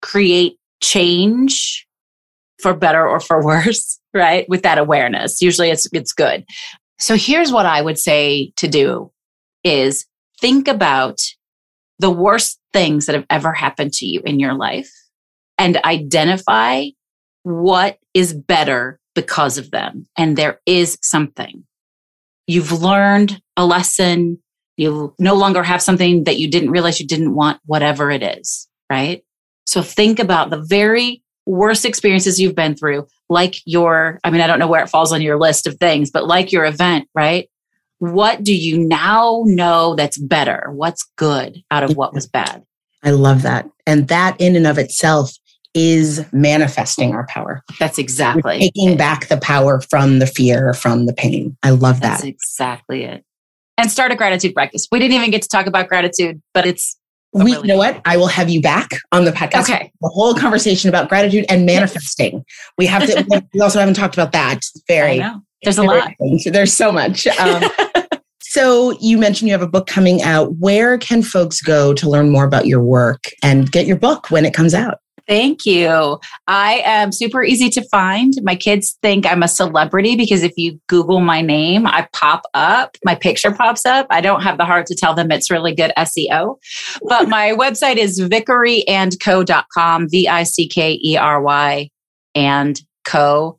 create 0.00 0.56
change 0.82 1.86
for 2.60 2.74
better 2.74 3.06
or 3.06 3.20
for 3.20 3.44
worse, 3.44 4.00
right? 4.14 4.48
With 4.48 4.62
that 4.62 4.78
awareness. 4.78 5.42
Usually 5.42 5.70
it's 5.70 5.86
it's 5.92 6.12
good. 6.12 6.44
So 6.98 7.16
here's 7.16 7.52
what 7.52 7.66
I 7.66 7.82
would 7.82 7.98
say 7.98 8.52
to 8.56 8.68
do 8.68 9.10
is 9.64 10.06
think 10.40 10.68
about 10.68 11.20
the 11.98 12.10
worst 12.10 12.60
things 12.72 13.06
that 13.06 13.14
have 13.14 13.26
ever 13.30 13.52
happened 13.52 13.92
to 13.94 14.06
you 14.06 14.20
in 14.24 14.40
your 14.40 14.54
life 14.54 14.90
and 15.58 15.76
identify 15.84 16.86
what 17.42 17.98
is 18.14 18.32
better 18.32 18.98
because 19.14 19.58
of 19.58 19.70
them. 19.70 20.06
And 20.16 20.36
there 20.36 20.60
is 20.66 20.98
something. 21.02 21.64
You've 22.46 22.72
learned 22.72 23.40
a 23.56 23.64
lesson. 23.64 24.38
You 24.76 25.14
no 25.18 25.34
longer 25.34 25.62
have 25.62 25.82
something 25.82 26.24
that 26.24 26.38
you 26.38 26.50
didn't 26.50 26.70
realize 26.70 27.00
you 27.00 27.06
didn't 27.06 27.34
want, 27.34 27.60
whatever 27.66 28.10
it 28.10 28.22
is, 28.22 28.68
right? 28.90 29.24
So 29.66 29.82
think 29.82 30.18
about 30.18 30.50
the 30.50 30.60
very 30.60 31.22
worst 31.46 31.84
experiences 31.84 32.40
you've 32.40 32.54
been 32.54 32.74
through, 32.74 33.06
like 33.28 33.56
your, 33.66 34.18
I 34.24 34.30
mean, 34.30 34.40
I 34.40 34.46
don't 34.46 34.58
know 34.58 34.66
where 34.66 34.82
it 34.82 34.88
falls 34.88 35.12
on 35.12 35.22
your 35.22 35.38
list 35.38 35.66
of 35.66 35.76
things, 35.76 36.10
but 36.10 36.26
like 36.26 36.52
your 36.52 36.64
event, 36.64 37.08
right? 37.14 37.48
What 37.98 38.42
do 38.42 38.54
you 38.54 38.78
now 38.78 39.42
know 39.46 39.94
that's 39.94 40.18
better? 40.18 40.70
What's 40.72 41.08
good 41.16 41.62
out 41.70 41.84
of 41.84 41.96
what 41.96 42.12
was 42.12 42.26
bad? 42.26 42.64
I 43.02 43.10
love 43.10 43.42
that. 43.42 43.68
And 43.86 44.08
that 44.08 44.40
in 44.40 44.56
and 44.56 44.66
of 44.66 44.78
itself 44.78 45.32
is 45.74 46.24
manifesting 46.32 47.12
our 47.12 47.26
power. 47.26 47.62
That's 47.78 47.98
exactly 47.98 48.42
We're 48.44 48.58
taking 48.58 48.90
it. 48.90 48.98
back 48.98 49.28
the 49.28 49.36
power 49.36 49.80
from 49.80 50.20
the 50.20 50.26
fear, 50.26 50.72
from 50.72 51.06
the 51.06 51.12
pain. 51.12 51.56
I 51.62 51.70
love 51.70 52.00
That's 52.00 52.22
that. 52.22 52.28
exactly 52.28 53.04
it. 53.04 53.24
And 53.76 53.90
start 53.90 54.12
a 54.12 54.16
gratitude 54.16 54.54
practice. 54.54 54.86
We 54.92 55.00
didn't 55.00 55.16
even 55.16 55.30
get 55.30 55.42
to 55.42 55.48
talk 55.48 55.66
about 55.66 55.88
gratitude, 55.88 56.40
but 56.52 56.64
it's 56.64 56.96
we 57.34 57.46
really 57.46 57.62
you 57.62 57.66
know 57.66 57.76
what 57.76 58.00
i 58.04 58.16
will 58.16 58.28
have 58.28 58.48
you 58.48 58.60
back 58.60 58.90
on 59.12 59.24
the 59.24 59.32
podcast 59.32 59.62
okay 59.62 59.92
the 60.00 60.08
whole 60.08 60.34
conversation 60.34 60.88
about 60.88 61.08
gratitude 61.08 61.44
and 61.48 61.66
manifesting 61.66 62.44
we 62.78 62.86
have 62.86 63.04
to 63.04 63.44
we 63.54 63.60
also 63.60 63.80
haven't 63.80 63.94
talked 63.94 64.14
about 64.14 64.32
that 64.32 64.60
very 64.86 65.20
there's 65.64 65.78
a 65.78 65.82
lot 65.82 66.12
there's 66.46 66.72
so 66.72 66.92
much 66.92 67.26
um, 67.26 67.62
so 68.40 68.92
you 69.00 69.18
mentioned 69.18 69.48
you 69.48 69.52
have 69.52 69.62
a 69.62 69.68
book 69.68 69.86
coming 69.86 70.22
out 70.22 70.54
where 70.58 70.96
can 70.96 71.22
folks 71.22 71.60
go 71.60 71.92
to 71.92 72.08
learn 72.08 72.30
more 72.30 72.44
about 72.44 72.66
your 72.66 72.80
work 72.80 73.24
and 73.42 73.72
get 73.72 73.84
your 73.86 73.96
book 73.96 74.30
when 74.30 74.44
it 74.44 74.54
comes 74.54 74.72
out 74.72 74.98
Thank 75.26 75.64
you. 75.64 76.18
I 76.46 76.82
am 76.84 77.10
super 77.10 77.42
easy 77.42 77.70
to 77.70 77.88
find. 77.88 78.34
My 78.42 78.54
kids 78.54 78.98
think 79.00 79.26
I'm 79.26 79.42
a 79.42 79.48
celebrity 79.48 80.16
because 80.16 80.42
if 80.42 80.52
you 80.56 80.78
Google 80.86 81.20
my 81.20 81.40
name, 81.40 81.86
I 81.86 82.06
pop 82.12 82.42
up, 82.52 82.96
my 83.04 83.14
picture 83.14 83.50
pops 83.50 83.86
up. 83.86 84.06
I 84.10 84.20
don't 84.20 84.42
have 84.42 84.58
the 84.58 84.66
heart 84.66 84.86
to 84.86 84.94
tell 84.94 85.14
them 85.14 85.30
it's 85.30 85.50
really 85.50 85.74
good 85.74 85.92
SEO. 85.96 86.56
But 87.08 87.28
my 87.28 87.52
website 87.52 87.96
is 87.96 88.20
vickeryandco.com, 88.20 90.10
V 90.10 90.28
I 90.28 90.42
C 90.42 90.68
K 90.68 91.00
E 91.02 91.16
R 91.16 91.40
Y 91.40 91.88
and 92.34 92.80
co. 93.04 93.56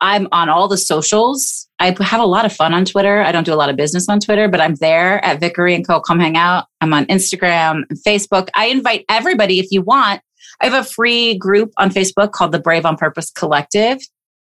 I'm 0.00 0.28
on 0.30 0.48
all 0.48 0.68
the 0.68 0.76
socials. 0.76 1.68
I 1.80 1.96
have 2.00 2.20
a 2.20 2.26
lot 2.26 2.44
of 2.44 2.52
fun 2.52 2.74
on 2.74 2.84
Twitter. 2.84 3.22
I 3.22 3.32
don't 3.32 3.44
do 3.44 3.54
a 3.54 3.56
lot 3.56 3.70
of 3.70 3.76
business 3.76 4.08
on 4.08 4.20
Twitter, 4.20 4.48
but 4.48 4.60
I'm 4.60 4.74
there 4.76 5.24
at 5.24 5.40
Vickery 5.40 5.74
and 5.74 5.86
Co. 5.86 6.00
Come 6.00 6.18
hang 6.18 6.36
out. 6.36 6.66
I'm 6.80 6.92
on 6.92 7.06
Instagram 7.06 7.82
and 7.88 7.98
Facebook. 8.04 8.48
I 8.54 8.66
invite 8.66 9.04
everybody 9.08 9.60
if 9.60 9.66
you 9.70 9.82
want 9.82 10.20
I 10.60 10.66
have 10.68 10.74
a 10.74 10.88
free 10.88 11.36
group 11.36 11.72
on 11.76 11.90
Facebook 11.90 12.32
called 12.32 12.52
the 12.52 12.58
Brave 12.58 12.84
on 12.84 12.96
Purpose 12.96 13.30
Collective, 13.30 13.98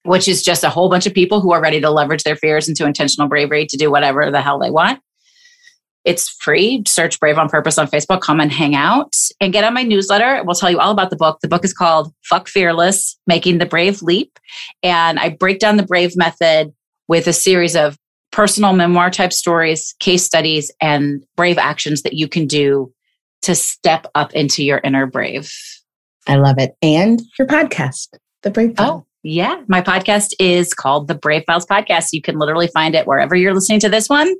which 0.03 0.27
is 0.27 0.43
just 0.43 0.63
a 0.63 0.69
whole 0.69 0.89
bunch 0.89 1.05
of 1.05 1.13
people 1.13 1.41
who 1.41 1.53
are 1.53 1.61
ready 1.61 1.79
to 1.79 1.89
leverage 1.89 2.23
their 2.23 2.35
fears 2.35 2.67
into 2.67 2.85
intentional 2.85 3.27
bravery 3.27 3.65
to 3.67 3.77
do 3.77 3.91
whatever 3.91 4.31
the 4.31 4.41
hell 4.41 4.59
they 4.59 4.71
want. 4.71 4.99
It's 6.03 6.29
free. 6.29 6.83
Search 6.87 7.19
Brave 7.19 7.37
on 7.37 7.47
Purpose 7.47 7.77
on 7.77 7.87
Facebook. 7.87 8.21
Come 8.21 8.39
and 8.39 8.51
hang 8.51 8.73
out 8.73 9.13
and 9.39 9.53
get 9.53 9.63
on 9.63 9.75
my 9.75 9.83
newsletter. 9.83 10.43
We'll 10.43 10.55
tell 10.55 10.71
you 10.71 10.79
all 10.79 10.91
about 10.91 11.11
the 11.11 11.15
book. 11.15 11.37
The 11.41 11.47
book 11.47 11.63
is 11.63 11.73
called 11.73 12.11
Fuck 12.23 12.47
Fearless 12.47 13.19
Making 13.27 13.59
the 13.59 13.67
Brave 13.67 14.01
Leap. 14.01 14.39
And 14.81 15.19
I 15.19 15.29
break 15.29 15.59
down 15.59 15.77
the 15.77 15.83
Brave 15.83 16.17
method 16.17 16.73
with 17.07 17.27
a 17.27 17.33
series 17.33 17.75
of 17.75 17.97
personal 18.31 18.73
memoir 18.73 19.11
type 19.11 19.33
stories, 19.33 19.93
case 19.99 20.23
studies, 20.23 20.71
and 20.81 21.23
brave 21.35 21.59
actions 21.59 22.01
that 22.01 22.13
you 22.13 22.27
can 22.27 22.47
do 22.47 22.91
to 23.43 23.53
step 23.53 24.07
up 24.15 24.33
into 24.33 24.63
your 24.63 24.79
inner 24.83 25.05
brave. 25.05 25.53
I 26.27 26.35
love 26.35 26.55
it. 26.57 26.75
And 26.81 27.21
your 27.37 27.47
podcast, 27.47 28.09
The 28.43 28.51
Brave 28.51 28.75
Files. 28.75 29.01
Oh, 29.01 29.05
yeah. 29.23 29.61
My 29.67 29.81
podcast 29.81 30.33
is 30.39 30.73
called 30.73 31.07
The 31.07 31.15
Brave 31.15 31.43
Files 31.45 31.65
Podcast. 31.65 32.09
You 32.11 32.21
can 32.21 32.39
literally 32.39 32.67
find 32.67 32.95
it 32.95 33.07
wherever 33.07 33.35
you're 33.35 33.53
listening 33.53 33.79
to 33.81 33.89
this 33.89 34.09
one. 34.09 34.33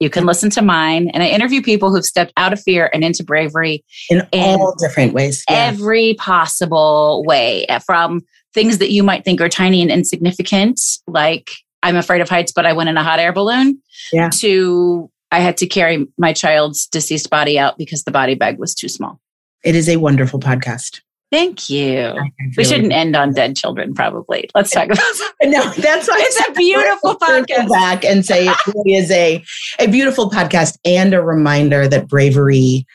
You 0.00 0.10
can 0.10 0.26
listen 0.26 0.50
to 0.50 0.62
mine. 0.62 1.10
And 1.10 1.22
I 1.22 1.28
interview 1.28 1.62
people 1.62 1.94
who've 1.94 2.04
stepped 2.04 2.32
out 2.36 2.52
of 2.52 2.60
fear 2.60 2.90
and 2.92 3.04
into 3.04 3.22
bravery 3.22 3.84
in, 4.10 4.26
in 4.32 4.58
all 4.58 4.74
different 4.76 5.12
ways. 5.12 5.44
Yeah. 5.48 5.56
Every 5.66 6.14
possible 6.14 7.22
way 7.24 7.66
eh, 7.66 7.78
from 7.78 8.22
things 8.52 8.78
that 8.78 8.90
you 8.90 9.02
might 9.02 9.24
think 9.24 9.40
are 9.40 9.48
tiny 9.48 9.80
and 9.80 9.90
insignificant, 9.90 10.80
like 11.06 11.50
I'm 11.82 11.96
afraid 11.96 12.20
of 12.20 12.28
heights, 12.28 12.52
but 12.52 12.66
I 12.66 12.72
went 12.72 12.88
in 12.88 12.96
a 12.96 13.04
hot 13.04 13.20
air 13.20 13.32
balloon, 13.32 13.80
yeah. 14.12 14.30
to 14.40 15.10
I 15.30 15.40
had 15.40 15.56
to 15.58 15.66
carry 15.66 16.06
my 16.18 16.32
child's 16.32 16.86
deceased 16.86 17.30
body 17.30 17.58
out 17.58 17.78
because 17.78 18.04
the 18.04 18.10
body 18.10 18.34
bag 18.34 18.58
was 18.58 18.74
too 18.74 18.88
small. 18.88 19.20
It 19.64 19.74
is 19.74 19.88
a 19.88 19.96
wonderful 19.96 20.40
podcast. 20.40 21.00
Thank 21.32 21.70
you. 21.70 22.14
We 22.58 22.64
shouldn't 22.64 22.92
end 22.92 23.16
on 23.16 23.32
dead 23.32 23.56
children, 23.56 23.94
probably. 23.94 24.50
Let's 24.54 24.70
talk 24.70 24.84
about. 24.84 24.98
No, 25.44 25.68
that's 25.70 26.06
why 26.06 26.18
it's 26.20 26.48
a 26.48 26.52
beautiful 26.52 27.16
podcast. 27.16 27.68
Back 27.68 28.04
and 28.04 28.24
say 28.24 28.46
it 28.46 28.56
really 28.66 28.94
is 28.94 29.10
a, 29.10 29.42
a 29.80 29.88
beautiful 29.88 30.30
podcast 30.30 30.78
and 30.84 31.12
a 31.14 31.20
reminder 31.22 31.88
that 31.88 32.06
bravery 32.06 32.86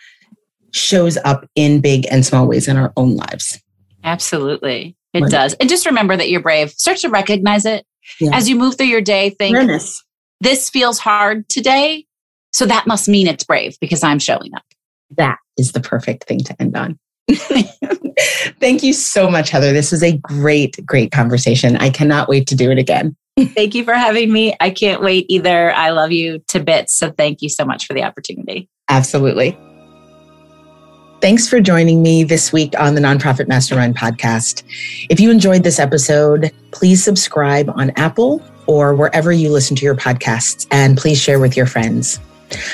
shows 0.71 1.17
up 1.25 1.45
in 1.55 1.81
big 1.81 2.05
and 2.09 2.25
small 2.25 2.47
ways 2.47 2.67
in 2.67 2.77
our 2.77 2.93
own 2.95 3.15
lives. 3.15 3.59
Absolutely. 4.03 4.95
It 5.13 5.21
Wonderful. 5.21 5.39
does. 5.39 5.53
And 5.55 5.67
just 5.67 5.85
remember 5.85 6.15
that 6.15 6.29
you're 6.29 6.41
brave. 6.41 6.71
Start 6.71 6.97
to 6.99 7.09
recognize 7.09 7.65
it. 7.65 7.85
Yeah. 8.21 8.29
As 8.33 8.47
you 8.47 8.55
move 8.55 8.77
through 8.77 8.87
your 8.87 9.01
day, 9.01 9.31
think 9.31 9.57
this 10.39 10.69
feels 10.69 10.99
hard 10.99 11.49
today. 11.49 12.05
So 12.53 12.65
that 12.67 12.87
must 12.87 13.09
mean 13.09 13.27
it's 13.27 13.43
brave 13.43 13.77
because 13.81 14.03
I'm 14.03 14.19
showing 14.19 14.53
up. 14.55 14.63
That 15.17 15.37
is 15.57 15.73
the 15.73 15.81
perfect 15.81 16.25
thing 16.25 16.39
to 16.45 16.61
end 16.61 16.77
on. 16.77 16.97
Thank 18.59 18.83
you 18.83 18.93
so 18.93 19.29
much, 19.29 19.49
Heather. 19.49 19.73
This 19.73 19.91
was 19.91 20.03
a 20.03 20.17
great, 20.17 20.83
great 20.85 21.11
conversation. 21.11 21.77
I 21.77 21.89
cannot 21.89 22.29
wait 22.29 22.47
to 22.47 22.55
do 22.55 22.71
it 22.71 22.77
again. 22.77 23.15
thank 23.53 23.75
you 23.75 23.83
for 23.83 23.93
having 23.93 24.31
me. 24.31 24.55
I 24.59 24.71
can't 24.71 25.01
wait 25.01 25.25
either. 25.29 25.71
I 25.73 25.91
love 25.91 26.11
you 26.11 26.39
to 26.47 26.59
bits. 26.59 26.97
So 26.97 27.11
thank 27.11 27.41
you 27.41 27.49
so 27.49 27.65
much 27.65 27.85
for 27.85 27.93
the 27.93 28.03
opportunity. 28.03 28.67
Absolutely. 28.89 29.57
Thanks 31.21 31.47
for 31.47 31.59
joining 31.59 32.01
me 32.01 32.23
this 32.23 32.53
week 32.53 32.73
on 32.79 32.95
the 32.95 33.01
Nonprofit 33.01 33.47
Mastermind 33.47 33.95
podcast. 33.95 34.63
If 35.09 35.19
you 35.19 35.31
enjoyed 35.31 35.63
this 35.63 35.79
episode, 35.79 36.51
please 36.71 37.03
subscribe 37.03 37.69
on 37.75 37.91
Apple 37.95 38.41
or 38.67 38.93
wherever 38.93 39.31
you 39.31 39.49
listen 39.49 39.75
to 39.77 39.85
your 39.85 39.95
podcasts, 39.95 40.67
and 40.71 40.97
please 40.97 41.19
share 41.19 41.39
with 41.39 41.55
your 41.55 41.65
friends. 41.65 42.19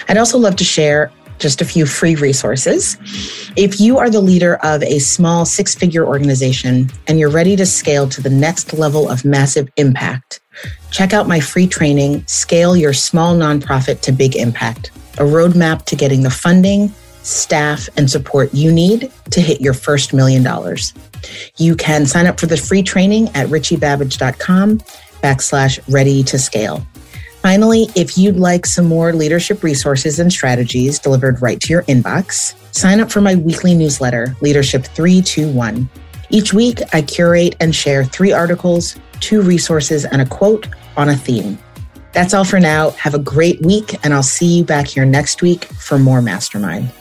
I'd 0.10 0.18
also 0.18 0.38
love 0.38 0.56
to 0.58 0.64
share 0.64 1.12
just 1.44 1.62
a 1.62 1.66
few 1.66 1.86
free 1.86 2.16
resources. 2.16 2.98
If 3.58 3.80
you 3.80 3.98
are 3.98 4.10
the 4.10 4.22
leader 4.22 4.56
of 4.64 4.82
a 4.82 5.00
small 5.00 5.46
six 5.46 5.76
figure 5.76 6.08
organization 6.08 6.90
and 7.06 7.20
you're 7.20 7.30
ready 7.30 7.58
to 7.58 7.66
scale 7.66 8.08
to 8.10 8.22
the 8.22 8.30
next 8.30 8.74
level 8.74 9.10
of 9.10 9.26
massive 9.26 9.68
impact, 9.76 10.40
check 10.90 11.14
out 11.14 11.28
my 11.28 11.42
free 11.42 11.68
training, 11.68 12.26
Scale 12.28 12.78
Your 12.78 12.94
Small 12.94 13.36
Nonprofit 13.36 14.00
to 14.02 14.14
Big 14.14 14.38
Impact, 14.38 14.92
a 15.16 15.24
roadmap 15.24 15.84
to 15.88 15.98
getting 15.98 16.24
the 16.24 16.30
funding, 16.30 16.88
staff, 17.24 17.90
and 17.98 18.10
support 18.10 18.54
you 18.54 18.72
need 18.72 19.12
to 19.32 19.42
hit 19.42 19.60
your 19.60 19.74
first 19.74 20.14
million 20.14 20.44
dollars. 20.44 20.94
You 21.58 21.76
can 21.76 22.06
sign 22.06 22.26
up 22.26 22.40
for 22.40 22.46
the 22.46 22.58
free 22.58 22.84
training 22.84 23.28
at 23.36 23.48
richiebabbage.com 23.48 24.80
backslash 25.22 25.80
ready 25.94 26.24
to 26.24 26.40
scale. 26.40 26.88
Finally, 27.44 27.90
if 27.94 28.18
you'd 28.18 28.38
like 28.38 28.66
some 28.66 28.86
more 28.86 29.12
leadership 29.12 29.64
resources 29.64 30.18
and 30.18 30.32
strategies 30.32 30.98
delivered 30.98 31.42
right 31.42 31.60
to 31.60 31.74
your 31.74 31.84
inbox, 31.84 32.56
sign 32.74 33.02
up 33.02 33.12
for 33.12 33.20
my 33.20 33.36
weekly 33.36 33.76
newsletter, 33.76 34.34
Leadership 34.40 34.86
321. 34.86 35.90
Each 36.30 36.54
week, 36.54 36.80
I 36.94 37.02
curate 37.02 37.58
and 37.60 37.76
share 37.76 38.06
three 38.06 38.32
articles, 38.32 38.96
two 39.20 39.42
resources, 39.42 40.06
and 40.06 40.22
a 40.22 40.26
quote 40.26 40.70
on 40.96 41.10
a 41.10 41.18
theme. 41.18 41.58
That's 42.14 42.34
all 42.34 42.46
for 42.46 42.62
now. 42.62 42.92
Have 42.92 43.14
a 43.14 43.20
great 43.20 43.62
week, 43.62 43.94
and 44.06 44.14
I'll 44.14 44.24
see 44.24 44.60
you 44.60 44.64
back 44.64 44.88
here 44.88 45.04
next 45.04 45.42
week 45.42 45.66
for 45.66 46.00
more 46.00 46.22
Mastermind. 46.22 46.94